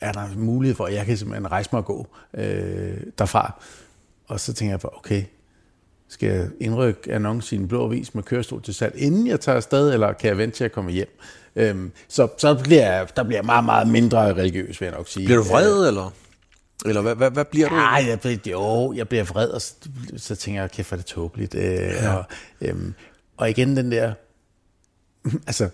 er 0.00 0.12
der 0.12 0.26
mulighed 0.36 0.76
for, 0.76 0.84
at 0.84 0.94
jeg 0.94 1.06
kan 1.06 1.16
simpelthen 1.16 1.52
rejse 1.52 1.70
mig 1.72 1.78
og 1.78 1.84
gå 1.84 2.06
øh, 2.34 2.96
derfra. 3.18 3.62
Og 4.28 4.40
så 4.40 4.52
tænker 4.52 4.72
jeg 4.72 4.80
på, 4.80 4.92
okay, 4.96 5.22
skal 6.10 6.28
jeg 6.28 6.48
indrykke 6.60 7.12
annonce 7.12 7.56
i 7.56 7.58
en 7.58 7.68
blå 7.68 7.84
avis 7.84 8.14
med 8.14 8.22
kørestol 8.22 8.62
til 8.62 8.74
salg, 8.74 8.94
inden 8.96 9.26
jeg 9.26 9.40
tager 9.40 9.56
afsted, 9.56 9.92
eller 9.92 10.12
kan 10.12 10.28
jeg 10.28 10.38
vente 10.38 10.56
til 10.56 10.64
at 10.64 10.72
komme 10.72 10.90
hjem? 10.90 11.18
Øhm, 11.56 11.92
så 12.08 12.28
så 12.38 12.54
bliver 12.54 12.92
jeg, 12.92 13.16
der 13.16 13.22
bliver 13.22 13.38
jeg 13.38 13.44
meget, 13.44 13.64
meget 13.64 13.88
mindre 13.88 14.34
religiøs, 14.34 14.80
vil 14.80 14.86
jeg 14.86 14.96
nok 14.96 15.08
sige. 15.08 15.26
Bliver 15.26 15.42
du 15.42 15.48
vred, 15.48 15.82
øh, 15.82 15.88
eller? 15.88 16.12
Eller 16.86 17.02
hvad, 17.02 17.14
hvad, 17.14 17.30
hvad 17.30 17.44
bliver 17.44 17.68
du? 17.68 17.74
Nej, 17.74 18.04
jeg 18.08 18.20
bliver, 18.20 18.38
jo, 18.46 18.92
jeg 18.92 19.08
bliver 19.08 19.24
vred, 19.24 19.48
og 19.48 19.62
så, 19.62 19.74
så 20.16 20.36
tænker 20.36 20.60
jeg, 20.60 20.70
kæft, 20.70 20.88
hvor 20.88 20.96
er 20.96 20.98
det 20.98 21.06
tåbeligt. 21.06 21.54
Øh, 21.54 21.62
ja. 21.62 22.14
og, 22.14 22.24
øhm, 22.60 22.94
og 23.36 23.50
igen 23.50 23.76
den 23.76 23.92
der, 23.92 24.12
altså, 25.46 25.68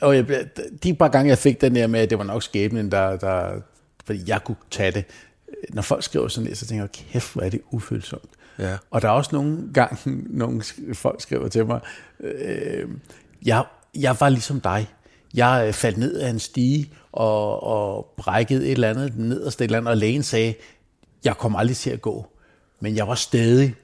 og 0.00 0.16
jeg, 0.16 0.46
de 0.82 0.94
par 0.94 1.08
gange, 1.08 1.28
jeg 1.28 1.38
fik 1.38 1.60
den 1.60 1.74
der 1.74 1.86
med, 1.86 2.00
at 2.00 2.10
det 2.10 2.18
var 2.18 2.24
nok 2.24 2.42
skæbnen, 2.42 2.90
der, 2.90 3.16
der, 3.16 3.60
fordi 4.04 4.22
jeg 4.26 4.44
kunne 4.44 4.56
tage 4.70 4.90
det. 4.90 5.04
Når 5.68 5.82
folk 5.82 6.02
skriver 6.02 6.28
sådan 6.28 6.50
det, 6.50 6.58
så 6.58 6.66
tænker 6.66 6.84
jeg, 6.84 6.90
kæft, 6.90 7.32
hvor 7.32 7.42
er 7.42 7.48
det 7.48 7.60
ufølsomt. 7.70 8.30
Ja. 8.58 8.76
Og 8.90 9.02
der 9.02 9.08
er 9.08 9.12
også 9.12 9.30
nogle 9.32 9.58
gange, 9.74 9.96
nogle 10.40 10.62
folk 10.94 11.20
skriver 11.20 11.48
til 11.48 11.66
mig, 11.66 11.80
øh, 12.20 12.88
jeg, 13.44 13.64
jeg 13.94 14.16
var 14.20 14.28
ligesom 14.28 14.60
dig. 14.60 14.90
Jeg 15.34 15.64
øh, 15.68 15.72
faldt 15.72 15.98
ned 15.98 16.14
af 16.14 16.30
en 16.30 16.38
stige 16.38 16.92
og, 17.12 17.62
og 17.62 18.14
brækkede 18.16 18.66
et 18.66 18.72
eller 18.72 18.90
andet 18.90 19.16
nederst 19.16 19.60
et 19.60 19.64
eller 19.64 19.78
andet, 19.78 19.90
og 19.90 19.96
lægen 19.96 20.22
sagde, 20.22 20.54
jeg 21.24 21.36
kommer 21.36 21.58
aldrig 21.58 21.76
til 21.76 21.90
at 21.90 22.02
gå. 22.02 22.26
Men 22.80 22.96
jeg 22.96 23.08
var 23.08 23.14
stadig, 23.14 23.74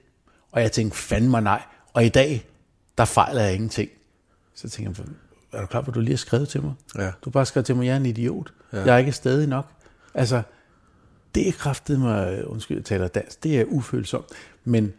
og 0.52 0.62
jeg 0.62 0.72
tænkte, 0.72 0.98
fandme 0.98 1.40
nej. 1.40 1.62
Og 1.92 2.04
i 2.04 2.08
dag, 2.08 2.46
der 2.98 3.04
fejler 3.04 3.42
jeg 3.42 3.54
ingenting. 3.54 3.90
Så 4.54 4.68
tænkte 4.68 5.02
jeg, 5.02 5.12
er 5.52 5.61
du 5.61 5.66
klar, 5.66 5.80
hvor 5.80 5.92
du 5.92 6.00
lige 6.00 6.12
har 6.12 6.16
skrevet 6.16 6.48
til 6.48 6.62
mig? 6.62 6.72
Ja. 6.98 7.11
Du 7.24 7.30
bare 7.30 7.46
skrevet 7.46 7.66
til 7.66 7.76
mig, 7.76 7.87
jeg 7.87 7.92
er 7.92 7.96
en 7.96 8.06
idiot. 8.06 8.52
Ja. 8.72 8.78
Jeg 8.78 8.94
er 8.94 8.98
ikke 8.98 9.12
stadig 9.12 9.48
nok. 9.48 9.66
Altså, 10.14 10.42
det 11.35 11.48
er 11.48 11.52
kraftet 11.52 12.00
mig, 12.00 12.46
undskyld, 12.46 12.76
jeg 12.76 12.85
taler 12.85 13.08
dansk, 13.08 13.42
det 13.42 13.61
er 13.61 13.64
ufølsomt. 13.64 14.26
Men 14.64 14.92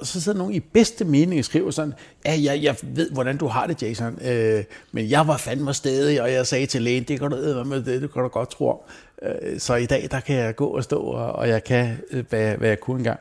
og 0.00 0.06
så 0.06 0.20
sidder 0.20 0.38
nogen 0.38 0.54
i 0.54 0.60
bedste 0.60 1.04
mening 1.04 1.38
og 1.38 1.44
skriver 1.44 1.70
sådan, 1.70 1.94
ja, 2.24 2.38
jeg, 2.42 2.62
jeg 2.62 2.76
ved, 2.82 3.10
hvordan 3.10 3.36
du 3.36 3.46
har 3.46 3.66
det, 3.66 3.82
Jason, 3.82 4.18
øh, 4.24 4.64
men 4.92 5.10
jeg 5.10 5.26
var 5.26 5.36
fandme 5.36 5.74
stedig, 5.74 6.22
og 6.22 6.32
jeg 6.32 6.46
sagde 6.46 6.66
til 6.66 6.82
lægen, 6.82 7.04
det 7.04 7.20
kan 7.20 7.30
du 7.30 7.64
med 7.64 7.82
det, 7.82 8.02
det 8.02 8.12
kan 8.12 8.22
du 8.22 8.28
godt 8.28 8.50
tro 8.50 8.70
om. 8.70 8.78
Øh, 9.22 9.58
så 9.60 9.74
i 9.74 9.86
dag, 9.86 10.08
der 10.10 10.20
kan 10.20 10.36
jeg 10.36 10.56
gå 10.56 10.66
og 10.66 10.84
stå, 10.84 11.00
og, 11.00 11.32
og 11.32 11.48
jeg 11.48 11.64
kan, 11.64 11.96
øh, 12.10 12.24
hvad, 12.28 12.56
hvad 12.56 12.68
jeg 12.68 12.80
kunne 12.80 12.98
engang. 12.98 13.20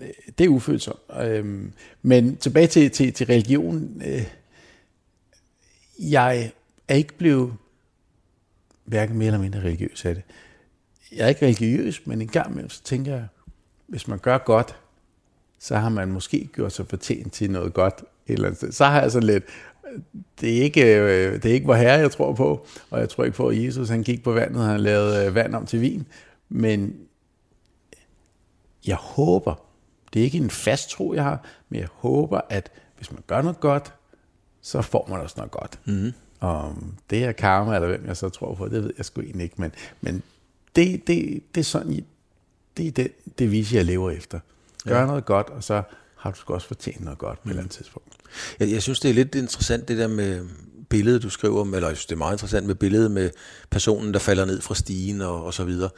Øh, 0.00 0.08
det 0.38 0.44
er 0.44 0.48
ufølsomt. 0.48 1.00
Øh, 1.20 1.64
men 2.02 2.36
tilbage 2.36 2.66
til, 2.66 2.90
til, 2.90 3.12
til 3.12 3.26
religion. 3.26 4.02
Øh, 4.06 4.24
jeg 5.98 6.52
er 6.88 6.94
ikke 6.94 7.14
blevet 7.14 7.52
hverken 8.84 9.18
mere 9.18 9.26
eller 9.26 9.40
mindre 9.40 9.60
religiøs 9.60 10.04
af 10.04 10.14
det. 10.14 10.24
Jeg 11.12 11.24
er 11.24 11.28
ikke 11.28 11.46
religiøs, 11.46 12.06
men 12.06 12.20
en 12.20 12.28
gang 12.28 12.50
imellem, 12.50 12.70
så 12.70 12.82
tænker 12.82 13.12
jeg, 13.12 13.26
hvis 13.86 14.08
man 14.08 14.18
gør 14.18 14.38
godt, 14.38 14.76
så 15.64 15.76
har 15.76 15.88
man 15.88 16.12
måske 16.12 16.48
gjort 16.52 16.72
sig 16.72 16.86
fortjent 16.86 17.32
til 17.32 17.50
noget 17.50 17.74
godt. 17.74 18.04
Eller 18.26 18.68
så 18.70 18.84
har 18.84 19.00
jeg 19.00 19.10
sådan 19.10 19.26
lidt, 19.26 19.44
det 20.40 20.58
er 20.58 20.62
ikke, 20.62 20.96
øh, 20.96 21.32
det 21.32 21.44
er 21.44 21.54
ikke 21.54 21.64
hvor 21.64 21.74
herre, 21.74 21.98
jeg 21.98 22.10
tror 22.10 22.32
på, 22.32 22.66
og 22.90 23.00
jeg 23.00 23.08
tror 23.08 23.24
ikke 23.24 23.36
på, 23.36 23.48
at 23.48 23.64
Jesus 23.64 23.88
han 23.88 24.02
gik 24.02 24.24
på 24.24 24.32
vandet, 24.32 24.62
og 24.62 24.68
han 24.68 24.80
lavede 24.80 25.26
øh, 25.26 25.34
vand 25.34 25.54
om 25.54 25.66
til 25.66 25.80
vin, 25.80 26.06
men 26.48 26.96
jeg 28.86 28.96
håber, 28.96 29.54
det 30.12 30.20
er 30.20 30.24
ikke 30.24 30.38
en 30.38 30.50
fast 30.50 30.90
tro, 30.90 31.14
jeg 31.14 31.24
har, 31.24 31.44
men 31.68 31.80
jeg 31.80 31.88
håber, 31.92 32.40
at 32.48 32.70
hvis 32.96 33.12
man 33.12 33.22
gør 33.26 33.42
noget 33.42 33.60
godt, 33.60 33.94
så 34.62 34.82
får 34.82 35.06
man 35.10 35.20
også 35.20 35.34
noget 35.36 35.50
godt. 35.50 35.78
Mm. 35.84 36.12
Om 36.40 36.94
det 37.10 37.24
er 37.24 37.32
karma, 37.32 37.74
eller 37.74 37.88
hvem 37.88 38.06
jeg 38.06 38.16
så 38.16 38.28
tror 38.28 38.54
på, 38.54 38.68
det 38.68 38.82
ved 38.82 38.92
jeg 38.96 39.04
sgu 39.04 39.20
egentlig 39.20 39.44
ikke, 39.44 39.60
men, 39.60 39.72
men 40.00 40.22
det, 40.76 41.06
det, 41.06 41.42
det 41.54 41.60
er 41.60 41.64
sådan, 41.64 42.04
det 42.76 42.98
er 42.98 43.08
det 43.38 43.50
viser, 43.50 43.78
jeg 43.78 43.84
lever 43.84 44.10
efter. 44.10 44.40
Gør 44.88 45.00
ja. 45.00 45.06
noget 45.06 45.24
godt, 45.24 45.50
og 45.50 45.64
så 45.64 45.82
har 46.16 46.30
du 46.48 46.52
også 46.52 46.66
fortjent 46.66 47.04
noget 47.04 47.18
godt 47.18 47.42
på 47.42 47.48
et 47.48 47.50
eller 47.50 47.62
andet 47.62 47.76
tidspunkt. 47.76 48.08
Jeg, 48.60 48.70
jeg 48.70 48.82
synes, 48.82 49.00
det 49.00 49.10
er 49.10 49.14
lidt 49.14 49.34
interessant, 49.34 49.88
det 49.88 49.98
der 49.98 50.08
med 50.08 50.40
billedet, 50.90 51.22
du 51.22 51.30
skriver 51.30 51.60
om, 51.60 51.74
eller 51.74 51.88
jeg 51.88 51.96
synes, 51.96 52.06
det 52.06 52.14
er 52.14 52.18
meget 52.18 52.34
interessant 52.34 52.66
med 52.66 52.74
billedet 52.74 53.10
med 53.10 53.30
personen, 53.70 54.12
der 54.12 54.18
falder 54.18 54.44
ned 54.44 54.60
fra 54.60 54.74
stigen 54.74 55.20
og, 55.20 55.44
og 55.44 55.54
så 55.54 55.64
videre. 55.64 55.90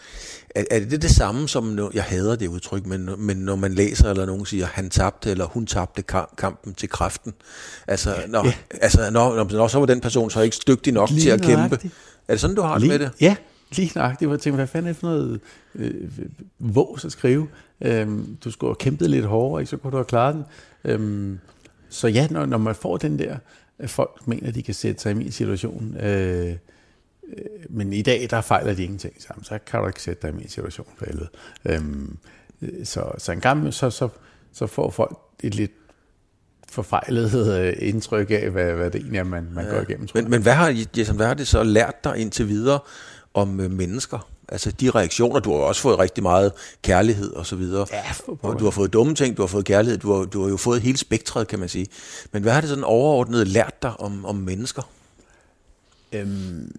Er, 0.54 0.64
er 0.70 0.80
det 0.80 1.02
det 1.02 1.10
samme 1.10 1.48
som, 1.48 1.90
jeg 1.94 2.02
hader 2.02 2.36
det 2.36 2.46
udtryk, 2.46 2.86
men, 2.86 3.10
men 3.18 3.36
når 3.36 3.56
man 3.56 3.74
læser, 3.74 4.10
eller 4.10 4.26
nogen 4.26 4.46
siger, 4.46 4.66
han 4.66 4.90
tabte, 4.90 5.30
eller 5.30 5.44
hun 5.44 5.66
tabte 5.66 6.02
kampen 6.38 6.74
til 6.74 6.88
kræften. 6.88 7.34
Altså, 7.86 8.16
når, 8.28 8.44
ja. 8.44 8.52
altså 8.80 9.10
når, 9.10 9.36
når, 9.36 9.44
når 9.44 9.68
så 9.68 9.78
var 9.78 9.86
den 9.86 10.00
person 10.00 10.30
så 10.30 10.40
ikke 10.40 10.56
dygtig 10.66 10.92
nok 10.92 11.10
Lige 11.10 11.20
til 11.20 11.30
at 11.30 11.42
kæmpe. 11.42 11.90
Er 12.28 12.32
det 12.32 12.40
sådan, 12.40 12.56
du 12.56 12.62
har 12.62 12.78
Lige, 12.78 12.92
det 12.92 13.00
med 13.00 13.06
det? 13.06 13.14
Ja, 13.20 13.36
Lige 13.70 13.92
nok, 13.94 14.20
det 14.20 14.30
var 14.30 14.36
tænkt, 14.36 14.58
hvad 14.58 14.66
fanden 14.66 14.88
er 14.88 14.92
det 14.92 15.00
for 15.00 15.06
noget 15.06 15.40
øh, 15.74 16.10
vås 16.58 17.04
at 17.04 17.12
skrive? 17.12 17.48
Øhm, 17.80 18.36
du 18.44 18.50
skulle 18.50 18.70
have 18.70 18.76
kæmpet 18.76 19.10
lidt 19.10 19.24
hårdere, 19.24 19.60
ikke? 19.60 19.70
så 19.70 19.76
kunne 19.76 19.90
du 19.90 19.96
have 19.96 20.04
klaret 20.04 20.34
den. 20.34 20.44
Øhm, 20.84 21.38
så 21.88 22.08
ja, 22.08 22.28
når, 22.30 22.46
når 22.46 22.58
man 22.58 22.74
får 22.74 22.96
den 22.96 23.18
der, 23.18 23.36
at 23.78 23.90
folk 23.90 24.26
mener, 24.26 24.48
at 24.48 24.54
de 24.54 24.62
kan 24.62 24.74
sætte 24.74 25.02
sig 25.02 25.10
i 25.10 25.14
min 25.14 25.32
situation, 25.32 25.96
øh, 25.96 26.48
øh, 26.48 26.56
men 27.68 27.92
i 27.92 28.02
dag, 28.02 28.26
der 28.30 28.40
fejler 28.40 28.74
de 28.74 28.84
ingenting 28.84 29.14
sammen, 29.22 29.44
så 29.44 29.58
kan 29.66 29.80
du 29.80 29.86
ikke 29.86 30.02
sætte 30.02 30.22
dig 30.22 30.34
i 30.34 30.36
min 30.36 30.48
situation 30.48 30.86
for 30.96 31.06
helvede. 31.06 31.28
Øhm, 31.64 32.18
så, 32.84 33.10
så 33.18 33.32
en 33.32 33.40
gang 33.40 33.74
så, 33.74 33.90
så, 33.90 34.08
så 34.52 34.66
får 34.66 34.90
folk 34.90 35.18
et 35.42 35.54
lidt 35.54 35.72
forfejlet 36.68 37.60
øh, 37.60 37.74
indtryk 37.78 38.30
af, 38.30 38.50
hvad, 38.50 38.72
hvad 38.72 38.90
det 38.90 39.00
egentlig 39.00 39.18
er, 39.18 39.24
man, 39.24 39.48
man 39.52 39.64
ja. 39.64 39.70
går 39.70 39.80
igennem. 39.80 40.08
Men, 40.14 40.30
men 40.30 40.42
hvad, 40.42 40.52
har, 40.52 40.86
Jason, 40.96 41.16
hvad 41.16 41.26
har 41.26 41.34
det 41.34 41.48
så 41.48 41.62
lært 41.62 42.04
dig 42.04 42.16
indtil 42.18 42.48
videre 42.48 42.78
om 43.36 43.60
øh, 43.60 43.70
mennesker? 43.70 44.28
Altså 44.48 44.70
de 44.70 44.90
reaktioner, 44.90 45.40
du 45.40 45.52
har 45.52 45.58
også 45.58 45.80
fået 45.80 45.98
rigtig 45.98 46.22
meget 46.22 46.52
kærlighed 46.82 47.32
og 47.32 47.46
så 47.46 47.56
videre. 47.56 47.86
Ja, 47.92 48.02
og 48.42 48.58
du 48.58 48.64
har 48.64 48.70
fået 48.70 48.92
dumme 48.92 49.14
ting, 49.14 49.36
du 49.36 49.42
har 49.42 49.46
fået 49.46 49.64
kærlighed, 49.64 49.98
du 49.98 50.12
har, 50.12 50.24
du 50.24 50.42
har 50.42 50.48
jo 50.48 50.56
fået 50.56 50.80
hele 50.80 50.98
spektret, 50.98 51.48
kan 51.48 51.58
man 51.58 51.68
sige. 51.68 51.86
Men 52.32 52.42
hvad 52.42 52.52
har 52.52 52.60
det 52.60 52.68
sådan 52.68 52.84
overordnet 52.84 53.48
lært 53.48 53.82
dig 53.82 54.00
om, 54.00 54.24
om 54.24 54.34
mennesker? 54.34 54.90
Øhm, 56.12 56.76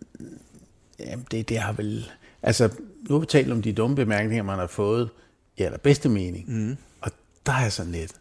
jamen 0.99 1.26
det, 1.32 1.49
det 1.49 1.58
har 1.58 1.74
vel... 1.74 2.12
Altså, 2.43 2.70
nu 3.10 3.16
har 3.16 3.20
vi 3.20 3.26
talt 3.26 3.51
om 3.51 3.62
de 3.62 3.74
dumme 3.74 3.95
bemærkninger, 3.95 4.43
man 4.43 4.60
har 4.60 4.68
fået 4.68 5.10
i 5.58 5.62
allerbedste 5.62 6.10
mening. 6.10 6.45
Mm. 6.47 6.78
Og 7.01 7.12
der 7.45 7.53
er 7.53 7.70
sådan 7.70 7.91
lidt... 7.91 8.12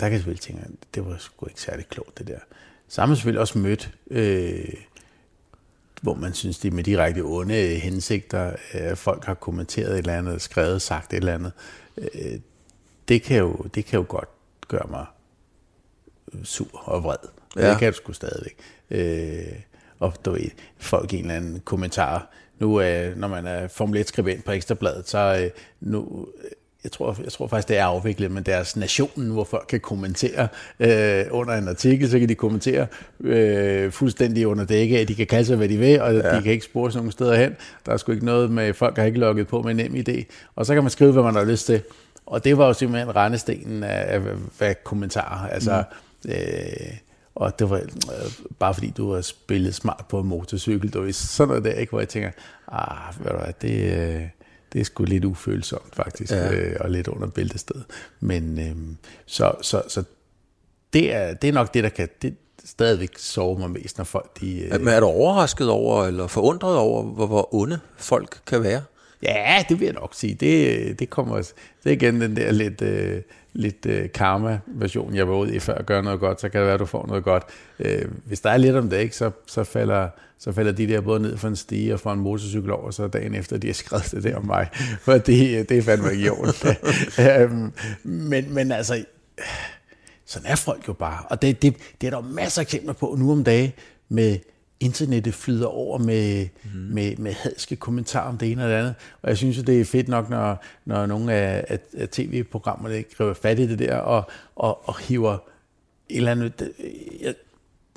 Der 0.00 0.06
kan 0.06 0.12
jeg 0.12 0.18
selvfølgelig 0.18 0.42
tænke, 0.42 0.62
det 0.94 1.06
var 1.06 1.16
sgu 1.18 1.46
ikke 1.46 1.60
særlig 1.60 1.86
klogt, 1.86 2.18
det 2.18 2.26
der. 2.26 3.06
Man 3.06 3.16
selvfølgelig 3.16 3.40
også 3.40 3.58
mødt... 3.58 3.90
Øh, 4.10 4.74
hvor 6.00 6.14
man 6.14 6.34
synes, 6.34 6.58
det 6.58 6.70
er 6.70 6.74
med 6.74 6.84
direkte 6.84 7.20
onde 7.20 7.74
hensigter, 7.74 8.56
øh, 8.74 8.96
folk 8.96 9.24
har 9.24 9.34
kommenteret 9.34 9.92
et 9.92 9.98
eller 9.98 10.18
andet, 10.18 10.42
skrevet, 10.42 10.82
sagt 10.82 11.12
et 11.12 11.16
eller 11.16 11.34
andet. 11.34 11.52
Øh, 11.98 12.40
det, 13.08 13.22
kan 13.22 13.38
jo, 13.38 13.56
det 13.74 13.84
kan 13.84 13.98
jo 13.98 14.04
godt 14.08 14.28
gøre 14.68 14.86
mig 14.90 15.06
sur 16.44 16.88
og 16.88 17.04
vred. 17.04 17.16
Ja. 17.56 17.70
Det 17.70 17.78
kan 17.78 17.92
du 17.92 17.96
sgu 17.96 18.12
stadigvæk. 18.12 18.56
Øh, 18.90 19.60
og 19.98 20.14
du 20.24 20.30
ved, 20.30 20.50
folk 20.78 21.14
en 21.14 21.20
eller 21.20 21.34
anden 21.34 21.60
kommentar. 21.60 22.30
Nu, 22.58 22.80
øh, 22.80 23.16
når 23.16 23.28
man 23.28 23.46
er 23.46 23.68
Formel 23.68 24.00
1-skribent 24.00 24.44
på 24.44 24.52
Ekstrabladet, 24.52 25.08
så 25.08 25.40
øh, 25.44 25.50
nu, 25.80 26.28
jeg 26.84 26.92
tror, 26.92 27.16
jeg 27.24 27.32
tror 27.32 27.46
faktisk, 27.46 27.68
det 27.68 27.78
er 27.78 27.84
afviklet 27.84 28.30
med 28.30 28.42
deres 28.42 28.76
nationen, 28.76 29.30
hvor 29.30 29.44
folk 29.44 29.66
kan 29.68 29.80
kommentere 29.80 30.48
øh, 30.80 31.24
under 31.30 31.54
en 31.54 31.68
artikel, 31.68 32.10
så 32.10 32.18
kan 32.18 32.28
de 32.28 32.34
kommentere 32.34 32.86
øh, 33.20 33.92
fuldstændig 33.92 34.46
under 34.46 34.64
dække 34.64 34.98
at 34.98 35.08
de 35.08 35.14
kan 35.14 35.26
kalde 35.26 35.44
sig, 35.44 35.56
hvad 35.56 35.68
de 35.68 35.76
vil, 35.76 36.00
og 36.00 36.14
ja. 36.14 36.36
de 36.36 36.42
kan 36.42 36.52
ikke 36.52 36.64
spore 36.64 36.92
nogen 36.94 37.12
steder 37.12 37.34
hen. 37.34 37.56
Der 37.86 37.92
er 37.92 37.96
sgu 37.96 38.12
ikke 38.12 38.24
noget 38.24 38.50
med, 38.50 38.74
folk 38.74 38.96
har 38.96 39.04
ikke 39.04 39.18
logget 39.18 39.48
på 39.48 39.62
med 39.62 39.74
nem 39.74 39.94
idé. 39.94 40.24
Og 40.56 40.66
så 40.66 40.74
kan 40.74 40.82
man 40.82 40.90
skrive, 40.90 41.12
hvad 41.12 41.22
man 41.22 41.34
har 41.34 41.44
lyst 41.44 41.66
til. 41.66 41.82
Og 42.26 42.44
det 42.44 42.58
var 42.58 42.66
jo 42.66 42.72
simpelthen 42.72 43.16
rendestenen 43.16 43.82
af, 43.82 44.14
af, 44.14 44.20
af 44.60 44.84
kommentarer. 44.84 45.48
Altså, 45.48 45.84
mm. 46.24 46.30
øh, 46.30 46.94
og 47.34 47.58
det 47.58 47.70
var 47.70 47.76
øh, 47.76 48.30
bare 48.58 48.74
fordi, 48.74 48.92
du 48.96 49.12
har 49.12 49.20
spillet 49.20 49.74
smart 49.74 50.04
på 50.08 50.20
en 50.20 50.26
motorcykel. 50.26 50.90
Du 50.90 51.12
sådan 51.12 51.48
noget 51.48 51.64
der, 51.64 51.72
ikke? 51.72 51.90
hvor 51.90 52.00
jeg 52.00 52.08
tænker, 52.08 52.30
ah, 52.72 53.24
ved 53.24 53.30
du 53.30 53.36
hvad, 53.36 53.52
det... 53.62 53.96
Øh, 53.96 54.22
det 54.72 54.80
er 54.80 54.84
sgu 54.84 55.04
lidt 55.04 55.24
ufølsomt 55.24 55.94
faktisk, 55.94 56.32
ja. 56.32 56.52
øh, 56.52 56.76
og 56.80 56.90
lidt 56.90 57.08
under 57.08 57.28
bæltestedet. 57.28 57.84
Men 58.20 58.58
øh, 58.60 58.76
så, 59.26 59.52
så, 59.62 59.82
så 59.88 60.02
det, 60.92 61.14
er, 61.14 61.34
det 61.34 61.48
er 61.48 61.52
nok 61.52 61.74
det, 61.74 61.84
der 61.84 61.90
kan 61.90 62.08
det 62.22 62.34
stadigvæk 62.64 63.10
sove 63.18 63.58
mig 63.58 63.70
mest, 63.70 63.98
når 63.98 64.04
folk 64.04 64.40
de... 64.40 64.60
Øh, 64.60 64.80
Men 64.80 64.88
er 64.88 65.00
du 65.00 65.06
overrasket 65.06 65.68
over, 65.68 66.04
eller 66.04 66.26
forundret 66.26 66.76
over, 66.76 67.02
hvor, 67.02 67.26
hvor 67.26 67.54
onde 67.54 67.80
folk 67.96 68.40
kan 68.46 68.62
være? 68.62 68.82
Ja, 69.22 69.64
det 69.68 69.80
vil 69.80 69.84
jeg 69.84 69.94
nok 69.94 70.14
sige. 70.14 70.34
Det, 70.34 70.98
det 70.98 71.10
kommer 71.10 71.36
det 71.36 71.54
er 71.84 71.90
igen 71.90 72.20
den 72.20 72.36
der 72.36 72.52
lidt, 72.52 72.82
øh, 72.82 73.22
lidt 73.52 73.86
øh, 73.86 74.12
karma-version, 74.12 75.14
jeg 75.14 75.28
var 75.28 75.34
ude 75.34 75.54
i 75.54 75.58
før 75.58 75.74
at 75.74 75.86
gøre 75.86 76.02
noget 76.02 76.20
godt, 76.20 76.40
så 76.40 76.48
kan 76.48 76.60
det 76.60 76.66
være, 76.66 76.74
at 76.74 76.80
du 76.80 76.86
får 76.86 77.06
noget 77.06 77.24
godt. 77.24 77.42
Øh, 77.78 78.04
hvis 78.24 78.40
der 78.40 78.50
er 78.50 78.56
lidt 78.56 78.76
om 78.76 78.90
det, 78.90 78.98
ikke, 78.98 79.16
så, 79.16 79.30
så, 79.46 79.64
falder, 79.64 80.08
så 80.40 80.52
falder 80.52 80.72
de 80.72 80.88
der 80.88 81.00
både 81.00 81.20
ned 81.20 81.36
fra 81.36 81.48
en 81.48 81.56
stige 81.56 81.94
og 81.94 82.00
fra 82.00 82.12
en 82.12 82.20
motorcykel 82.20 82.70
over, 82.70 82.90
så 82.90 83.08
dagen 83.08 83.34
efter, 83.34 83.58
de 83.58 83.66
har 83.66 83.74
skrevet 83.74 84.10
det 84.10 84.22
der 84.22 84.36
om 84.36 84.46
mig. 84.46 84.68
For 85.04 85.12
det, 85.12 85.68
det 85.68 85.78
er 85.78 85.82
fandme 85.82 86.12
ikke 86.12 86.24
i 86.24 86.28
øhm, 87.42 87.72
men, 88.02 88.54
men 88.54 88.72
altså, 88.72 89.04
sådan 90.24 90.50
er 90.50 90.56
folk 90.56 90.88
jo 90.88 90.92
bare. 90.92 91.24
Og 91.30 91.42
det, 91.42 91.62
det, 91.62 91.76
det 92.00 92.06
er 92.06 92.10
der 92.10 92.20
masser 92.20 92.60
af 92.60 92.64
eksempler 92.64 92.92
på 92.92 93.16
nu 93.18 93.32
om 93.32 93.44
dagen 93.44 93.72
med 94.08 94.38
internettet 94.80 95.34
flyder 95.34 95.66
over 95.66 95.98
med, 95.98 96.48
mm. 96.64 96.80
med, 96.80 97.16
med 97.16 97.32
hadske 97.32 97.76
kommentarer 97.76 98.28
om 98.28 98.38
det 98.38 98.52
ene 98.52 98.64
og 98.64 98.70
det 98.70 98.76
andet. 98.76 98.94
Og 99.22 99.28
jeg 99.28 99.36
synes, 99.36 99.58
at 99.58 99.66
det 99.66 99.80
er 99.80 99.84
fedt 99.84 100.08
nok, 100.08 100.30
når, 100.30 100.64
når 100.84 101.06
nogle 101.06 101.32
af, 101.32 101.64
af, 101.68 101.78
af 101.96 102.08
tv-programmerne 102.08 103.02
griber 103.02 103.34
fat 103.34 103.58
i 103.58 103.68
det 103.68 103.78
der 103.78 103.96
og, 103.96 104.30
og, 104.56 104.88
og 104.88 104.98
hiver 104.98 105.32
et 106.08 106.16
eller 106.16 106.30
andet... 106.30 106.70
Jeg, 107.20 107.34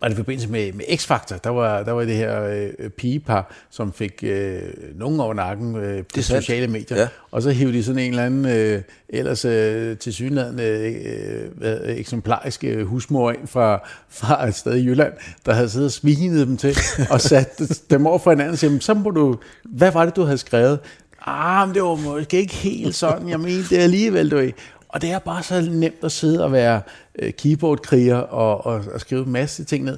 var 0.03 0.07
det 0.09 0.15
i 0.15 0.17
forbindelse 0.17 0.49
med, 0.49 0.73
med 0.73 0.85
X-Factor, 0.85 1.37
der 1.43 1.49
var, 1.49 1.83
der 1.83 1.91
var 1.91 2.05
det 2.05 2.15
her 2.15 2.43
øh, 2.43 2.89
pigepar, 2.89 3.53
som 3.69 3.93
fik 3.93 4.23
øh, 4.23 4.61
nogen 4.95 5.19
over 5.19 5.33
nakken 5.33 5.75
øh, 5.75 5.97
på 5.97 6.09
det 6.15 6.25
sociale 6.25 6.67
medier, 6.67 6.97
ja. 6.97 7.07
og 7.31 7.41
så 7.41 7.51
hævde 7.51 7.73
de 7.73 7.83
sådan 7.83 8.01
en 8.01 8.09
eller 8.09 8.25
anden 8.25 8.45
øh, 8.45 8.81
ellers 9.09 9.45
øh, 9.45 9.97
til 9.97 10.13
synligheden 10.13 10.59
øh, 10.59 11.45
øh, 11.61 11.97
eksemplarisk 11.97 12.63
øh, 12.63 12.85
husmor 12.85 13.31
ind 13.31 13.47
fra, 13.47 13.89
fra 14.09 14.47
et 14.47 14.55
sted 14.55 14.75
i 14.75 14.85
Jylland, 14.85 15.13
der 15.45 15.53
havde 15.53 15.69
siddet 15.69 15.85
og 15.85 15.91
svinet 15.91 16.47
dem 16.47 16.57
til, 16.57 16.77
og 17.09 17.21
sat 17.31 17.61
dem 17.89 18.07
over 18.07 18.19
for 18.19 18.31
hinanden 18.31 18.53
og 18.53 18.57
sagde, 18.57 18.81
så 18.81 18.93
må 18.93 19.09
du, 19.09 19.37
hvad 19.63 19.91
var 19.91 20.05
det, 20.05 20.15
du 20.15 20.23
havde 20.23 20.37
skrevet? 20.37 20.79
Ah, 21.25 21.67
men 21.67 21.75
det 21.75 21.83
var 21.83 21.95
måske 21.95 22.37
ikke 22.37 22.53
helt 22.53 22.95
sådan, 22.95 23.29
jeg 23.29 23.39
mente 23.39 23.69
det 23.69 23.77
alligevel, 23.77 24.31
du 24.31 24.51
og 24.93 25.01
det 25.01 25.11
er 25.11 25.19
bare 25.19 25.43
så 25.43 25.61
nemt 25.61 26.03
at 26.03 26.11
sidde 26.11 26.43
og 26.43 26.51
være 26.51 26.81
øh, 27.19 27.33
keyboardkriger 27.33 28.17
og, 28.17 28.65
og, 28.65 28.83
og 28.93 29.01
skrive 29.01 29.25
en 29.25 29.31
masse 29.31 29.63
ting 29.63 29.83
ned. 29.83 29.97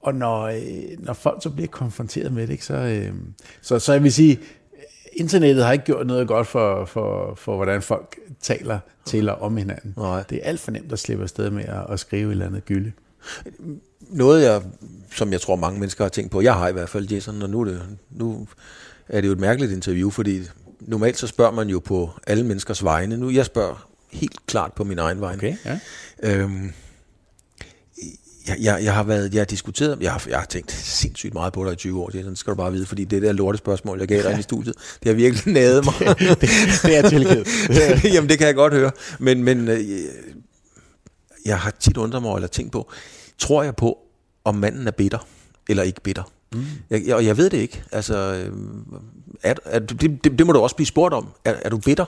Og 0.00 0.14
når, 0.14 0.42
øh, 0.42 0.62
når 0.98 1.12
folk 1.12 1.42
så 1.42 1.50
bliver 1.50 1.68
konfronteret 1.68 2.32
med 2.32 2.42
det, 2.42 2.52
ikke, 2.52 2.64
så, 2.64 2.74
øh, 2.74 3.12
så, 3.62 3.78
så 3.78 3.92
jeg 3.92 4.02
vil 4.02 4.12
sige, 4.12 4.38
internettet 5.12 5.64
har 5.64 5.72
ikke 5.72 5.84
gjort 5.84 6.06
noget 6.06 6.28
godt 6.28 6.46
for, 6.46 6.84
for, 6.84 7.34
for 7.34 7.56
hvordan 7.56 7.82
folk 7.82 8.16
taler 8.40 8.78
til 9.04 9.28
og 9.28 9.42
om 9.42 9.56
hinanden. 9.56 9.94
Nej. 9.96 10.22
Det 10.22 10.38
er 10.38 10.42
alt 10.48 10.60
for 10.60 10.70
nemt 10.70 10.92
at 10.92 10.98
slippe 10.98 11.22
afsted 11.22 11.50
med 11.50 11.64
at, 11.64 11.86
at 11.90 12.00
skrive 12.00 12.26
et 12.26 12.32
eller 12.32 12.46
andet 12.46 12.64
gylde. 12.64 12.92
Noget, 14.00 14.42
jeg, 14.42 14.62
som 15.10 15.32
jeg 15.32 15.40
tror 15.40 15.56
mange 15.56 15.80
mennesker 15.80 16.04
har 16.04 16.08
tænkt 16.08 16.30
på, 16.30 16.40
jeg 16.40 16.54
har 16.54 16.68
i 16.68 16.72
hvert 16.72 16.88
fald, 16.88 17.08
Jason, 17.08 17.42
og 17.42 17.50
nu 17.50 17.60
er 17.60 17.64
det, 17.64 17.82
nu 18.10 18.48
er 19.08 19.20
det 19.20 19.28
jo 19.28 19.32
et 19.32 19.40
mærkeligt 19.40 19.72
interview, 19.72 20.10
fordi 20.10 20.42
normalt 20.80 21.18
så 21.18 21.26
spørger 21.26 21.52
man 21.52 21.68
jo 21.68 21.78
på 21.78 22.10
alle 22.26 22.44
menneskers 22.44 22.84
vegne. 22.84 23.16
Nu 23.16 23.30
jeg 23.30 23.46
spørger 23.46 23.87
helt 24.10 24.46
klart 24.46 24.72
på 24.72 24.84
min 24.84 24.98
egen 24.98 25.20
vej. 25.20 25.34
Okay, 25.34 25.56
ja. 25.64 25.78
Øhm, 26.22 26.72
jeg, 28.48 28.56
jeg, 28.60 28.84
jeg 28.84 28.94
har 28.94 29.02
været, 29.02 29.34
jeg 29.34 29.40
har 29.40 29.44
diskuteret, 29.44 29.98
jeg 30.00 30.12
har, 30.12 30.24
jeg 30.28 30.38
har 30.38 30.46
tænkt 30.46 30.72
sindssygt 30.72 31.34
meget 31.34 31.52
på 31.52 31.64
dig 31.64 31.72
i 31.72 31.76
20 31.76 32.02
år, 32.02 32.08
det 32.08 32.38
skal 32.38 32.50
du 32.50 32.56
bare 32.56 32.72
vide, 32.72 32.86
fordi 32.86 33.04
det 33.04 33.22
der 33.22 33.32
lorte 33.32 33.58
spørgsmål, 33.58 33.98
jeg 33.98 34.08
gav 34.08 34.22
dig 34.22 34.30
ja. 34.30 34.38
i 34.38 34.42
studiet, 34.52 34.74
det 35.02 35.08
har 35.08 35.14
virkelig 35.14 35.54
naget 35.54 35.84
mig. 35.84 35.94
det, 36.18 36.40
det, 36.40 36.50
det 36.82 36.96
er 36.96 37.08
tilgivet. 37.08 37.48
Jamen, 38.14 38.30
det 38.30 38.38
kan 38.38 38.46
jeg 38.46 38.54
godt 38.54 38.74
høre. 38.74 38.90
Men, 39.18 39.42
men 39.44 39.68
øh, 39.68 39.80
jeg 41.44 41.58
har 41.58 41.70
tit 41.70 41.96
undret 41.96 42.22
mig, 42.22 42.34
eller 42.34 42.48
tænkt 42.48 42.72
på, 42.72 42.90
tror 43.38 43.62
jeg 43.62 43.76
på, 43.76 43.98
om 44.44 44.54
manden 44.54 44.86
er 44.86 44.90
bitter, 44.90 45.26
eller 45.68 45.82
ikke 45.82 46.00
bitter? 46.00 46.22
Mm. 46.52 46.64
Jeg, 46.90 47.14
og 47.14 47.24
jeg 47.24 47.36
ved 47.36 47.50
det 47.50 47.58
ikke. 47.58 47.82
Altså, 47.92 48.14
er, 49.42 49.54
er, 49.64 49.78
det, 49.78 50.24
det, 50.24 50.38
det 50.38 50.46
må 50.46 50.52
du 50.52 50.60
også 50.60 50.76
blive 50.76 50.86
spurgt 50.86 51.14
om. 51.14 51.28
Er, 51.44 51.54
er 51.62 51.68
du 51.68 51.78
bitter? 51.78 52.04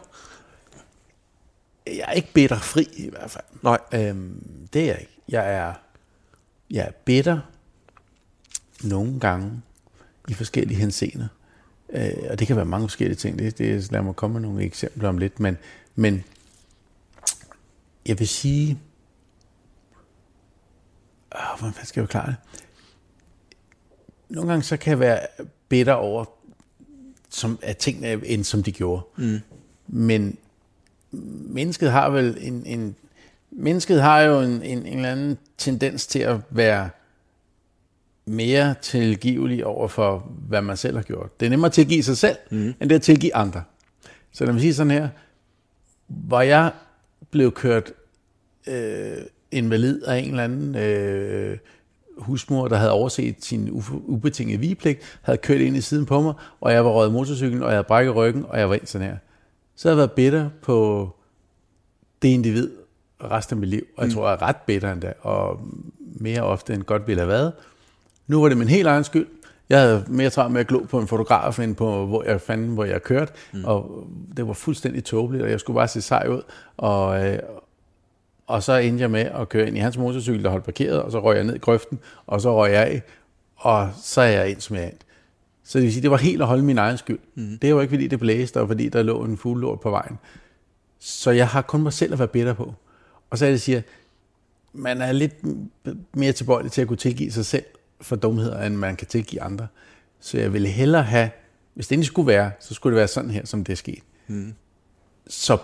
Jeg 1.96 2.04
er 2.08 2.12
ikke 2.12 2.32
bitter 2.32 2.58
fri 2.58 2.88
i 2.96 3.10
hvert 3.10 3.30
fald. 3.30 3.44
Nej. 3.62 3.78
Øhm, 3.94 4.66
det 4.72 4.82
er 4.82 4.86
jeg 4.86 5.00
ikke. 5.00 5.18
Jeg 5.28 5.54
er, 5.54 5.74
jeg 6.70 6.86
er 6.86 6.90
bitter 7.04 7.40
nogle 8.82 9.20
gange 9.20 9.62
i 10.28 10.34
forskellige 10.34 10.78
henseender. 10.78 11.28
Øh, 11.92 12.12
og 12.30 12.38
det 12.38 12.46
kan 12.46 12.56
være 12.56 12.64
mange 12.64 12.88
forskellige 12.88 13.16
ting. 13.16 13.38
Det, 13.38 13.58
det, 13.58 13.92
lad 13.92 14.02
mig 14.02 14.16
komme 14.16 14.34
med 14.34 14.48
nogle 14.48 14.62
eksempler 14.62 15.08
om 15.08 15.18
lidt. 15.18 15.40
Men, 15.40 15.58
men 15.94 16.24
jeg 18.06 18.18
vil 18.18 18.28
sige... 18.28 18.78
Øh, 21.34 21.58
hvordan 21.58 21.86
skal 21.86 22.00
jeg 22.00 22.08
klare 22.08 22.26
det? 22.26 22.36
Nogle 24.28 24.50
gange 24.50 24.62
så 24.62 24.76
kan 24.76 24.90
jeg 24.90 25.00
være 25.00 25.26
bitter 25.68 25.92
over, 25.92 26.24
som, 27.30 27.58
at 27.62 27.76
tingene 27.76 28.26
end 28.26 28.44
som 28.44 28.62
de 28.62 28.72
gjorde. 28.72 29.02
Mm. 29.16 29.40
Men 29.86 30.38
mennesket 31.12 31.90
har 31.90 32.10
vel 32.10 32.38
en, 32.40 32.62
en 32.66 32.96
mennesket 33.50 34.02
har 34.02 34.20
jo 34.20 34.40
en, 34.40 34.62
en, 34.62 34.86
en 34.86 34.86
eller 34.86 35.10
anden 35.12 35.38
tendens 35.58 36.06
til 36.06 36.18
at 36.18 36.36
være 36.50 36.90
mere 38.26 38.74
tilgivelig 38.82 39.66
over 39.66 39.88
for, 39.88 40.32
hvad 40.48 40.62
man 40.62 40.76
selv 40.76 40.96
har 40.96 41.02
gjort. 41.02 41.40
Det 41.40 41.46
er 41.46 41.50
nemmere 41.50 41.66
at 41.66 41.72
tilgive 41.72 42.02
sig 42.02 42.16
selv, 42.16 42.36
mm. 42.50 42.74
end 42.80 42.90
det 42.90 42.94
at 42.94 43.02
tilgive 43.02 43.34
andre. 43.34 43.62
Så 44.32 44.44
når 44.44 44.52
man 44.52 44.60
siger 44.60 44.74
sådan 44.74 44.90
her, 44.90 45.08
hvor 46.06 46.40
jeg 46.40 46.72
blev 47.30 47.52
kørt 47.52 47.92
øh, 48.66 49.16
invalid 49.50 50.02
af 50.02 50.18
en 50.18 50.30
eller 50.30 50.44
anden 50.44 50.76
øh, 50.76 51.58
husmor, 52.18 52.68
der 52.68 52.76
havde 52.76 52.90
overset 52.90 53.36
sin 53.40 53.82
ubetingede 53.90 54.60
vigepligt, 54.60 55.18
havde 55.22 55.38
kørt 55.38 55.60
ind 55.60 55.76
i 55.76 55.80
siden 55.80 56.06
på 56.06 56.20
mig, 56.20 56.34
og 56.60 56.72
jeg 56.72 56.84
var 56.84 56.90
røget 56.90 57.12
motorcyklen, 57.12 57.62
og 57.62 57.68
jeg 57.68 57.76
havde 57.76 57.84
brækket 57.84 58.14
ryggen, 58.14 58.44
og 58.48 58.58
jeg 58.58 58.68
var 58.68 58.74
ind 58.74 58.86
sådan 58.86 59.06
her. 59.06 59.16
Så 59.80 59.88
havde 59.88 59.96
jeg 59.96 59.98
været 59.98 60.12
bitter 60.12 60.50
på 60.62 61.08
det 62.22 62.28
individ 62.28 62.70
resten 63.24 63.56
af 63.56 63.60
mit 63.60 63.68
liv, 63.68 63.86
og 63.96 64.02
jeg 64.02 64.08
mm. 64.08 64.14
tror, 64.14 64.26
jeg 64.26 64.34
er 64.34 64.42
ret 64.42 64.56
bitter 64.56 64.92
endda, 64.92 65.12
og 65.20 65.60
mere 65.98 66.42
ofte 66.42 66.74
end 66.74 66.82
godt 66.82 67.06
ville 67.06 67.20
have 67.20 67.28
været. 67.28 67.52
Nu 68.26 68.40
var 68.40 68.48
det 68.48 68.58
min 68.58 68.68
helt 68.68 68.86
egen 68.86 69.04
skyld. 69.04 69.26
Jeg 69.68 69.80
havde 69.80 70.04
mere 70.08 70.30
travlt 70.30 70.52
med 70.52 70.60
at 70.60 70.66
glo 70.66 70.78
på 70.78 71.00
en 71.00 71.08
fotograf, 71.08 71.58
end 71.58 71.76
på, 71.76 72.06
hvor 72.06 72.22
jeg 72.22 72.40
fandt, 72.40 72.74
hvor 72.74 72.84
jeg 72.84 73.02
kørte, 73.02 73.32
mm. 73.52 73.64
og 73.64 74.06
det 74.36 74.46
var 74.46 74.52
fuldstændig 74.52 75.04
tåbeligt, 75.04 75.44
og 75.44 75.50
jeg 75.50 75.60
skulle 75.60 75.74
bare 75.74 75.88
se 75.88 76.02
sej 76.02 76.26
ud, 76.28 76.42
og, 76.76 77.26
øh, 77.26 77.38
og 78.46 78.62
så 78.62 78.72
endte 78.72 79.02
jeg 79.02 79.10
med 79.10 79.20
at 79.20 79.48
køre 79.48 79.66
ind 79.66 79.76
i 79.76 79.80
hans 79.80 79.98
motorcykel, 79.98 80.44
der 80.44 80.50
holdt 80.50 80.64
parkeret, 80.64 81.02
og 81.02 81.12
så 81.12 81.20
røg 81.20 81.36
jeg 81.36 81.44
ned 81.44 81.54
i 81.54 81.58
grøften, 81.58 81.98
og 82.26 82.40
så 82.40 82.56
røg 82.56 82.72
jeg 82.72 82.86
af, 82.86 83.02
og 83.56 83.90
så 84.02 84.20
er 84.20 84.28
jeg 84.28 84.50
ind, 84.50 84.60
som 84.60 84.76
jeg 84.76 84.84
er 84.84 84.88
ind. 84.88 84.98
Så 85.70 85.78
det 85.78 85.84
vil 85.84 85.92
sige, 85.92 86.02
det 86.02 86.10
var 86.10 86.16
helt 86.16 86.42
at 86.42 86.48
holde 86.48 86.62
min 86.62 86.78
egen 86.78 86.98
skyld. 86.98 87.18
Mm. 87.34 87.58
Det 87.58 87.74
var 87.74 87.80
ikke, 87.80 87.92
fordi 87.92 88.06
det 88.06 88.20
blæste, 88.20 88.60
og 88.60 88.68
fordi 88.68 88.88
der 88.88 89.02
lå 89.02 89.24
en 89.24 89.36
fuglelort 89.36 89.80
på 89.80 89.90
vejen. 89.90 90.18
Så 90.98 91.30
jeg 91.30 91.48
har 91.48 91.62
kun 91.62 91.82
mig 91.82 91.92
selv 91.92 92.12
at 92.12 92.18
være 92.18 92.28
bitter 92.28 92.52
på. 92.52 92.74
Og 93.30 93.38
så 93.38 93.46
er 93.46 93.50
det, 93.50 93.60
siger, 93.60 93.82
man 94.72 95.00
er 95.00 95.12
lidt 95.12 95.34
mere 96.16 96.32
tilbøjelig 96.32 96.72
til 96.72 96.82
at 96.82 96.88
kunne 96.88 96.96
tilgive 96.96 97.32
sig 97.32 97.46
selv 97.46 97.64
for 98.00 98.16
dumheder, 98.16 98.66
end 98.66 98.76
man 98.76 98.96
kan 98.96 99.06
tilgive 99.06 99.42
andre. 99.42 99.66
Så 100.20 100.38
jeg 100.38 100.52
ville 100.52 100.68
hellere 100.68 101.02
have, 101.02 101.30
hvis 101.74 101.88
det 101.88 101.94
endelig 101.94 102.06
skulle 102.06 102.26
være, 102.26 102.50
så 102.60 102.74
skulle 102.74 102.94
det 102.94 102.98
være 102.98 103.08
sådan 103.08 103.30
her, 103.30 103.46
som 103.46 103.64
det 103.64 103.72
er 103.72 103.76
sket. 103.76 104.02
Mm. 104.26 104.54
Så 105.26 105.58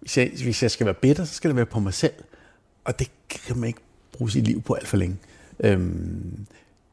hvis 0.00 0.18
jeg, 0.18 0.30
hvis 0.42 0.62
jeg 0.62 0.70
skal 0.70 0.86
være 0.86 0.94
bitter, 0.94 1.24
så 1.24 1.34
skal 1.34 1.48
det 1.48 1.56
være 1.56 1.66
på 1.66 1.80
mig 1.80 1.94
selv. 1.94 2.14
Og 2.84 2.98
det 2.98 3.10
kan 3.28 3.56
man 3.58 3.66
ikke 3.66 3.80
bruge 4.12 4.30
sit 4.30 4.44
liv 4.44 4.62
på 4.62 4.74
alt 4.74 4.88
for 4.88 4.96
længe. 4.96 5.16
Øhm, 5.60 6.46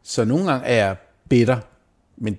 så 0.03 0.25
nogle 0.25 0.51
gange 0.51 0.65
er 0.65 0.85
jeg 0.85 0.95
bitter, 1.29 1.57
men 2.21 2.37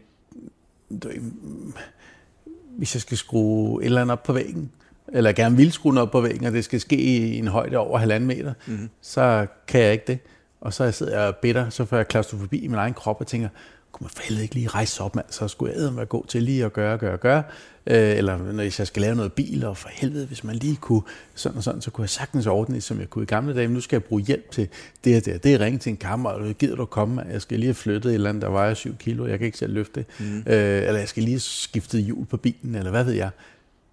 hvis 2.76 2.95
jeg 2.95 3.01
skal 3.01 3.16
skrue 3.16 3.83
et 3.83 3.87
eller 3.87 4.01
andet 4.01 4.12
op 4.12 4.22
på 4.22 4.33
væggen, 4.33 4.70
eller 5.09 5.33
gerne 5.33 5.57
vil 5.57 5.72
skrue 5.72 6.01
op 6.01 6.11
på 6.11 6.20
væggen, 6.20 6.47
og 6.47 6.53
det 6.53 6.64
skal 6.64 6.80
ske 6.80 6.97
i 6.97 7.39
en 7.39 7.49
højde 7.49 7.76
over 7.76 7.99
halvanden 7.99 8.26
meter, 8.26 8.55
mm. 8.66 8.91
så 9.01 9.47
kan 9.66 9.80
jeg 9.80 9.93
ikke 9.93 10.05
det. 10.07 10.18
Og 10.61 10.72
så 10.72 10.91
sidder 10.91 11.24
jeg 11.24 11.37
bitter, 11.37 11.70
så 11.70 11.85
får 11.85 11.97
jeg 11.97 12.09
klaustrofobi 12.09 12.59
i 12.59 12.66
min 12.66 12.78
egen 12.78 12.95
krop 12.95 13.20
og 13.20 13.26
tænker, 13.26 13.49
kunne 13.93 14.05
man 14.05 14.11
for 14.11 14.22
helvede 14.22 14.43
ikke 14.43 14.55
lige 14.55 14.68
rejse 14.68 14.95
sig 14.95 15.05
op, 15.05 15.16
mand, 15.16 15.26
så 15.30 15.49
skulle 15.49 15.74
jeg 15.74 15.97
være 15.97 16.07
god 16.07 16.24
til 16.26 16.43
lige 16.43 16.64
at 16.64 16.72
gøre, 16.72 16.99
gøre, 16.99 17.16
gøre. 17.16 17.43
Øh, 17.86 18.16
eller 18.16 18.53
når 18.53 18.62
jeg 18.62 18.72
skal 18.72 19.03
lave 19.03 19.14
noget 19.14 19.32
bil, 19.32 19.64
og 19.64 19.76
for 19.76 19.88
helvede, 19.93 20.26
hvis 20.26 20.45
man 20.45 20.57
lige 20.57 20.76
kunne 20.76 21.03
sådan 21.34 21.59
og 21.59 21.64
sådan, 21.64 21.80
så 21.80 21.90
kunne 21.90 22.03
jeg 22.03 22.11
sagtens 22.11 22.47
ordne 22.47 22.74
det, 22.74 22.82
som 22.82 23.01
jeg 23.01 23.11
kunne 23.11 23.22
i 23.22 23.26
gamle 23.26 23.55
dage. 23.55 23.68
Men 23.68 23.74
nu 23.74 23.80
skal 23.80 23.97
jeg 23.97 24.05
bruge 24.05 24.22
hjælp 24.22 24.51
til 24.51 24.68
det 25.05 25.16
og 25.16 25.24
det. 25.24 25.45
Det 25.45 25.55
er 25.55 25.61
ringe 25.61 25.78
til 25.78 25.90
en 25.90 25.97
kammer, 25.97 26.30
og 26.30 26.55
gider 26.55 26.76
du 26.76 26.84
komme? 26.84 27.22
Jeg 27.22 27.43
skal 27.43 27.59
lige 27.59 27.68
have 27.68 27.74
flyttet 27.74 28.11
et 28.11 28.14
eller 28.14 28.28
andet, 28.28 28.43
der 28.43 28.49
vejer 28.49 28.74
7 28.74 28.97
kilo, 28.97 29.26
jeg 29.26 29.38
kan 29.38 29.47
ikke 29.47 29.59
selv 29.59 29.72
løfte 29.72 29.93
det. 29.95 30.07
Mm. 30.26 30.36
Øh, 30.38 30.82
eller 30.82 30.99
jeg 30.99 31.09
skal 31.09 31.22
lige 31.22 31.34
have 31.34 31.40
skiftet 31.40 32.03
hjul 32.03 32.26
på 32.26 32.36
bilen, 32.36 32.74
eller 32.74 32.90
hvad 32.90 33.05
ved 33.05 33.12
jeg. 33.12 33.30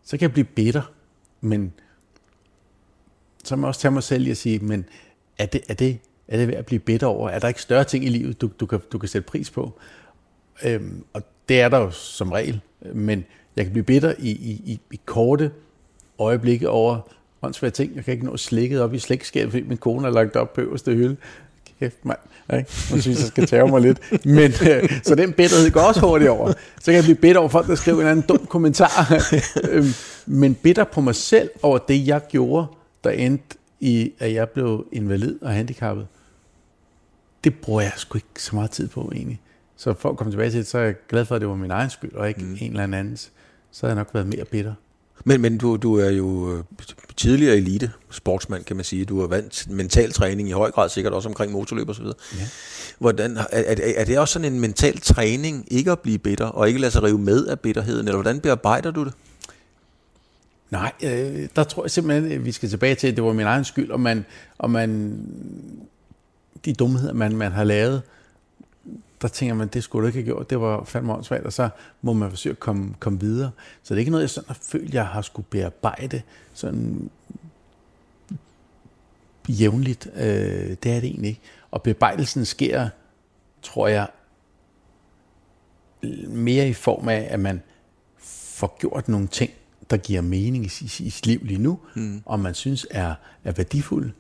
Så 0.06 0.18
kan 0.18 0.22
jeg 0.22 0.34
blive 0.34 0.46
bitter, 0.46 0.92
men 1.42 1.74
så 3.44 3.56
må 3.56 3.62
jeg 3.62 3.68
også 3.68 3.82
tage 3.82 3.92
mig 3.92 4.04
selv 4.04 4.28
i 4.28 4.32
at 4.32 4.38
sige, 4.38 4.60
men 4.60 4.86
er 5.38 5.46
det, 5.46 5.62
er 5.70 5.74
det, 5.74 5.98
er 6.30 6.38
det 6.38 6.48
værd 6.48 6.58
at 6.58 6.66
blive 6.66 6.80
bitter 6.80 7.08
over? 7.08 7.30
Er 7.30 7.40
der 7.40 7.48
ikke 7.48 7.62
større 7.62 7.84
ting 7.84 8.06
i 8.06 8.10
livet, 8.10 8.42
du, 8.42 8.50
du, 8.60 8.66
kan, 8.66 8.80
du 8.92 8.98
kan 8.98 9.10
sætte 9.10 9.26
pris 9.26 9.50
på? 9.50 9.80
Øhm, 10.64 11.04
og 11.14 11.22
det 11.50 11.62
er 11.62 11.70
der 11.70 11.78
jo 11.78 11.92
som 11.92 12.32
regel, 12.32 12.62
men 12.94 13.26
jeg 13.56 13.66
kan 13.66 13.72
blive 13.72 13.84
bitter 13.84 14.14
i, 14.20 14.30
i, 14.30 14.62
i, 14.66 14.80
i 14.92 15.00
korte 15.06 15.52
øjeblikke 16.20 16.70
over 16.70 17.00
åndssvære 17.42 17.72
ting. 17.72 17.96
Jeg 17.96 18.04
kan 18.04 18.12
ikke 18.12 18.26
nå 18.26 18.38
slikket 18.38 18.82
op 18.82 18.94
i 18.94 19.00
slikskabet, 19.00 19.52
fordi 19.52 19.64
min 19.64 19.78
kone 19.78 20.02
har 20.04 20.12
lagt 20.12 20.36
op 20.36 20.54
på 20.54 20.62
øverste 20.62 20.94
hylde. 20.94 21.16
Kæft, 21.80 22.06
mand. 22.06 22.18
Ikke? 22.54 22.72
Nu 22.92 23.02
synes 23.02 23.20
jeg, 23.20 23.28
skal 23.28 23.46
tage 23.46 23.68
mig 23.68 23.82
lidt. 23.82 24.26
Men, 24.26 24.52
øh, 24.70 25.02
så 25.04 25.16
den 25.16 25.34
bitterhed 25.34 25.72
går 25.72 25.82
også 25.82 26.00
hurtigt 26.00 26.30
over. 26.30 26.54
Så 26.80 26.86
kan 26.86 26.94
jeg 26.94 27.04
blive 27.04 27.16
bitter 27.16 27.40
over 27.40 27.50
folk, 27.50 27.68
der 27.68 27.76
skriver 27.76 28.02
en 28.02 28.08
anden 28.08 28.26
dum 28.30 28.46
kommentar. 28.46 29.14
øhm, 29.72 29.88
men 30.26 30.56
bitter 30.56 30.84
på 30.84 31.02
mig 31.02 31.16
selv 31.16 31.50
over 31.62 31.78
det, 31.78 32.08
jeg 32.08 32.22
gjorde, 32.30 32.68
der 33.04 33.10
endte 33.10 33.58
i, 33.80 34.12
at 34.20 34.34
jeg 34.34 34.50
blev 34.50 34.88
invalid 34.92 35.42
og 35.42 35.50
handicappet. 35.50 36.08
Det 37.44 37.56
bruger 37.56 37.82
jeg 37.82 37.94
sgu 37.96 38.18
ikke 38.18 38.44
så 38.44 38.56
meget 38.56 38.72
tid 38.72 38.88
på, 38.88 39.12
egentlig. 39.16 39.42
Så 39.78 39.94
for 39.94 40.10
at 40.10 40.18
komme 40.18 40.34
tilbage 40.34 40.52
til 40.52 40.60
det, 40.60 40.68
så 40.68 40.78
er 40.78 40.84
jeg 40.84 40.96
glad 41.10 41.26
for, 41.26 41.36
at 41.36 41.42
det 41.42 41.50
var 41.50 41.56
min 41.56 41.72
egen 41.72 41.90
skyld, 41.90 42.14
og 42.14 42.30
ikke 42.30 42.42
mm. 42.44 42.58
en 42.60 42.72
eller 42.72 42.84
andens. 42.84 43.32
Så 43.72 43.86
havde 43.86 43.96
jeg 43.96 44.00
nok 44.00 44.14
været 44.14 44.28
mere 44.28 44.46
bitter. 44.46 44.74
Men, 45.26 45.42
men 45.42 45.58
du, 45.58 45.78
du 45.78 45.96
er 45.96 46.10
jo 46.10 46.58
øh, 46.58 46.64
tidligere 47.18 47.56
elite 47.56 47.92
sportsmand, 48.10 48.64
kan 48.64 48.76
man 48.76 48.86
sige. 48.86 49.06
Du 49.06 49.20
har 49.20 49.28
vant 49.28 49.70
mental 49.70 50.12
træning 50.12 50.50
i 50.50 50.52
høj 50.52 50.72
grad, 50.72 50.90
sikkert 50.90 51.14
også 51.14 51.30
omkring 51.30 51.52
motorløb 51.52 51.90
og 51.90 51.96
så 51.96 52.02
videre. 52.02 52.18
Ja. 52.40 52.48
Hvordan, 53.00 53.38
er, 53.38 53.46
er, 53.52 53.76
er 53.96 54.06
det 54.06 54.20
også 54.20 54.34
sådan 54.34 54.54
en 54.54 54.60
mental 54.60 55.00
træning, 55.00 55.66
ikke 55.72 55.92
at 55.92 56.00
blive 56.00 56.18
bitter, 56.18 56.46
og 56.46 56.68
ikke 56.68 56.80
lade 56.80 56.92
sig 56.92 57.04
rive 57.04 57.18
med 57.18 57.48
af 57.48 57.60
bitterheden, 57.60 58.08
eller 58.08 58.22
hvordan 58.22 58.40
bearbejder 58.40 58.92
du 58.92 59.06
det? 59.06 59.14
Nej, 60.70 60.92
øh, 61.04 61.48
der 61.56 61.64
tror 61.64 61.84
jeg 61.84 61.92
simpelthen, 61.92 62.32
at 62.32 62.46
vi 62.46 62.52
skal 62.52 62.70
tilbage 62.70 62.96
til, 62.96 63.08
at 63.08 63.16
det 63.16 63.24
var 63.24 63.34
min 63.34 63.46
egen 63.46 63.66
skyld, 63.66 63.92
og 63.92 64.00
man, 64.00 64.26
og 64.58 64.72
man 64.72 65.20
de 66.66 66.74
dumheder, 66.74 67.14
man, 67.14 67.36
man 67.36 67.52
har 67.52 67.64
lavet, 67.64 68.02
der 69.22 69.28
tænker 69.28 69.56
man, 69.56 69.68
det 69.68 69.84
skulle 69.84 70.04
du 70.04 70.08
ikke 70.08 70.20
have 70.20 70.26
gjort, 70.26 70.50
det 70.50 70.62
var 70.62 70.84
fandme 70.84 71.14
åndssvagt, 71.14 71.46
og 71.46 71.54
så 71.54 71.70
må 72.02 72.14
man 72.14 72.30
forsøge 72.30 72.52
at 72.52 72.60
komme, 72.60 72.96
komme 73.00 73.20
videre. 73.20 73.52
Så 73.84 73.94
det 73.94 73.98
er 73.98 74.00
ikke 74.00 74.12
noget, 74.12 74.22
jeg 74.22 74.30
sådan 74.30 74.48
har 74.48 74.58
følt, 74.62 74.94
jeg 74.94 75.08
har 75.08 75.22
skulle 75.22 75.46
bearbejde 75.50 76.22
sådan 76.54 77.10
jævnligt. 79.50 80.08
Øh, 80.16 80.22
det 80.84 80.86
er 80.86 81.00
det 81.00 81.04
egentlig 81.04 81.30
ikke. 81.30 81.42
Og 81.72 81.84
bearbejdelsen 81.84 82.46
sker, 82.46 82.90
tror 83.62 83.88
jeg, 83.88 84.08
mere 86.28 86.70
i 86.70 86.74
form 86.74 87.10
af, 87.10 87.28
at 87.30 87.40
man 87.40 87.62
får 88.18 88.78
gjort 88.80 89.08
nogle 89.08 89.28
ting, 89.28 89.52
der 89.90 89.98
giver 89.98 90.22
mening 90.22 90.66
i, 90.66 90.70
i, 90.82 90.86
i 91.00 91.10
sit 91.10 91.26
liv 91.26 91.40
lige 91.44 91.62
nu, 91.62 91.80
mm. 91.96 92.22
og 92.26 92.40
man 92.40 92.54
synes 92.54 92.88
er, 92.92 93.16
er 93.44 93.52
værdifuld. 93.52 94.12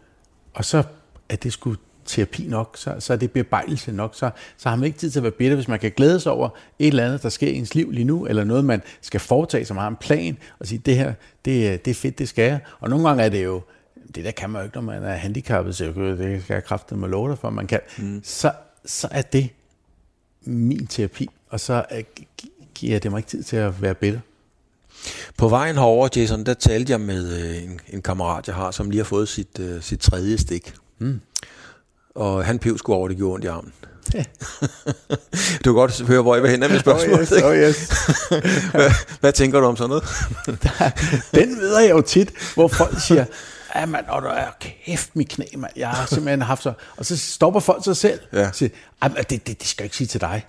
Og 0.53 0.65
så 0.65 0.83
er 1.29 1.35
det 1.35 1.53
sgu 1.53 1.75
terapi 2.09 2.45
nok, 2.47 2.77
så, 2.77 2.95
så 2.99 3.13
er 3.13 3.17
det 3.17 3.31
bearbejdelse 3.31 3.91
nok, 3.91 4.15
så, 4.15 4.29
så 4.57 4.69
har 4.69 4.75
man 4.75 4.85
ikke 4.85 4.97
tid 4.97 5.11
til 5.11 5.19
at 5.19 5.23
være 5.23 5.31
bitter, 5.31 5.55
hvis 5.55 5.67
man 5.67 5.79
kan 5.79 5.91
glæde 5.97 6.19
sig 6.19 6.31
over 6.31 6.49
et 6.79 6.87
eller 6.87 7.05
andet, 7.05 7.23
der 7.23 7.29
sker 7.29 7.47
i 7.47 7.55
ens 7.55 7.75
liv 7.75 7.91
lige 7.91 8.03
nu, 8.03 8.25
eller 8.25 8.43
noget, 8.43 8.65
man 8.65 8.81
skal 9.01 9.19
foretage, 9.19 9.65
som 9.65 9.77
har 9.77 9.87
en 9.87 9.95
plan, 9.95 10.37
og 10.59 10.67
sige, 10.67 10.81
det 10.85 10.95
her, 10.95 11.13
det, 11.45 11.85
det 11.85 11.91
er 11.91 11.95
fedt, 11.95 12.19
det 12.19 12.29
skal 12.29 12.43
jeg. 12.43 12.59
Og 12.79 12.89
nogle 12.89 13.07
gange 13.07 13.23
er 13.23 13.29
det 13.29 13.43
jo, 13.43 13.61
det 14.15 14.25
der 14.25 14.31
kan 14.31 14.49
man 14.49 14.61
jo 14.61 14.63
ikke, 14.63 14.75
når 14.75 14.81
man 14.81 15.03
er 15.03 15.13
handicappet, 15.13 15.75
så 15.75 15.85
det 15.85 16.43
skal 16.43 16.53
jeg 16.53 16.63
kraftigt 16.63 16.99
med 16.99 17.09
love 17.09 17.37
for, 17.37 17.49
man 17.49 17.67
kan. 17.67 17.79
Mm. 17.97 18.21
Så, 18.23 18.51
så 18.85 19.07
er 19.11 19.21
det 19.21 19.49
min 20.41 20.87
terapi, 20.87 21.29
og 21.49 21.59
så 21.59 21.85
giver 22.75 22.99
det 22.99 23.11
mig 23.11 23.19
ikke 23.19 23.29
tid 23.29 23.43
til 23.43 23.57
at 23.57 23.81
være 23.81 23.95
bitter. 23.95 24.19
På 25.37 25.49
vejen 25.49 25.75
herover, 25.75 26.09
Jason, 26.15 26.45
der 26.45 26.53
talte 26.53 26.91
jeg 26.91 27.01
med 27.01 27.39
øh, 27.39 27.63
en, 27.63 27.79
en 27.89 28.01
kammerat, 28.01 28.47
jeg 28.47 28.55
har, 28.55 28.71
som 28.71 28.89
lige 28.89 28.99
har 28.99 29.05
fået 29.05 29.27
sit, 29.27 29.59
uh, 29.59 29.81
sit 29.81 29.99
tredje 29.99 30.37
stik. 30.37 30.73
Mm 30.97 31.21
og 32.15 32.45
han 32.45 32.59
pev 32.59 32.77
skulle 32.77 32.97
over, 32.97 33.07
det 33.07 33.17
gjorde 33.17 33.33
ondt 33.33 33.45
i 33.45 33.47
armen. 33.47 33.73
Ja. 34.13 34.23
du 35.63 35.63
kan 35.63 35.73
godt 35.73 36.01
høre, 36.07 36.21
hvor 36.21 36.35
jeg 36.35 36.43
vil 36.43 36.51
hen 36.51 36.59
med 36.59 36.79
spørgsmålet. 36.79 37.31
Oh 37.31 37.37
yes, 37.37 37.43
oh 37.43 37.55
yes. 37.55 37.89
hvad, 38.71 38.91
hvad 39.19 39.33
tænker 39.33 39.59
du 39.59 39.65
om 39.65 39.77
sådan 39.77 39.89
noget? 39.89 40.03
Den 41.33 41.57
ved 41.59 41.79
jeg 41.79 41.89
jo 41.89 42.01
tit, 42.01 42.31
hvor 42.53 42.67
folk 42.67 43.01
siger, 43.01 43.25
ja 43.75 43.85
man, 43.85 44.03
og 44.07 44.21
du 44.21 44.27
er 44.27 44.45
kæft 44.85 45.15
mit 45.15 45.29
knæ, 45.29 45.45
man. 45.57 45.69
jeg 45.75 45.89
har 45.89 46.05
simpelthen 46.05 46.41
haft 46.41 46.63
så... 46.63 46.73
Og 46.97 47.05
så 47.05 47.17
stopper 47.17 47.59
folk 47.59 47.83
sig 47.83 47.97
selv 47.97 48.19
ja. 48.33 48.47
og 48.47 48.55
siger, 48.55 48.69
det, 49.07 49.29
det, 49.29 49.59
det 49.59 49.67
skal 49.67 49.83
jeg 49.83 49.85
ikke 49.85 49.97
sige 49.97 50.07
til 50.07 50.21
dig. 50.21 50.45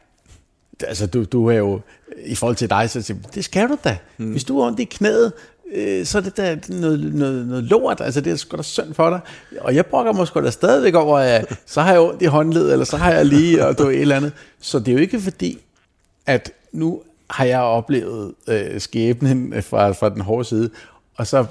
Altså, 0.87 1.07
du, 1.07 1.25
du 1.25 1.47
er 1.47 1.57
jo, 1.57 1.81
i 2.25 2.35
forhold 2.35 2.57
til 2.57 2.71
dig, 2.71 2.91
så 2.91 3.03
siger 3.03 3.19
det 3.35 3.45
skal 3.45 3.69
du 3.69 3.79
da. 3.85 3.99
Mm. 4.19 4.31
Hvis 4.31 4.45
du 4.45 4.61
har 4.61 4.67
ondt 4.67 4.81
i 4.81 4.85
knæet, 4.85 5.33
øh, 5.75 6.07
så 6.07 6.18
er 6.18 6.23
det 6.23 6.37
da 6.37 6.59
noget, 6.68 7.14
noget, 7.14 7.47
noget 7.47 7.64
lort, 7.64 8.01
altså 8.01 8.21
det 8.21 8.33
er 8.33 8.37
sgu 8.37 8.57
da 8.57 8.62
synd 8.62 8.95
for 8.95 9.11
dig. 9.11 9.21
Og 9.61 9.75
jeg 9.75 9.87
brokker 9.87 10.12
måske 10.12 10.41
da 10.41 10.51
stadigvæk 10.51 10.95
over, 10.95 11.18
at 11.18 11.59
så 11.66 11.81
har 11.81 11.93
jeg 11.93 12.01
ondt 12.01 12.23
i 12.23 12.25
håndled, 12.25 12.73
eller 12.73 12.85
så 12.85 12.97
har 12.97 13.12
jeg 13.12 13.27
lige, 13.27 13.66
og 13.66 13.79
du 13.79 13.89
et 13.89 14.01
eller 14.01 14.16
andet. 14.16 14.33
Så 14.61 14.79
det 14.79 14.89
er 14.89 14.93
jo 14.93 14.99
ikke 14.99 15.21
fordi, 15.21 15.59
at 16.27 16.53
nu 16.73 17.03
har 17.31 17.45
jeg 17.45 17.61
oplevet 17.61 18.35
øh, 18.49 18.81
skæbnen 18.81 19.62
fra, 19.62 19.91
fra 19.91 20.09
den 20.09 20.21
hårde 20.21 20.45
side, 20.45 20.71
og 21.16 21.27
så 21.27 21.47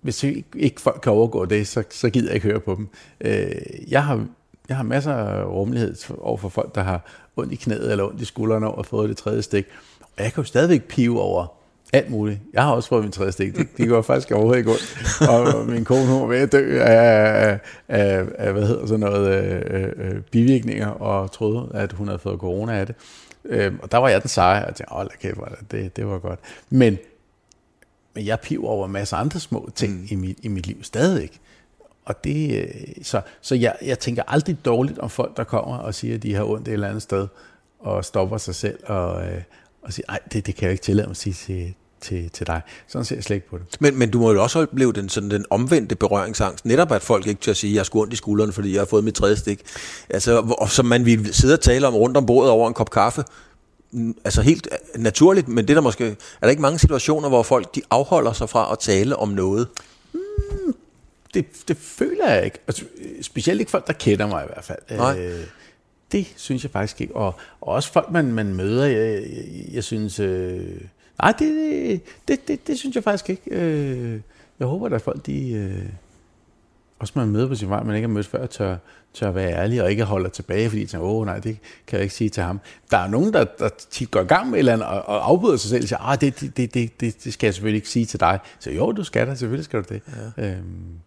hvis 0.00 0.22
ikke, 0.22 0.44
ikke 0.56 0.80
folk 0.80 1.00
kan 1.02 1.12
overgå 1.12 1.44
det, 1.44 1.68
så, 1.68 1.82
så 1.90 2.10
gider 2.10 2.28
jeg 2.28 2.34
ikke 2.34 2.48
høre 2.48 2.60
på 2.60 2.74
dem. 2.74 2.88
Øh, 3.20 3.52
jeg, 3.88 4.04
har, 4.04 4.26
jeg 4.68 4.76
har 4.76 4.84
masser 4.84 5.12
af 5.12 5.44
rummelighed 5.44 5.96
over 6.18 6.36
for 6.36 6.48
folk, 6.48 6.74
der 6.74 6.82
har 6.82 7.04
ondt 7.36 7.52
i 7.52 7.56
knæet 7.56 7.90
eller 7.90 8.04
ondt 8.04 8.20
i 8.20 8.24
skuldrene 8.24 8.66
over 8.66 8.78
at 8.78 8.86
få 8.86 9.06
det 9.06 9.16
tredje 9.16 9.42
stik. 9.42 9.66
Og 10.00 10.24
jeg 10.24 10.32
kan 10.32 10.42
jo 10.42 10.46
stadigvæk 10.46 10.88
pive 10.88 11.20
over, 11.20 11.46
alt 11.94 12.10
muligt. 12.10 12.40
Jeg 12.52 12.62
har 12.62 12.72
også 12.72 12.88
fået 12.88 13.02
min 13.02 13.12
tredje 13.12 13.32
stik. 13.32 13.56
Det, 13.56 13.68
det 13.76 13.88
går 13.88 14.02
faktisk 14.02 14.30
overhovedet 14.30 14.58
ikke 14.58 14.70
ondt. 14.70 15.28
Og 15.28 15.66
min 15.66 15.84
kone 15.84 16.06
hun 16.06 16.20
var 16.20 16.26
ved 16.26 16.38
at 16.38 16.52
dø 16.52 16.80
af, 16.80 17.48
af, 17.48 17.58
af, 17.88 18.24
af 18.38 18.52
hvad 18.52 18.66
hedder 18.66 18.86
sådan 18.86 19.00
noget, 19.00 19.44
øh, 19.44 19.92
øh, 19.96 20.20
bivirkninger, 20.20 20.88
og 20.88 21.32
troede, 21.32 21.70
at 21.74 21.92
hun 21.92 22.08
havde 22.08 22.18
fået 22.18 22.40
corona 22.40 22.78
af 22.78 22.86
det. 22.86 22.94
Øh, 23.44 23.72
og 23.82 23.92
der 23.92 23.98
var 23.98 24.08
jeg 24.08 24.22
den 24.22 24.28
seje, 24.28 24.66
og 24.66 24.74
tænkte, 24.74 24.94
åh, 24.94 25.06
kæft, 25.20 25.38
det, 25.70 25.96
det 25.96 26.06
var 26.06 26.18
godt. 26.18 26.40
Men, 26.70 26.98
men 28.14 28.26
jeg 28.26 28.40
piver 28.40 28.68
over 28.68 28.86
en 28.86 28.92
masse 28.92 29.16
andre 29.16 29.40
små 29.40 29.70
ting 29.74 29.92
mm. 30.00 30.06
i, 30.10 30.14
mit, 30.14 30.38
i 30.42 30.48
mit 30.48 30.66
liv 30.66 30.82
stadig. 30.82 31.30
og 32.04 32.24
det, 32.24 32.62
øh, 32.62 32.68
så, 33.02 33.20
så 33.40 33.54
jeg, 33.54 33.76
jeg 33.82 33.98
tænker 33.98 34.22
aldrig 34.26 34.56
dårligt 34.64 34.98
om 34.98 35.10
folk, 35.10 35.36
der 35.36 35.44
kommer 35.44 35.76
og 35.76 35.94
siger, 35.94 36.14
at 36.14 36.22
de 36.22 36.34
har 36.34 36.44
ondt 36.44 36.68
et 36.68 36.72
eller 36.72 36.88
andet 36.88 37.02
sted, 37.02 37.28
og 37.80 38.04
stopper 38.04 38.38
sig 38.38 38.54
selv 38.54 38.78
og, 38.86 39.26
øh, 39.26 39.42
og 39.82 39.92
siger, 39.92 40.06
nej, 40.08 40.18
det, 40.32 40.46
det 40.46 40.54
kan 40.54 40.64
jeg 40.64 40.72
ikke 40.72 40.82
tillade 40.82 41.06
mig 41.06 41.10
at 41.10 41.16
sige 41.16 41.34
til, 41.34 41.74
til, 42.04 42.30
til 42.30 42.46
dig. 42.46 42.60
Sådan 42.88 43.04
ser 43.04 43.16
jeg 43.16 43.24
slet 43.24 43.36
ikke 43.36 43.48
på 43.48 43.58
det. 43.58 43.66
Men, 43.80 43.98
men 43.98 44.10
du 44.10 44.18
må 44.18 44.32
jo 44.32 44.42
også 44.42 44.62
opleve 44.62 44.92
den, 44.92 45.08
sådan 45.08 45.30
den 45.30 45.44
omvendte 45.50 45.96
berøringsangst. 45.96 46.64
Netop 46.64 46.92
at 46.92 47.02
folk 47.02 47.26
ikke 47.26 47.40
tør 47.40 47.50
at 47.50 47.56
sige, 47.56 47.70
at 47.70 47.74
jeg 47.74 47.86
har 47.92 48.00
ondt 48.00 48.12
i 48.12 48.16
skuldrene, 48.16 48.52
fordi 48.52 48.72
jeg 48.72 48.80
har 48.80 48.86
fået 48.86 49.04
mit 49.04 49.14
tredje 49.14 49.36
stik. 49.36 49.62
Altså, 50.10 50.40
hvor, 50.40 50.66
som 50.66 50.86
man 50.86 51.04
vil 51.04 51.34
sidde 51.34 51.54
og 51.54 51.60
tale 51.60 51.86
om 51.86 51.94
rundt 51.94 52.16
om 52.16 52.26
bordet 52.26 52.50
over 52.50 52.68
en 52.68 52.74
kop 52.74 52.90
kaffe. 52.90 53.24
Mm, 53.92 54.16
Altså 54.24 54.42
helt 54.42 54.68
naturligt, 54.96 55.48
men 55.48 55.64
det 55.64 55.70
er 55.70 55.74
der 55.74 55.82
måske... 55.82 56.06
Er 56.06 56.14
der 56.42 56.48
ikke 56.48 56.62
mange 56.62 56.78
situationer, 56.78 57.28
hvor 57.28 57.42
folk 57.42 57.74
de 57.74 57.82
afholder 57.90 58.32
sig 58.32 58.48
fra 58.48 58.72
at 58.72 58.78
tale 58.78 59.16
om 59.16 59.28
noget? 59.28 59.68
Det, 61.34 61.46
det 61.68 61.76
føler 61.76 62.30
jeg 62.30 62.44
ikke. 62.44 62.58
Altså, 62.66 62.84
specielt 63.22 63.60
ikke 63.60 63.70
folk, 63.70 63.86
der 63.86 63.92
kender 63.92 64.26
mig 64.26 64.44
i 64.44 64.46
hvert 64.46 64.64
fald. 64.64 64.98
Nej. 64.98 65.18
Øh, 65.18 65.46
det 66.12 66.26
synes 66.36 66.62
jeg 66.62 66.70
faktisk 66.70 67.00
ikke. 67.00 67.16
Og, 67.16 67.34
og 67.60 67.68
også 67.68 67.92
folk, 67.92 68.10
man, 68.10 68.32
man 68.32 68.54
møder, 68.54 68.84
jeg, 68.86 69.22
jeg, 69.22 69.44
jeg 69.72 69.84
synes... 69.84 70.20
Øh, 70.20 70.80
nej, 71.22 71.34
det, 71.38 72.00
det, 72.28 72.48
det, 72.48 72.66
det 72.66 72.78
synes 72.78 72.94
jeg 72.94 73.04
faktisk 73.04 73.30
ikke. 73.30 73.42
Øh, 73.50 74.20
jeg 74.58 74.66
håber, 74.66 74.94
at 74.94 75.02
folk, 75.02 75.26
de... 75.26 75.52
Øh, 75.52 75.88
også 76.98 77.12
man 77.16 77.28
møder 77.28 77.48
på 77.48 77.54
sin 77.54 77.68
vej, 77.68 77.82
man 77.82 77.96
ikke 77.96 78.08
har 78.08 78.14
mødt 78.14 78.26
før, 78.26 78.46
tør, 78.46 78.76
tør 79.14 79.30
være 79.30 79.52
ærlig 79.52 79.82
og 79.82 79.90
ikke 79.90 80.04
holder 80.04 80.28
tilbage, 80.28 80.68
fordi 80.68 80.82
de 80.82 80.86
tænker, 80.86 81.06
åh 81.06 81.26
nej, 81.26 81.38
det 81.38 81.58
kan 81.86 81.96
jeg 81.96 82.02
ikke 82.02 82.14
sige 82.14 82.30
til 82.30 82.42
ham. 82.42 82.60
Der 82.90 82.98
er 82.98 83.08
nogen, 83.08 83.32
der, 83.32 83.44
der 83.44 83.68
tit 83.90 84.10
går 84.10 84.20
i 84.20 84.24
gang 84.24 84.50
med 84.50 84.54
et 84.54 84.58
eller 84.58 84.72
andet 84.72 84.88
og, 84.88 85.08
og 85.08 85.28
afbryder 85.28 85.56
sig 85.56 85.70
selv 85.70 85.82
og 85.82 85.88
siger, 85.88 85.98
ah, 85.98 86.20
det, 86.20 86.40
det, 86.40 86.56
det, 86.56 86.74
det, 86.74 87.00
det, 87.00 87.24
det 87.24 87.32
skal 87.32 87.46
jeg 87.46 87.54
selvfølgelig 87.54 87.78
ikke 87.78 87.88
sige 87.88 88.06
til 88.06 88.20
dig. 88.20 88.38
Så 88.58 88.70
jo, 88.70 88.92
du 88.92 89.04
skal 89.04 89.26
da, 89.26 89.34
selvfølgelig 89.34 89.64
skal 89.64 89.82
du 89.82 89.94
det. 89.94 90.02
Ja. 90.36 90.50
Øhm, 90.50 90.98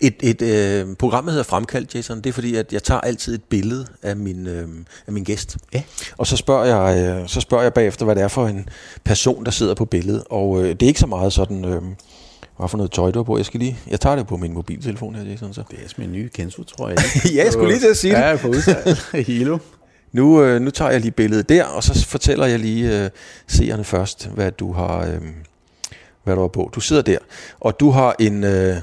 Et, 0.00 0.14
et 0.22 0.42
øh, 0.42 0.96
program, 0.96 1.24
der 1.24 1.30
hedder 1.30 1.44
Fremkaldt, 1.44 1.94
Jason, 1.94 2.16
det 2.16 2.26
er 2.26 2.32
fordi, 2.32 2.56
at 2.56 2.72
jeg 2.72 2.82
tager 2.82 3.00
altid 3.00 3.34
et 3.34 3.44
billede 3.44 3.86
af 4.02 4.16
min, 4.16 4.46
øh, 4.46 4.68
af 5.06 5.12
min 5.12 5.24
gæst. 5.24 5.56
Ja. 5.74 5.82
Og 6.18 6.26
så 6.26 6.36
spørger, 6.36 6.64
jeg, 6.64 7.20
øh, 7.22 7.28
så 7.28 7.40
spørger 7.40 7.62
jeg 7.62 7.74
bagefter, 7.74 8.04
hvad 8.04 8.14
det 8.14 8.22
er 8.22 8.28
for 8.28 8.46
en 8.46 8.68
person, 9.04 9.44
der 9.44 9.50
sidder 9.50 9.74
på 9.74 9.84
billedet. 9.84 10.24
Og 10.30 10.62
øh, 10.62 10.68
det 10.68 10.82
er 10.82 10.86
ikke 10.86 11.00
så 11.00 11.06
meget 11.06 11.32
sådan, 11.32 11.64
øh, 11.64 11.82
hvad 12.58 12.68
for 12.68 12.76
noget 12.76 12.92
tøj, 12.92 13.10
du 13.10 13.18
har 13.18 13.24
på. 13.24 13.36
Jeg, 13.36 13.46
skal 13.46 13.60
lige, 13.60 13.78
jeg 13.90 14.00
tager 14.00 14.16
det 14.16 14.26
på 14.26 14.36
min 14.36 14.54
mobiltelefon 14.54 15.14
her, 15.14 15.24
Jason. 15.24 15.54
Så. 15.54 15.62
det 15.70 15.78
er 15.78 15.88
min 15.96 16.12
nye 16.12 16.28
Kenzo, 16.34 16.62
tror 16.62 16.88
jeg. 16.88 16.98
Ja, 17.34 17.44
jeg 17.44 17.52
skulle 17.52 17.68
lige 17.68 17.80
til 17.80 17.88
at 17.88 17.96
sige 17.96 18.14
det. 18.14 18.20
Ja, 18.20 18.36
på 18.36 18.48
udsalg. 18.48 18.98
Hilo. 19.26 19.58
Nu, 20.12 20.42
øh, 20.42 20.60
nu 20.60 20.70
tager 20.70 20.90
jeg 20.90 21.00
lige 21.00 21.10
billedet 21.10 21.48
der, 21.48 21.64
og 21.64 21.84
så 21.84 22.06
fortæller 22.06 22.46
jeg 22.46 22.58
lige 22.58 23.04
øh, 23.04 23.10
seerne 23.46 23.84
først, 23.84 24.26
hvad 24.34 24.52
du 24.52 24.72
har, 24.72 25.06
øh, 25.06 25.20
hvad 26.24 26.34
du 26.34 26.40
har 26.40 26.48
på. 26.48 26.70
Du 26.74 26.80
sidder 26.80 27.02
der, 27.02 27.18
og 27.60 27.80
du 27.80 27.90
har 27.90 28.16
en... 28.18 28.44
Øh, 28.44 28.76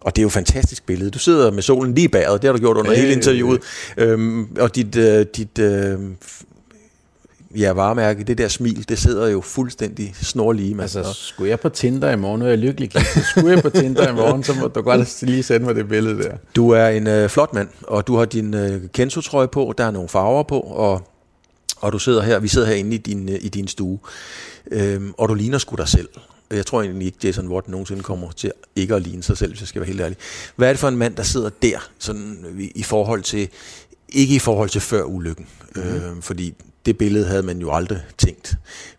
og 0.00 0.16
det 0.16 0.20
er 0.20 0.22
jo 0.22 0.26
et 0.26 0.32
fantastisk 0.32 0.86
billede. 0.86 1.10
Du 1.10 1.18
sidder 1.18 1.50
med 1.50 1.62
solen 1.62 1.94
lige 1.94 2.08
bagud, 2.08 2.38
det 2.38 2.44
har 2.44 2.52
du 2.52 2.58
gjort 2.58 2.76
under 2.76 2.92
Øh. 2.92 2.98
hele 2.98 3.12
interviewet. 3.12 3.60
Øhm, 3.96 4.48
og 4.60 4.74
dit, 4.76 4.96
øh, 4.96 5.26
dit 5.36 5.58
øh, 5.58 5.98
ja, 7.56 7.72
varemærke, 7.72 8.24
det 8.24 8.38
der 8.38 8.48
smil, 8.48 8.88
det 8.88 8.98
sidder 8.98 9.28
jo 9.28 9.40
fuldstændig 9.40 10.14
snorlige. 10.22 10.74
mand. 10.74 10.82
Altså, 10.96 11.12
skulle 11.12 11.50
jeg 11.50 11.60
på 11.60 11.68
Tinder 11.68 12.10
i 12.10 12.16
morgen, 12.16 12.42
er 12.42 12.46
jeg 12.48 12.58
lykkelig 12.58 12.90
gift, 12.90 13.12
så 13.14 13.20
skulle 13.30 13.50
jeg 13.50 13.62
på 13.62 13.70
Tinder 13.70 14.08
i 14.08 14.14
morgen, 14.14 14.42
så 14.44 14.54
må 14.54 14.66
du 14.66 14.80
godt 14.82 15.22
lige 15.22 15.42
sende 15.42 15.66
mig 15.66 15.74
det 15.74 15.88
billede 15.88 16.22
der. 16.22 16.36
Du 16.56 16.70
er 16.70 16.88
en 16.88 17.06
øh, 17.06 17.28
flot 17.28 17.54
mand, 17.54 17.68
og 17.82 18.06
du 18.06 18.16
har 18.16 18.24
din 18.24 18.54
øh, 18.54 18.82
Kenzo-trøje 18.92 19.48
på, 19.48 19.74
der 19.78 19.84
er 19.84 19.90
nogle 19.90 20.08
farver 20.08 20.42
på, 20.42 20.60
og, 20.60 21.08
og 21.76 21.92
du 21.92 21.98
sidder 21.98 22.22
her, 22.22 22.38
vi 22.38 22.48
sidder 22.48 22.66
herinde 22.66 22.94
i 22.94 22.98
din, 22.98 23.28
øh, 23.28 23.38
i 23.40 23.48
din 23.48 23.68
stue, 23.68 23.98
øhm, 24.70 25.12
og 25.18 25.28
du 25.28 25.34
ligner 25.34 25.58
sgu 25.58 25.76
dig 25.76 25.88
selv. 25.88 26.08
Jeg 26.50 26.66
tror 26.66 26.82
egentlig 26.82 27.06
ikke, 27.06 27.18
Jason 27.24 27.48
Watt 27.48 27.68
nogensinde 27.68 28.02
kommer 28.02 28.30
til 28.30 28.52
ikke 28.76 28.94
at 28.94 29.02
ligne 29.02 29.22
sig 29.22 29.38
selv, 29.38 29.50
hvis 29.50 29.60
jeg 29.60 29.68
skal 29.68 29.80
være 29.80 29.86
helt 29.86 30.00
ærlig. 30.00 30.18
Hvad 30.56 30.68
er 30.68 30.72
det 30.72 30.80
for 30.80 30.88
en 30.88 30.96
mand, 30.96 31.16
der 31.16 31.22
sidder 31.22 31.50
der, 31.62 31.90
sådan 31.98 32.56
i, 32.58 32.72
i 32.74 32.82
forhold 32.82 33.22
til, 33.22 33.48
ikke 34.08 34.34
i 34.34 34.38
forhold 34.38 34.68
til 34.68 34.80
før 34.80 35.02
ulykken, 35.02 35.46
mm. 35.74 35.82
øh, 35.82 36.22
fordi 36.22 36.54
det 36.86 36.98
billede 36.98 37.26
havde 37.26 37.42
man 37.42 37.58
jo 37.58 37.72
aldrig 37.72 38.00
tænkt, 38.18 38.56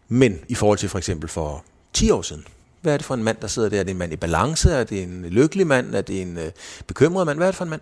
men 0.07 0.39
i 0.47 0.55
forhold 0.55 0.77
til 0.77 0.89
for 0.89 0.97
eksempel 0.97 1.29
for 1.29 1.65
10 1.93 2.09
år 2.09 2.21
siden, 2.21 2.43
hvad 2.81 2.93
er 2.93 2.97
det 2.97 3.05
for 3.05 3.13
en 3.13 3.23
mand, 3.23 3.37
der 3.41 3.47
sidder 3.47 3.69
der? 3.69 3.79
Er 3.79 3.83
det 3.83 3.91
en 3.91 3.97
mand 3.97 4.13
i 4.13 4.15
balance? 4.15 4.71
Er 4.71 4.83
det 4.83 5.03
en 5.03 5.25
lykkelig 5.25 5.67
mand? 5.67 5.95
Er 5.95 6.01
det 6.01 6.21
en 6.21 6.37
øh, 6.37 6.51
bekymret 6.87 7.25
mand? 7.25 7.39
Hvad 7.39 7.47
er 7.47 7.51
det 7.51 7.57
for 7.57 7.65
en 7.65 7.69
mand? 7.69 7.81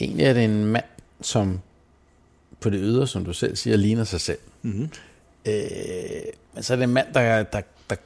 Egentlig 0.00 0.26
er 0.26 0.32
det 0.32 0.44
en 0.44 0.64
mand, 0.64 0.84
som 1.20 1.60
på 2.60 2.70
det 2.70 2.80
ydre, 2.82 3.06
som 3.06 3.24
du 3.24 3.32
selv 3.32 3.56
siger, 3.56 3.76
ligner 3.76 4.04
sig 4.04 4.20
selv. 4.20 4.38
Mm-hmm. 4.62 4.88
Øh, 5.48 6.22
men 6.54 6.62
så 6.62 6.72
er 6.72 6.76
det 6.76 6.84
en 6.84 6.90
mand, 6.94 7.06
der, 7.14 7.42
der, 7.42 7.60
der, 7.90 7.96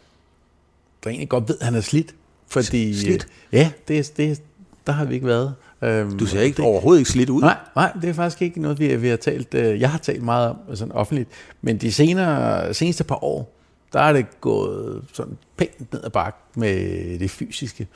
der 1.05 1.11
egentlig 1.11 1.29
godt 1.29 1.49
ved, 1.49 1.57
at 1.61 1.65
han 1.65 1.75
er 1.75 1.81
slidt. 1.81 2.15
Fordi, 2.47 3.01
Slidt? 3.01 3.27
Ja, 3.53 3.73
det, 3.89 4.13
det, 4.17 4.43
der 4.87 4.93
har 4.93 5.05
vi 5.05 5.15
ikke 5.15 5.27
været. 5.27 5.55
Øhm, 5.83 6.19
Du 6.19 6.27
ser 6.27 6.41
ikke 6.41 6.57
det, 6.57 6.65
overhovedet 6.65 7.01
ikke 7.01 7.11
slidt 7.11 7.31
ud. 7.31 7.41
Nej, 7.41 7.57
nej, 7.77 7.93
det 8.03 8.11
er 8.11 8.15
faktisk 8.15 8.43
ikke 8.43 8.61
noget, 8.63 8.79
vi, 8.79 8.97
vi 8.97 9.09
har 9.09 9.17
talt. 9.17 9.55
øh, 9.55 9.81
Jeg 9.81 9.91
har 9.91 9.99
talt 9.99 10.23
meget 10.23 10.51
om 10.69 10.77
sådan 10.77 10.93
offentligt, 10.93 11.29
men 11.63 11.79
de 11.79 11.93
senere, 11.93 12.75
seneste 12.75 13.05
par 13.05 13.25
år, 13.25 13.53
der 13.93 14.01
er 14.01 14.13
det 14.13 14.41
gået 14.41 15.05
sådan 15.13 15.39
pænt 15.57 15.93
ned 15.93 16.05
ad 16.05 16.11
bakke 16.11 16.39
med 16.55 17.19
det 17.19 17.31
fysiske. 17.31 17.89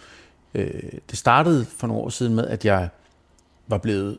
Øh, 0.55 0.83
Det 1.11 1.19
startede 1.19 1.67
for 1.77 1.87
nogle 1.87 2.03
år 2.03 2.09
siden 2.09 2.35
med, 2.35 2.47
at 2.47 2.65
jeg 2.65 2.89
var 3.67 3.79
blevet 3.79 4.19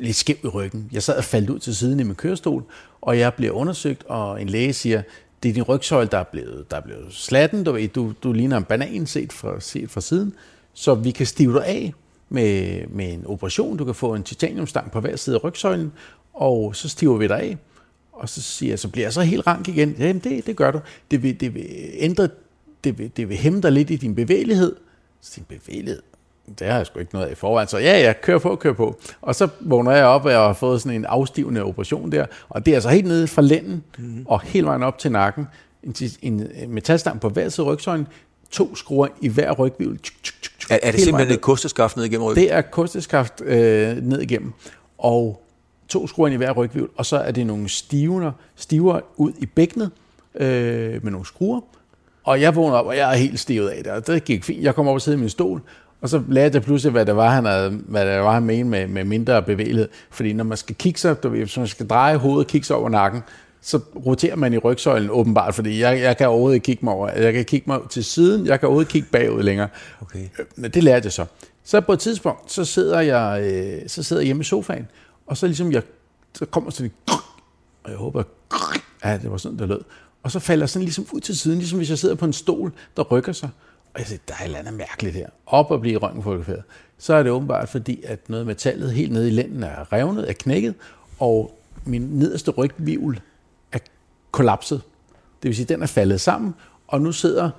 lidt 0.00 0.16
skæv 0.16 0.36
i 0.44 0.46
ryggen. 0.46 0.88
Jeg 0.92 1.02
sad 1.02 1.16
og 1.16 1.24
faldt 1.24 1.50
ud 1.50 1.58
til 1.58 1.76
siden 1.76 2.00
i 2.00 2.02
min 2.02 2.14
kørestol, 2.14 2.64
og 3.00 3.18
jeg 3.18 3.34
blev 3.34 3.52
undersøgt, 3.52 4.04
og 4.04 4.42
en 4.42 4.48
læge 4.48 4.72
siger, 4.72 5.02
det 5.42 5.48
er 5.48 5.52
din 5.52 5.62
rygsøjle, 5.62 6.08
der 6.12 6.18
er 6.18 6.24
blevet, 6.24 6.70
der 6.70 6.76
er 6.76 6.80
blevet 6.80 7.06
slatten, 7.10 7.64
du, 7.64 7.72
ved, 7.72 7.88
du, 7.88 8.12
du 8.22 8.32
ligner 8.32 8.56
en 8.56 8.64
banan 8.64 9.06
set 9.06 9.32
fra, 9.32 9.60
set 9.60 9.90
fra 9.90 10.00
siden, 10.00 10.32
så 10.74 10.94
vi 10.94 11.10
kan 11.10 11.26
stive 11.26 11.54
dig 11.54 11.66
af 11.66 11.94
med, 12.28 12.80
med 12.86 13.12
en 13.12 13.26
operation. 13.26 13.76
Du 13.76 13.84
kan 13.84 13.94
få 13.94 14.14
en 14.14 14.22
titaniumstang 14.22 14.90
på 14.90 15.00
hver 15.00 15.16
side 15.16 15.36
af 15.36 15.44
rygsøjlen, 15.44 15.92
og 16.34 16.76
så 16.76 16.88
stiver 16.88 17.16
vi 17.16 17.28
dig 17.28 17.40
af. 17.40 17.56
Og 18.12 18.28
så 18.28 18.42
siger 18.42 18.72
jeg, 18.72 18.78
så 18.78 18.88
bliver 18.88 19.06
jeg 19.06 19.12
så 19.12 19.22
helt 19.22 19.46
rank 19.46 19.68
igen. 19.68 19.96
Jamen 19.98 20.18
det, 20.18 20.46
det 20.46 20.56
gør 20.56 20.70
du. 20.70 20.80
Det 21.10 21.22
vil, 21.22 21.40
det 21.40 21.54
vil 21.54 21.66
ændre, 21.92 22.28
det 22.84 22.98
vil, 22.98 23.10
det 23.16 23.28
vil 23.28 23.36
hæmme 23.36 23.60
dig 23.60 23.72
lidt 23.72 23.90
i 23.90 23.96
din 23.96 24.14
bevægelighed. 24.14 24.76
Så 25.20 25.32
din 25.36 25.58
bevægelighed, 25.58 26.02
det 26.58 26.66
har 26.66 26.76
jeg 26.76 26.86
sgu 26.86 26.98
ikke 26.98 27.14
noget 27.14 27.26
af 27.26 27.32
i 27.32 27.34
forvejen. 27.34 27.68
Så 27.68 27.78
ja, 27.78 27.98
ja, 27.98 28.12
kør 28.22 28.38
på, 28.38 28.56
kør 28.56 28.72
på. 28.72 29.00
Og 29.22 29.34
så 29.34 29.48
vågner 29.60 29.92
jeg 29.92 30.04
op, 30.04 30.24
og 30.24 30.30
jeg 30.30 30.38
har 30.38 30.52
fået 30.52 30.82
sådan 30.82 30.96
en 30.96 31.04
afstivende 31.04 31.62
operation 31.62 32.12
der. 32.12 32.26
Og 32.48 32.66
det 32.66 32.72
er 32.72 32.76
altså 32.76 32.88
helt 32.88 33.06
nede 33.06 33.28
fra 33.28 33.42
lænden, 33.42 33.84
mm-hmm. 33.98 34.26
og 34.26 34.40
hele 34.40 34.66
vejen 34.66 34.82
op 34.82 34.98
til 34.98 35.12
nakken. 35.12 35.46
En, 35.82 35.94
en 36.22 36.48
metalstang 36.68 37.20
på 37.20 37.28
hver 37.28 37.48
side 37.48 37.66
af 37.66 37.70
rygsøjlen, 37.72 38.06
to 38.50 38.74
skruer 38.74 39.08
i 39.20 39.28
hver 39.28 39.70
tsk, 40.02 40.70
Er, 40.70 40.78
er 40.82 40.90
det 40.90 41.00
simpelthen 41.00 41.34
et 41.34 41.40
kosteskaft 41.40 41.96
ned 41.96 42.04
igennem 42.04 42.26
ryggen? 42.26 42.44
Det 42.44 42.52
er 42.52 42.60
kosteskaft 42.60 43.40
øh, 43.40 43.96
ned 43.96 44.20
igennem, 44.20 44.52
og 44.98 45.42
to 45.88 46.06
skruer 46.06 46.28
i 46.28 46.34
hver 46.34 46.52
rygvivl, 46.52 46.90
og 46.96 47.06
så 47.06 47.16
er 47.16 47.30
det 47.30 47.46
nogle 47.46 47.68
stivner, 47.68 48.32
stiver 48.56 49.00
ud 49.16 49.32
i 49.38 49.46
bækkenet 49.46 49.90
øh, 50.34 51.04
med 51.04 51.12
nogle 51.12 51.26
skruer. 51.26 51.60
Og 52.24 52.40
jeg 52.40 52.56
vågner 52.56 52.76
op, 52.76 52.86
og 52.86 52.96
jeg 52.96 53.12
er 53.12 53.16
helt 53.16 53.40
stivet 53.40 53.68
af 53.68 53.84
det, 53.84 53.92
og 53.92 54.06
det 54.06 54.24
gik 54.24 54.44
fint. 54.44 54.62
Jeg 54.62 54.74
kom 54.74 54.88
op 54.88 54.94
og 54.94 55.02
sidde 55.02 55.16
i 55.18 55.20
min 55.20 55.28
stol, 55.28 55.62
og 56.06 56.10
så 56.10 56.22
lærte 56.28 56.54
jeg 56.54 56.62
pludselig, 56.62 56.92
hvad 56.92 57.06
det 57.06 57.16
var, 57.16 57.30
han, 57.30 57.44
havde, 57.44 57.70
hvad 57.70 58.06
det 58.06 58.20
var, 58.20 58.32
han 58.32 58.44
mente 58.44 58.64
med, 58.64 58.86
med 58.86 59.04
mindre 59.04 59.42
bevægelighed. 59.42 59.88
Fordi 60.10 60.32
når 60.32 60.44
man 60.44 60.58
skal 60.58 60.74
kigge 60.74 61.00
sig, 61.00 61.22
du 61.22 61.28
ved, 61.28 61.38
hvis 61.38 61.56
man 61.56 61.66
skal 61.66 61.86
dreje 61.86 62.16
hovedet 62.16 62.44
og 62.44 62.46
kigge 62.46 62.66
sig 62.66 62.76
over 62.76 62.88
nakken, 62.88 63.22
så 63.60 63.80
roterer 64.06 64.36
man 64.36 64.52
i 64.52 64.58
rygsøjlen 64.58 65.10
åbenbart, 65.10 65.54
fordi 65.54 65.80
jeg, 65.80 66.00
jeg 66.00 66.16
kan 66.16 66.28
overhovedet 66.28 66.54
ikke 66.54 66.64
kigge 66.64 66.84
mig 66.84 66.94
over. 66.94 67.08
Jeg 67.08 67.32
kan 67.32 67.44
kigge 67.44 67.64
mig 67.70 67.80
til 67.90 68.04
siden, 68.04 68.46
jeg 68.46 68.60
kan 68.60 68.66
overhovedet 68.66 68.92
kigge 68.92 69.08
bagud 69.12 69.42
længere. 69.42 69.68
Okay. 70.02 70.18
Øh, 70.38 70.46
Men 70.56 70.70
det 70.70 70.84
lærte 70.84 71.06
jeg 71.06 71.12
så. 71.12 71.24
Så 71.64 71.80
på 71.80 71.92
et 71.92 71.98
tidspunkt, 71.98 72.52
så 72.52 72.64
sidder 72.64 73.00
jeg, 73.00 73.42
øh, 73.42 73.88
så 73.88 74.02
sidder 74.02 74.22
jeg 74.22 74.26
hjemme 74.26 74.40
i 74.40 74.44
sofaen, 74.44 74.88
og 75.26 75.36
så 75.36 75.46
ligesom 75.46 75.72
jeg, 75.72 75.82
så 76.34 76.46
kommer 76.46 76.70
sådan 76.70 76.90
en, 76.90 77.14
og 77.84 77.90
jeg 77.90 77.98
håber, 77.98 78.22
ja, 79.04 79.18
det 79.22 79.30
var 79.30 79.36
sådan, 79.36 79.58
det 79.58 79.68
lød. 79.68 79.80
Og 80.22 80.30
så 80.30 80.38
falder 80.38 80.62
jeg 80.62 80.68
sådan 80.68 80.84
ligesom 80.84 81.06
ud 81.12 81.20
til 81.20 81.38
siden, 81.38 81.58
ligesom 81.58 81.78
hvis 81.78 81.90
jeg 81.90 81.98
sidder 81.98 82.14
på 82.14 82.24
en 82.24 82.32
stol, 82.32 82.72
der 82.96 83.02
rykker 83.02 83.32
sig. 83.32 83.48
Og 83.96 84.00
jeg 84.00 84.08
siger, 84.08 84.20
der 84.28 84.34
er 84.34 84.38
et 84.38 84.44
eller 84.44 84.58
andet 84.58 84.74
mærkeligt 84.74 85.16
her. 85.16 85.28
Op 85.46 85.70
og 85.70 85.80
blive 85.80 85.98
røntgenfotograferet. 85.98 86.62
Så 86.98 87.14
er 87.14 87.22
det 87.22 87.32
åbenbart 87.32 87.68
fordi, 87.68 88.02
at 88.04 88.30
noget 88.30 88.40
af 88.40 88.46
metallet 88.46 88.92
helt 88.92 89.12
nede 89.12 89.28
i 89.28 89.30
lænden 89.30 89.62
er 89.62 89.92
revnet, 89.92 90.28
er 90.28 90.32
knækket, 90.32 90.74
og 91.18 91.58
min 91.84 92.02
nederste 92.02 92.50
rygvivl 92.50 93.20
er 93.72 93.78
kollapset. 94.30 94.82
Det 95.42 95.48
vil 95.48 95.56
sige, 95.56 95.64
at 95.64 95.68
den 95.68 95.82
er 95.82 95.86
faldet 95.86 96.20
sammen, 96.20 96.54
og 96.86 97.00
nu 97.00 97.12
sidder 97.12 97.50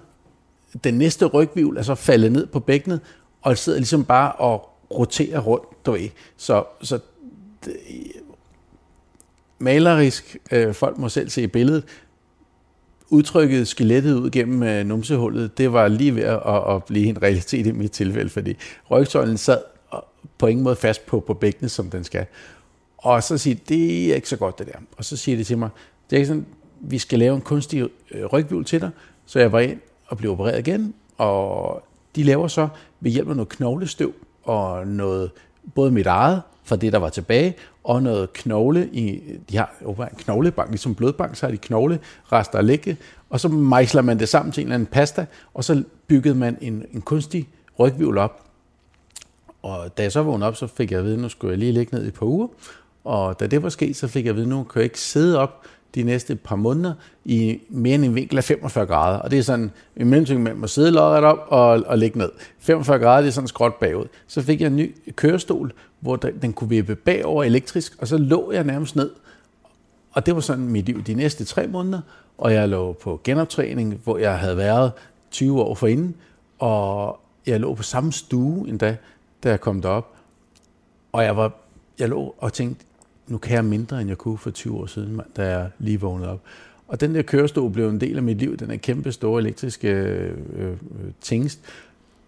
den 0.84 0.94
næste 0.94 1.26
rygvivl 1.26 1.78
altså 1.78 1.96
faldet 1.96 2.32
ned 2.32 2.48
på 2.48 2.60
bækkenet, 2.60 3.00
og 3.42 3.58
sidder 3.58 3.80
ligesom 3.80 4.06
bare 4.06 4.32
og 4.32 4.70
roterer 4.92 5.40
rundt, 5.40 5.86
du 5.86 5.92
ved. 5.92 6.10
Så, 6.38 6.64
så 6.82 7.00
det, 7.66 7.78
malerisk, 9.60 10.38
øh, 10.52 10.74
folk 10.74 10.98
må 10.98 11.10
selv 11.10 11.30
se 11.30 11.48
billedet, 11.48 11.84
udtrykket 13.10 13.68
skelettet 13.68 14.14
ud 14.14 14.30
gennem 14.30 14.64
øh, 14.64 14.86
numsehullet, 14.86 15.58
det 15.58 15.74
var 15.74 15.88
lige 15.88 16.16
ved 16.16 16.24
at, 16.24 16.40
at, 16.46 16.76
at 16.76 16.84
blive 16.84 17.08
en 17.08 17.22
realitet 17.22 17.68
i 17.68 17.72
mit 17.72 17.92
tilfælde, 17.92 18.30
fordi 18.30 18.56
rygsøjlen 18.92 19.38
sad 19.38 19.60
på 20.38 20.48
ingen 20.48 20.64
måde 20.64 20.76
fast 20.76 21.06
på, 21.06 21.20
på 21.20 21.34
bækkenet, 21.34 21.72
som 21.72 21.90
den 21.90 22.04
skal. 22.04 22.26
Og 22.98 23.24
så 23.24 23.38
siger 23.38 23.56
det 23.70 24.12
er 24.12 24.16
ikke 24.16 24.30
så 24.30 24.38
godt 24.38 24.60
det 24.60 24.68
der. 24.68 24.80
Og 24.98 25.06
så 25.06 25.18
siger 25.18 25.38
de 25.38 25.44
til 25.44 25.58
mig, 25.58 25.70
det 26.10 26.16
er 26.16 26.18
ikke 26.18 26.28
sådan, 26.28 26.46
vi 26.82 26.98
skal 26.98 27.20
lave 27.20 27.36
en 27.36 27.42
kunstig 27.42 27.90
øh, 28.12 28.26
ryghjul 28.26 28.66
til 28.66 28.82
dig. 28.82 28.90
Så 29.26 29.40
jeg 29.40 29.52
var 29.52 29.60
ind 29.60 29.80
og 30.08 30.18
blev 30.18 30.32
opereret 30.32 30.68
igen, 30.68 30.94
og 31.18 31.84
de 32.16 32.24
laver 32.24 32.48
så 32.48 32.68
ved 33.00 33.12
hjælp 33.12 33.30
af 33.30 33.36
noget 33.36 33.50
knoglestøv 33.50 34.14
og 34.44 34.88
noget, 34.88 35.32
både 35.76 35.92
mit 35.92 36.08
eget, 36.08 36.42
fra 36.64 36.76
det, 36.76 36.94
der 36.94 37.00
var 37.00 37.10
tilbage, 37.10 37.56
og 37.88 38.04
noget 38.04 38.34
knogle 38.34 38.90
i, 38.94 39.22
de 39.50 39.58
har 39.58 39.74
jo 39.82 39.92
en 39.92 40.18
knoglebank, 40.18 40.70
ligesom 40.70 40.96
blodbank, 40.96 41.36
så 41.36 41.46
har 41.46 41.52
de 41.52 41.58
knogle, 41.58 42.00
rester 42.32 42.62
ligge, 42.62 42.98
og 43.30 43.40
så 43.40 43.48
mejsler 43.48 44.02
man 44.02 44.20
det 44.20 44.30
sammen 44.30 44.52
til 44.52 44.62
en 44.62 44.68
eller 44.68 44.76
anden 44.76 44.88
pasta, 44.88 45.26
og 45.54 45.64
så 45.64 45.84
byggede 46.08 46.36
man 46.36 46.58
en, 46.62 46.86
en 46.94 47.02
kunstig 47.02 47.50
rygvivl 47.80 48.18
op. 48.18 48.44
Og 49.62 49.98
da 49.98 50.04
jeg 50.04 50.12
så 50.12 50.22
vågnede 50.24 50.48
op, 50.48 50.56
så 50.56 50.68
fik 50.68 50.92
jeg 50.92 51.00
at 51.00 51.06
vide, 51.06 51.14
at 51.16 51.22
nu 51.22 51.30
skulle 51.30 51.52
jeg 51.52 51.60
lige 51.60 51.72
ligge 51.72 51.96
ned 51.96 52.06
i 52.06 52.08
et 52.08 52.14
par 52.14 52.26
uger, 52.26 52.48
og 53.04 53.40
da 53.40 53.48
det 53.48 53.64
var 53.64 53.70
sket, 53.70 53.96
så 53.96 54.08
fik 54.08 54.26
jeg 54.26 54.30
at 54.30 54.36
vide, 54.36 54.46
at 54.46 54.50
nu 54.50 54.64
kan 54.64 54.80
jeg 54.80 54.84
ikke 54.84 55.00
sidde 55.00 55.40
op 55.40 55.66
de 55.98 56.04
næste 56.04 56.36
par 56.36 56.56
måneder 56.56 56.94
i 57.26 57.62
mere 57.70 57.96
end 57.96 58.06
en 58.06 58.16
vinkel 58.16 58.38
af 58.38 58.44
45 58.44 58.86
grader. 58.86 59.20
Og 59.20 59.32
det 59.32 59.40
er 59.40 59.44
sådan 59.44 59.72
en 59.96 60.10
mellemting 60.10 60.44
mellem 60.44 60.64
at 60.64 60.70
sidde 60.70 60.92
lodret 60.92 61.24
op 61.24 61.38
og, 61.48 61.84
og 61.86 61.98
ligge 61.98 62.18
ned. 62.18 62.30
45 62.60 63.00
grader, 63.00 63.22
det 63.22 63.28
er 63.28 63.32
sådan 63.32 63.48
skråt 63.48 63.76
bagud. 63.76 64.06
Så 64.28 64.42
fik 64.42 64.62
jeg 64.62 64.68
en 64.68 64.76
ny 64.76 64.96
kørestol, 65.16 65.72
hvor 66.00 66.16
den 66.16 66.54
kunne 66.54 66.70
vippe 66.70 66.96
bagover 66.96 67.44
elektrisk, 67.44 67.96
og 68.00 68.08
så 68.08 68.18
lå 68.18 68.52
jeg 68.52 68.64
nærmest 68.64 68.96
ned. 68.96 69.12
Og 70.12 70.26
det 70.26 70.36
var 70.36 70.42
sådan 70.42 70.68
mit 70.68 70.86
liv 70.86 71.04
de 71.04 71.14
næste 71.14 71.46
tre 71.46 71.68
måneder, 71.68 72.02
og 72.38 72.54
jeg 72.54 72.70
lå 72.70 72.94
på 72.94 73.22
genoptræning, 73.24 74.02
hvor 74.04 74.18
jeg 74.18 74.40
havde 74.40 74.58
været 74.58 74.92
20 75.32 75.62
år 75.62 75.76
forinden, 75.76 76.16
og 76.60 77.20
jeg 77.48 77.60
lå 77.60 77.74
på 77.74 77.84
samme 77.84 78.12
stue 78.12 78.70
endda, 78.70 78.98
da 79.44 79.50
jeg 79.50 79.62
kom 79.62 79.82
derop. 79.82 80.14
Og 81.12 81.24
jeg, 81.24 81.38
var, 81.38 81.52
jeg 82.00 82.10
lå 82.10 82.36
og 82.38 82.54
tænkte, 82.54 82.86
nu 83.28 83.38
kan 83.38 83.56
jeg 83.56 83.66
mindre, 83.66 84.02
end 84.02 84.10
jeg 84.10 84.18
kunne 84.18 84.38
for 84.38 84.52
20 84.52 84.78
år 84.78 84.86
siden, 84.86 85.22
da 85.36 85.50
jeg 85.50 85.70
lige 85.80 86.00
vågnede 86.00 86.30
op. 86.30 86.42
Og 86.88 87.02
den 87.02 87.16
der 87.16 87.22
kørestol 87.22 87.72
blev 87.72 87.90
en 87.90 88.02
del 88.02 88.18
af 88.18 88.24
mit 88.24 88.38
liv, 88.38 88.58
den 88.58 88.72
er 88.72 88.76
kæmpe 88.76 89.12
store 89.12 89.42
elektriske 89.42 89.90
øh, 89.90 90.38
øh, 90.58 90.78
tingest, 91.22 91.60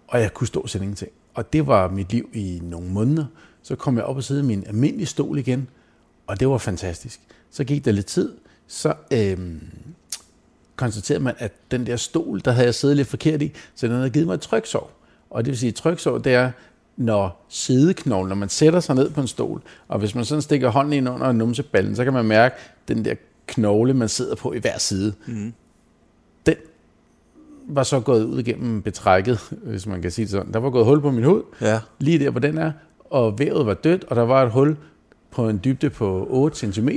og 0.08 0.22
jeg 0.22 0.34
kunne 0.34 0.48
stå 0.48 0.60
og 0.60 0.76
ingenting. 0.76 1.12
Og 1.34 1.54
det 1.54 1.68
var 1.68 1.90
mit 1.90 2.12
liv 2.12 2.30
i 2.34 2.60
nogle 2.64 2.90
måneder. 2.90 3.26
Så 3.64 3.76
kom 3.76 3.98
jeg 3.98 4.06
op 4.06 4.16
og 4.16 4.24
sidde 4.24 4.42
i 4.42 4.46
min 4.46 4.64
almindelige 4.68 5.06
stol 5.06 5.38
igen, 5.38 5.68
og 6.28 6.40
det 6.40 6.50
var 6.50 6.58
fantastisk. 6.58 7.20
Så 7.52 7.64
gik 7.64 7.86
der 7.86 7.92
lidt 7.92 8.06
tid, 8.06 8.34
så 8.68 8.94
øh, 9.14 9.38
konstaterede 10.76 11.24
man, 11.24 11.36
at 11.38 11.54
den 11.72 11.86
der 11.86 11.96
stol, 11.96 12.42
der 12.46 12.52
havde 12.52 12.66
jeg 12.66 12.76
siddet 12.76 12.98
lidt 12.98 13.08
forkert 13.08 13.42
i, 13.42 13.52
så 13.76 13.88
den 13.88 13.96
havde 13.96 14.10
givet 14.10 14.28
mig 14.28 14.34
et 14.34 14.42
tryksår. 14.42 14.92
Og 15.30 15.46
det 15.46 15.52
vil 15.52 15.58
sige, 15.58 15.68
at 15.68 15.76
tryksår, 15.76 16.18
det 16.18 16.34
er, 16.34 16.52
når 17.00 17.46
sideknoglen, 17.50 18.30
når 18.30 18.36
man 18.36 18.50
sætter 18.50 18.80
sig 18.80 18.96
ned 18.96 19.10
på 19.10 19.22
en 19.22 19.28
stol, 19.28 19.62
og 19.88 20.00
hvis 20.00 20.16
man 20.16 20.26
sådan 20.26 20.42
stikker 20.42 20.70
hånden 20.70 20.94
ind 20.94 21.10
under 21.10 21.32
numseballen, 21.32 21.96
så 21.96 22.04
kan 22.04 22.14
man 22.14 22.26
mærke 22.26 22.56
den 22.88 23.06
der 23.06 23.16
knogle, 23.48 23.94
man 23.94 24.10
sidder 24.10 24.36
på 24.36 24.54
i 24.54 24.60
hver 24.60 24.78
side. 24.78 25.14
Mm. 25.28 25.54
Den 26.46 26.56
var 27.68 27.84
så 27.84 28.00
gået 28.00 28.24
ud 28.24 28.40
igennem 28.40 28.82
betrækket, 28.82 29.40
hvis 29.52 29.88
man 29.88 30.02
kan 30.02 30.12
sige 30.12 30.26
det 30.26 30.32
sådan. 30.32 30.54
Der 30.54 30.60
var 30.60 30.70
gået 30.70 30.86
hul 30.86 31.02
på 31.02 31.12
min 31.12 31.24
hoved, 31.24 31.44
ja. 31.62 31.80
lige 32.00 32.20
der, 32.20 32.30
hvor 32.30 32.40
den 32.40 32.58
er, 32.58 32.72
og 33.10 33.40
vævet 33.40 33.66
var 33.66 33.74
dødt, 33.74 34.04
og 34.04 34.16
der 34.16 34.22
var 34.22 34.46
et 34.46 34.52
hul 34.52 34.78
på 35.32 35.50
en 35.50 35.60
dybde 35.64 35.90
på 35.90 36.28
8 36.30 36.58
cm, 36.58 36.90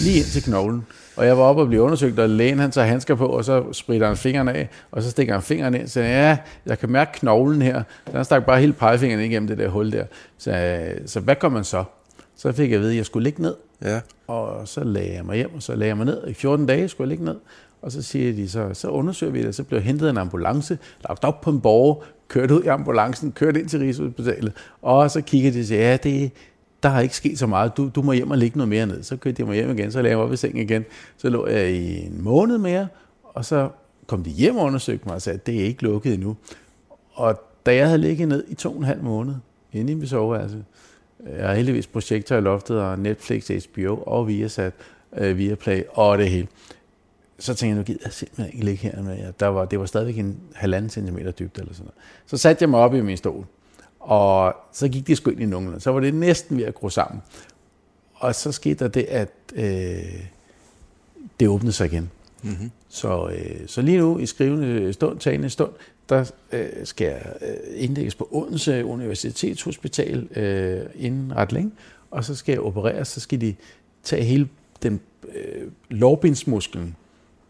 lige 0.00 0.18
ind 0.18 0.26
til 0.26 0.42
knoglen. 0.42 0.86
Og 1.16 1.26
jeg 1.26 1.38
var 1.38 1.42
oppe 1.42 1.62
og 1.62 1.68
blev 1.68 1.80
undersøgt, 1.80 2.18
og 2.18 2.28
lægen 2.28 2.58
han 2.58 2.70
tager 2.70 2.86
handsker 2.86 3.14
på, 3.14 3.26
og 3.26 3.44
så 3.44 3.72
spritter 3.72 4.06
han 4.06 4.16
fingrene 4.16 4.52
af, 4.52 4.68
og 4.90 5.02
så 5.02 5.10
stikker 5.10 5.32
han 5.32 5.42
fingrene 5.42 5.78
ind, 5.78 5.88
siger, 5.88 6.06
ja, 6.06 6.38
jeg 6.66 6.78
kan 6.78 6.90
mærke 6.90 7.12
knoglen 7.12 7.62
her. 7.62 7.82
Den 8.12 8.24
stak 8.24 8.46
bare 8.46 8.60
hele 8.60 8.72
pegefingeren 8.72 9.20
ind 9.22 9.32
igennem 9.32 9.46
det 9.46 9.58
der 9.58 9.68
hul 9.68 9.92
der. 9.92 10.04
Så, 10.38 10.82
så 11.06 11.20
hvad 11.20 11.36
gør 11.36 11.48
man 11.48 11.64
så? 11.64 11.84
Så 12.36 12.52
fik 12.52 12.70
jeg 12.70 12.76
at 12.76 12.80
vide, 12.80 12.90
at 12.90 12.96
jeg 12.96 13.06
skulle 13.06 13.24
ligge 13.24 13.42
ned. 13.42 13.54
Ja. 13.82 14.00
Og 14.26 14.68
så 14.68 14.84
lagde 14.84 15.14
jeg 15.14 15.24
mig 15.24 15.36
hjem, 15.36 15.54
og 15.54 15.62
så 15.62 15.74
lagde 15.74 15.88
jeg 15.88 15.96
mig 15.96 16.06
ned. 16.06 16.28
I 16.28 16.34
14 16.34 16.66
dage 16.66 16.88
skulle 16.88 17.04
jeg 17.04 17.08
ligge 17.08 17.24
ned. 17.24 17.36
Og 17.82 17.92
så 17.92 18.02
siger 18.02 18.32
de, 18.32 18.48
så, 18.48 18.70
så 18.72 18.88
undersøger 18.88 19.32
vi 19.32 19.42
det. 19.42 19.54
Så 19.54 19.64
blev 19.64 19.80
hentet 19.80 20.10
en 20.10 20.18
ambulance, 20.18 20.78
lagt 21.08 21.24
op 21.24 21.40
på 21.40 21.50
en 21.50 21.60
borger, 21.60 22.04
kørt 22.28 22.50
ud 22.50 22.62
i 22.62 22.66
ambulancen, 22.66 23.32
kørt 23.32 23.56
ind 23.56 23.68
til 23.68 23.80
Rigshospitalet. 23.80 24.52
Og 24.82 25.10
så 25.10 25.20
kiggede 25.20 25.54
de 25.54 25.60
og 25.60 25.66
sagde, 25.66 25.82
ja, 25.82 25.96
det, 25.96 26.30
der 26.84 26.90
har 26.90 27.00
ikke 27.00 27.16
sket 27.16 27.38
så 27.38 27.46
meget. 27.46 27.76
Du, 27.76 27.88
du 27.94 28.02
må 28.02 28.12
hjem 28.12 28.30
og 28.30 28.38
ligge 28.38 28.58
noget 28.58 28.68
mere 28.68 28.86
ned. 28.86 29.02
Så 29.02 29.16
kørte 29.16 29.36
jeg 29.40 29.46
mig 29.46 29.54
hjem 29.54 29.70
igen, 29.70 29.92
så 29.92 29.98
lagde 29.98 30.10
jeg 30.10 30.18
mig 30.18 30.26
op 30.26 30.32
i 30.32 30.36
sengen 30.36 30.62
igen. 30.62 30.84
Så 31.16 31.28
lå 31.28 31.46
jeg 31.46 31.70
i 31.70 32.06
en 32.06 32.22
måned 32.22 32.58
mere, 32.58 32.88
og 33.22 33.44
så 33.44 33.68
kom 34.06 34.24
de 34.24 34.30
hjem 34.30 34.56
og 34.56 34.64
undersøgte 34.64 35.06
mig 35.06 35.14
og 35.14 35.22
sagde, 35.22 35.38
at 35.38 35.46
det 35.46 35.60
er 35.60 35.64
ikke 35.64 35.82
lukket 35.82 36.14
endnu. 36.14 36.36
Og 37.12 37.40
da 37.66 37.74
jeg 37.74 37.86
havde 37.86 37.98
ligget 37.98 38.28
ned 38.28 38.44
i 38.48 38.54
to 38.54 38.70
og 38.70 38.78
en 38.78 38.84
halv 38.84 39.02
måned, 39.02 39.34
inde 39.72 39.92
i 39.92 39.94
min 39.94 40.06
soveværelse, 40.06 40.64
jeg 41.36 41.48
har 41.48 41.54
heldigvis 41.54 41.86
projekter 41.86 42.38
i 42.38 42.40
loftet 42.40 42.80
og 42.80 42.98
Netflix, 42.98 43.48
HBO 43.48 44.02
og 44.06 44.28
Viasat, 44.28 44.72
øh, 45.16 45.38
Viaplay 45.38 45.82
og 45.90 46.18
det 46.18 46.30
hele. 46.30 46.48
Så 47.38 47.54
tænkte 47.54 47.66
jeg, 47.66 47.76
nu 47.76 47.82
gider 47.82 48.00
jeg 48.04 48.12
simpelthen 48.12 48.54
ikke 48.54 48.64
ligge 48.64 48.82
her 48.82 49.02
med 49.02 49.16
jer. 49.16 49.30
Der 49.30 49.46
var, 49.46 49.64
det 49.64 49.78
var 49.78 49.86
stadigvæk 49.86 50.18
en 50.18 50.40
halvanden 50.54 50.90
centimeter 50.90 51.30
dybt 51.30 51.58
eller 51.58 51.72
sådan 51.72 51.84
noget. 51.84 51.94
Så 52.26 52.36
satte 52.36 52.62
jeg 52.62 52.70
mig 52.70 52.80
op 52.80 52.94
i 52.94 53.00
min 53.00 53.16
stol, 53.16 53.44
og 54.04 54.56
så 54.72 54.88
gik 54.88 55.06
det 55.06 55.16
sgu 55.16 55.30
ind 55.30 55.40
i 55.40 55.46
nogenlunde. 55.46 55.80
Så 55.80 55.90
var 55.90 56.00
det 56.00 56.14
næsten 56.14 56.58
ved 56.58 56.64
at 56.64 56.74
gro 56.74 56.88
sammen. 56.88 57.22
Og 58.14 58.34
så 58.34 58.52
skete 58.52 58.84
der 58.84 58.88
det, 58.88 59.02
at 59.02 59.30
øh, 59.54 60.24
det 61.40 61.48
åbnede 61.48 61.72
sig 61.72 61.86
igen. 61.86 62.10
Mm-hmm. 62.42 62.70
Så, 62.88 63.28
øh, 63.28 63.60
så 63.66 63.82
lige 63.82 63.98
nu 63.98 64.18
i 64.18 64.26
skrivende 64.26 64.92
stund, 64.92 65.18
talende 65.18 65.50
stund, 65.50 65.70
der 66.08 66.30
øh, 66.52 66.68
skal 66.84 67.06
jeg 67.06 67.32
øh, 67.40 67.56
indlægges 67.74 68.14
på 68.14 68.28
Odense 68.32 68.84
Universitetshospital 68.84 70.28
øh, 70.36 70.80
inden 70.94 71.36
ret 71.36 71.52
længe, 71.52 71.70
og 72.10 72.24
så 72.24 72.34
skal 72.34 72.52
jeg 72.52 72.60
opereres, 72.60 73.08
så 73.08 73.20
skal 73.20 73.40
de 73.40 73.54
tage 74.02 74.24
hele 74.24 74.48
den 74.82 75.00
øh, 75.34 75.70
lårbindsmusklen, 75.88 76.96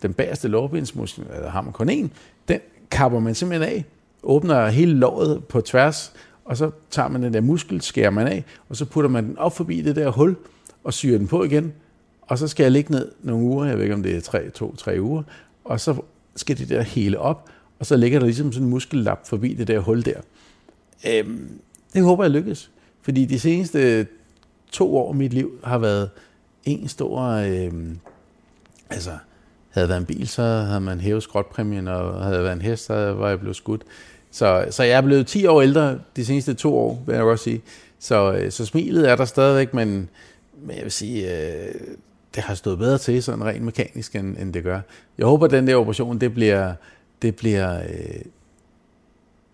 den 0.02 0.14
bagerste 0.14 0.48
lårbindsmuskel, 0.48 1.24
eller 1.34 1.50
har 1.50 1.60
man 1.60 1.72
kun 1.72 1.88
en, 1.88 2.12
den 2.48 2.60
kapper 2.90 3.20
man 3.20 3.34
simpelthen 3.34 3.76
af, 3.76 3.84
åbner 4.22 4.68
hele 4.68 4.94
låret 4.94 5.44
på 5.44 5.60
tværs, 5.60 6.12
og 6.44 6.56
så 6.56 6.70
tager 6.90 7.08
man 7.08 7.22
den 7.22 7.34
der 7.34 7.40
muskel, 7.40 7.80
skærer 7.80 8.10
man 8.10 8.26
af, 8.26 8.44
og 8.68 8.76
så 8.76 8.84
putter 8.84 9.10
man 9.10 9.24
den 9.24 9.38
op 9.38 9.56
forbi 9.56 9.80
det 9.80 9.96
der 9.96 10.10
hul, 10.10 10.36
og 10.84 10.92
syrer 10.92 11.18
den 11.18 11.26
på 11.26 11.44
igen, 11.44 11.72
og 12.20 12.38
så 12.38 12.48
skal 12.48 12.64
jeg 12.64 12.72
ligge 12.72 12.92
ned 12.92 13.12
nogle 13.22 13.44
uger, 13.44 13.64
jeg 13.64 13.76
ved 13.76 13.82
ikke 13.82 13.94
om 13.94 14.02
det 14.02 14.16
er 14.16 14.20
tre, 14.20 14.50
to, 14.50 14.76
tre 14.76 14.96
uger, 15.00 15.22
og 15.64 15.80
så 15.80 15.96
skal 16.36 16.58
det 16.58 16.68
der 16.68 16.82
hele 16.82 17.18
op, 17.18 17.50
og 17.78 17.86
så 17.86 17.96
ligger 17.96 18.18
der 18.18 18.26
ligesom 18.26 18.52
sådan 18.52 18.64
en 18.64 18.70
muskellap 18.70 19.26
forbi 19.26 19.54
det 19.54 19.68
der 19.68 19.78
hul 19.78 20.04
der. 20.04 20.20
Øhm, 21.08 21.60
det 21.94 22.02
håber 22.02 22.24
jeg 22.24 22.30
lykkes, 22.30 22.70
fordi 23.02 23.24
de 23.24 23.40
seneste 23.40 24.06
to 24.72 24.96
år 24.96 25.08
af 25.08 25.14
mit 25.14 25.32
liv 25.32 25.52
har 25.64 25.78
været 25.78 26.10
en 26.64 26.88
stor, 26.88 27.20
øhm, 27.20 27.98
altså 28.90 29.10
havde 29.70 29.88
været 29.88 30.00
en 30.00 30.06
bil, 30.06 30.28
så 30.28 30.42
havde 30.42 30.80
man 30.80 31.00
hævet 31.00 31.22
skrotpræmien, 31.22 31.88
og 31.88 32.24
havde 32.24 32.42
været 32.42 32.52
en 32.52 32.62
hest, 32.62 32.84
så 32.84 33.12
var 33.12 33.28
jeg 33.28 33.40
blevet 33.40 33.56
skudt. 33.56 33.82
Så, 34.34 34.66
så 34.70 34.82
jeg 34.82 34.96
er 34.96 35.00
blevet 35.00 35.26
10 35.26 35.46
år 35.46 35.62
ældre 35.62 35.98
de 36.16 36.24
seneste 36.24 36.54
to 36.54 36.78
år, 36.78 37.02
vil 37.06 37.14
jeg 37.14 37.22
godt 37.22 37.40
sige. 37.40 37.62
Så, 37.98 38.32
øh, 38.32 38.50
så 38.50 38.66
smilet 38.66 39.10
er 39.10 39.16
der 39.16 39.24
stadigvæk, 39.24 39.74
men, 39.74 40.08
men 40.62 40.76
jeg 40.76 40.82
vil 40.82 40.92
sige, 40.92 41.32
øh, 41.32 41.74
det 42.34 42.42
har 42.42 42.54
stået 42.54 42.78
bedre 42.78 42.98
til 42.98 43.22
sådan 43.22 43.44
rent 43.44 43.62
mekanisk, 43.62 44.14
end, 44.14 44.38
end 44.38 44.52
det 44.52 44.62
gør. 44.62 44.80
Jeg 45.18 45.26
håber, 45.26 45.46
at 45.46 45.50
den 45.50 45.66
der 45.66 45.76
operation, 45.76 46.18
det 46.18 46.34
bliver, 46.34 46.74
det 47.22 47.36
bliver, 47.36 47.82
øh, 47.82 48.22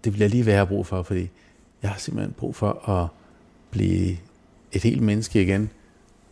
det 0.05 0.13
bliver 0.13 0.29
lige, 0.29 0.43
hvad 0.43 0.53
jeg 0.53 0.61
har 0.61 0.65
brug 0.65 0.87
for, 0.87 1.03
fordi 1.03 1.31
jeg 1.83 1.91
har 1.91 1.99
simpelthen 1.99 2.35
brug 2.39 2.57
for 2.57 2.89
at 2.89 3.09
blive 3.71 4.17
et 4.73 4.83
helt 4.83 5.03
menneske 5.03 5.43
igen, 5.43 5.71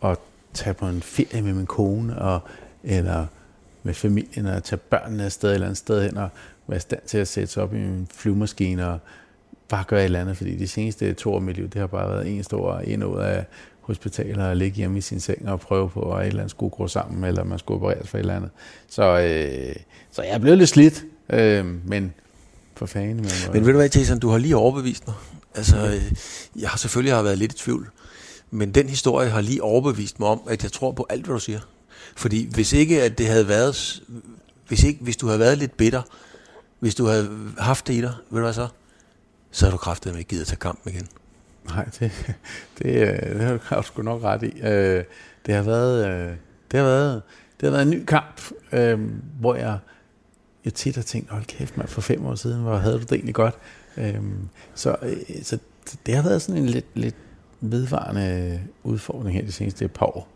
og 0.01 0.19
tage 0.55 0.75
på 0.75 0.87
en 0.87 1.03
ferie 1.03 1.43
med 1.43 1.55
min 1.55 1.67
kone, 1.67 2.19
og, 2.19 2.41
eller 2.85 3.27
med 3.83 3.95
familien, 3.95 4.47
og 4.47 4.65
tage 4.65 4.79
børnene 4.79 5.25
afsted 5.25 5.49
et 5.49 5.55
eller 5.55 5.67
andet 5.67 5.79
sted 5.79 6.03
hen, 6.03 6.17
og 6.17 6.29
være 6.69 6.77
i 6.77 6.81
stand 6.81 7.01
til 7.07 7.19
at 7.19 7.29
sætte 7.29 7.53
sig 7.53 7.63
op 7.63 7.75
i 7.75 7.77
en 7.77 8.09
flyvemaskine, 8.15 8.89
og 8.89 8.99
bare 9.69 9.85
gøre 9.85 10.01
et 10.01 10.05
eller 10.05 10.21
andet, 10.21 10.37
fordi 10.37 10.57
de 10.57 10.69
seneste 10.69 11.13
to 11.13 11.33
år 11.33 11.37
af 11.37 11.43
mit 11.43 11.57
liv, 11.57 11.69
det 11.69 11.81
har 11.81 11.87
bare 11.87 12.11
været 12.11 12.29
en 12.37 12.45
stor 12.45 12.79
en 12.79 13.03
ud 13.03 13.19
af 13.19 13.45
hospitaler 13.81 14.49
og 14.49 14.57
ligge 14.57 14.77
hjemme 14.77 14.99
i 14.99 15.01
sin 15.01 15.21
seng 15.21 15.49
og 15.49 15.61
prøve 15.61 15.91
på, 15.91 16.13
at 16.13 16.21
et 16.21 16.27
eller 16.27 16.41
andet 16.41 16.51
skulle 16.51 16.71
gå 16.71 16.89
sammen, 16.89 17.25
eller 17.25 17.45
man 17.45 17.59
skulle 17.59 17.77
opereres 17.77 18.09
for 18.09 18.19
et 18.19 18.21
eller 18.21 18.37
andet. 18.37 18.51
Så, 18.89 19.03
øh, 19.03 19.77
så 20.11 20.23
jeg 20.23 20.31
er 20.31 20.39
blevet 20.39 20.59
lidt 20.59 20.71
slidt, 20.71 21.05
øh, 21.31 21.67
men 21.89 22.13
for 22.75 22.87
fanden. 22.87 23.17
Men, 23.17 23.27
men 23.53 23.67
ved 23.67 23.73
du 23.73 23.79
hvad, 23.79 23.91
Jason, 23.91 24.19
du 24.19 24.29
har 24.29 24.39
lige 24.39 24.57
overbevist 24.57 25.07
mig. 25.07 25.17
Altså, 25.55 25.77
øh, 25.77 26.13
jeg 26.61 26.69
har 26.69 26.77
selvfølgelig 26.79 27.15
har 27.15 27.23
været 27.23 27.39
lidt 27.39 27.53
i 27.53 27.57
tvivl, 27.57 27.89
men 28.51 28.73
den 28.73 28.89
historie 28.89 29.29
har 29.29 29.41
lige 29.41 29.63
overbevist 29.63 30.21
mig 30.21 30.29
om, 30.29 30.41
at 30.49 30.63
jeg 30.63 30.73
tror 30.73 30.93
på 30.93 31.07
alt, 31.11 31.25
hvad 31.25 31.35
du 31.35 31.41
siger. 31.41 31.61
Fordi 32.17 32.49
hvis 32.55 32.73
ikke 32.73 33.03
at 33.03 33.19
det 33.19 33.27
havde 33.27 33.49
været, 33.49 34.03
hvis, 34.69 34.85
ikke, 34.85 35.03
hvis 35.03 35.17
du 35.17 35.27
havde 35.27 35.41
været 35.41 35.59
lidt 35.59 35.77
bitter, 35.77 36.03
hvis 36.79 36.95
du 36.95 37.07
havde 37.07 37.31
haft 37.59 37.87
det 37.87 37.95
i 37.95 38.01
dig, 38.01 38.13
ved 38.31 38.39
du 38.39 38.45
hvad 38.45 38.53
så? 38.53 38.69
Så 39.51 39.67
har 39.67 39.71
du 39.71 39.77
kraftet 39.77 40.15
med 40.15 40.25
givet 40.25 40.41
at 40.41 40.47
tage 40.47 40.57
kampen 40.57 40.93
igen. 40.93 41.07
Nej, 41.65 41.85
det, 41.85 42.37
det, 42.79 43.09
øh, 43.09 43.41
det 43.41 43.61
har 43.63 43.77
du 43.77 43.83
sgu 43.83 44.03
nok 44.03 44.23
ret 44.23 44.43
i. 44.43 44.61
Øh, 44.61 45.05
det 45.47 45.55
har 45.55 45.63
været, 45.63 46.07
øh, 46.07 46.37
det 46.71 46.81
har 46.81 46.87
været, 46.87 47.23
det 47.61 47.67
har 47.67 47.71
været 47.71 47.83
en 47.83 47.91
ny 47.91 48.05
kamp, 48.05 48.41
hvor 49.41 49.55
jeg, 49.55 49.79
jeg 50.65 50.75
tit 50.75 50.95
har 50.97 51.03
tænkt, 51.03 51.31
hold 51.31 51.45
kæft 51.45 51.77
mand, 51.77 51.89
for 51.89 52.01
fem 52.01 52.27
år 52.27 52.35
siden, 52.35 52.63
hvor 52.63 52.77
havde 52.77 52.95
du 52.95 53.03
det 53.03 53.13
egentlig 53.13 53.35
godt. 53.35 53.55
Så, 54.75 54.97
så 55.43 55.59
det 56.07 56.15
har 56.15 56.23
været 56.23 56.43
sådan 56.43 56.63
en 56.63 56.69
lidt, 56.69 56.87
lidt 56.95 57.17
vedvarende 57.61 58.61
udfordring 58.83 59.37
her 59.37 59.45
de 59.45 59.53
seneste 59.53 59.89
par 59.89 60.07
år. 60.07 60.29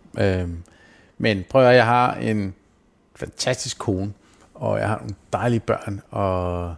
Men 1.18 1.44
prøv 1.50 1.66
at 1.66 1.76
jeg 1.76 1.86
har 1.86 2.14
en 2.14 2.54
fantastisk 3.16 3.78
kone, 3.78 4.12
og 4.62 4.78
jeg 4.78 4.88
har 4.88 4.98
nogle 4.98 5.14
dejlige 5.32 5.60
børn, 5.60 6.00
og 6.10 6.74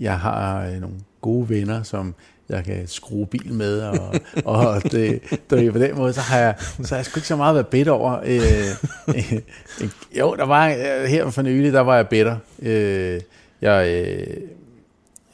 jeg 0.00 0.18
har 0.18 0.66
øh, 0.66 0.80
nogle 0.80 0.96
gode 1.20 1.48
venner, 1.48 1.82
som 1.82 2.14
jeg 2.48 2.64
kan 2.64 2.86
skrue 2.86 3.26
bil 3.26 3.52
med, 3.52 3.82
og, 3.82 4.14
og 4.54 4.82
det, 4.82 5.22
det, 5.50 5.72
på 5.72 5.78
den 5.78 5.96
måde, 5.96 6.12
så 6.12 6.20
har 6.20 6.38
jeg, 6.38 6.54
så 6.58 6.88
har 6.88 6.96
jeg 6.96 7.04
sgu 7.04 7.18
ikke 7.18 7.28
så 7.28 7.36
meget 7.36 7.54
været 7.54 7.66
bedt 7.66 7.88
over. 7.88 8.20
Øh, 8.24 8.40
øh, 9.08 9.40
jo, 10.18 10.34
der 10.36 10.44
var 10.44 10.68
øh, 10.68 11.04
her 11.04 11.30
for 11.30 11.42
nylig, 11.42 11.72
der 11.72 11.80
var 11.80 11.96
jeg 11.96 12.08
bitter. 12.08 12.36
Øh, 12.62 13.20
jeg, 13.60 13.88
øh, 13.88 14.36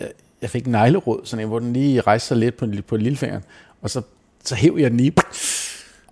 jeg, 0.00 0.08
jeg 0.42 0.50
fik 0.50 0.66
en 0.66 0.72
neglerod, 0.72 1.20
sådan 1.24 1.44
en, 1.44 1.48
hvor 1.48 1.58
den 1.58 1.72
lige 1.72 2.00
rejste 2.00 2.28
sig 2.28 2.36
lidt 2.36 2.56
på, 2.56 2.66
på 2.88 2.96
lillefingeren, 2.96 3.42
og 3.82 3.90
så, 3.90 4.02
så 4.44 4.54
hæv 4.54 4.76
jeg 4.78 4.90
den 4.90 4.96
lige, 4.96 5.12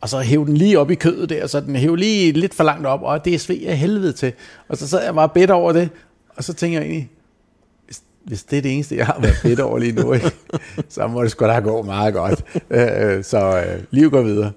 og 0.01 0.09
så 0.09 0.19
hæv 0.19 0.47
den 0.47 0.57
lige 0.57 0.79
op 0.79 0.91
i 0.91 0.95
kødet 0.95 1.29
der, 1.29 1.47
så 1.47 1.61
den 1.61 1.77
hæv 1.77 1.95
lige 1.95 2.33
lidt 2.33 2.55
for 2.55 2.65
langt 2.65 2.87
op, 2.87 3.03
og 3.03 3.25
det 3.25 3.35
er 3.35 3.39
sved 3.39 3.63
af 3.67 3.77
helvede 3.77 4.13
til. 4.13 4.33
Og 4.69 4.77
så 4.77 4.89
sad 4.89 5.05
jeg 5.05 5.15
bare 5.15 5.29
bedt 5.29 5.51
over 5.51 5.73
det, 5.73 5.91
og 6.37 6.45
så 6.45 6.55
tænker 6.55 6.79
jeg 6.79 6.87
egentlig, 6.87 7.11
hvis 7.87 8.03
hvis 8.25 8.43
det 8.43 8.59
er 8.59 8.63
det 8.63 8.75
eneste, 8.75 8.97
jeg 8.97 9.07
har 9.07 9.21
været 9.21 9.37
bedt 9.43 9.61
over 9.61 9.79
lige 9.79 9.93
nu, 9.93 10.13
ikke? 10.13 10.31
så 10.89 11.07
må 11.07 11.23
det 11.23 11.31
sgu 11.31 11.47
da 11.47 11.61
gå 11.61 11.83
meget 11.83 12.15
godt. 12.15 12.45
Øh, 12.71 13.17
øh 13.17 13.25
så 13.25 13.65
øh, 13.67 13.83
liv 13.91 14.11
går 14.11 14.23
videre. 14.23 14.53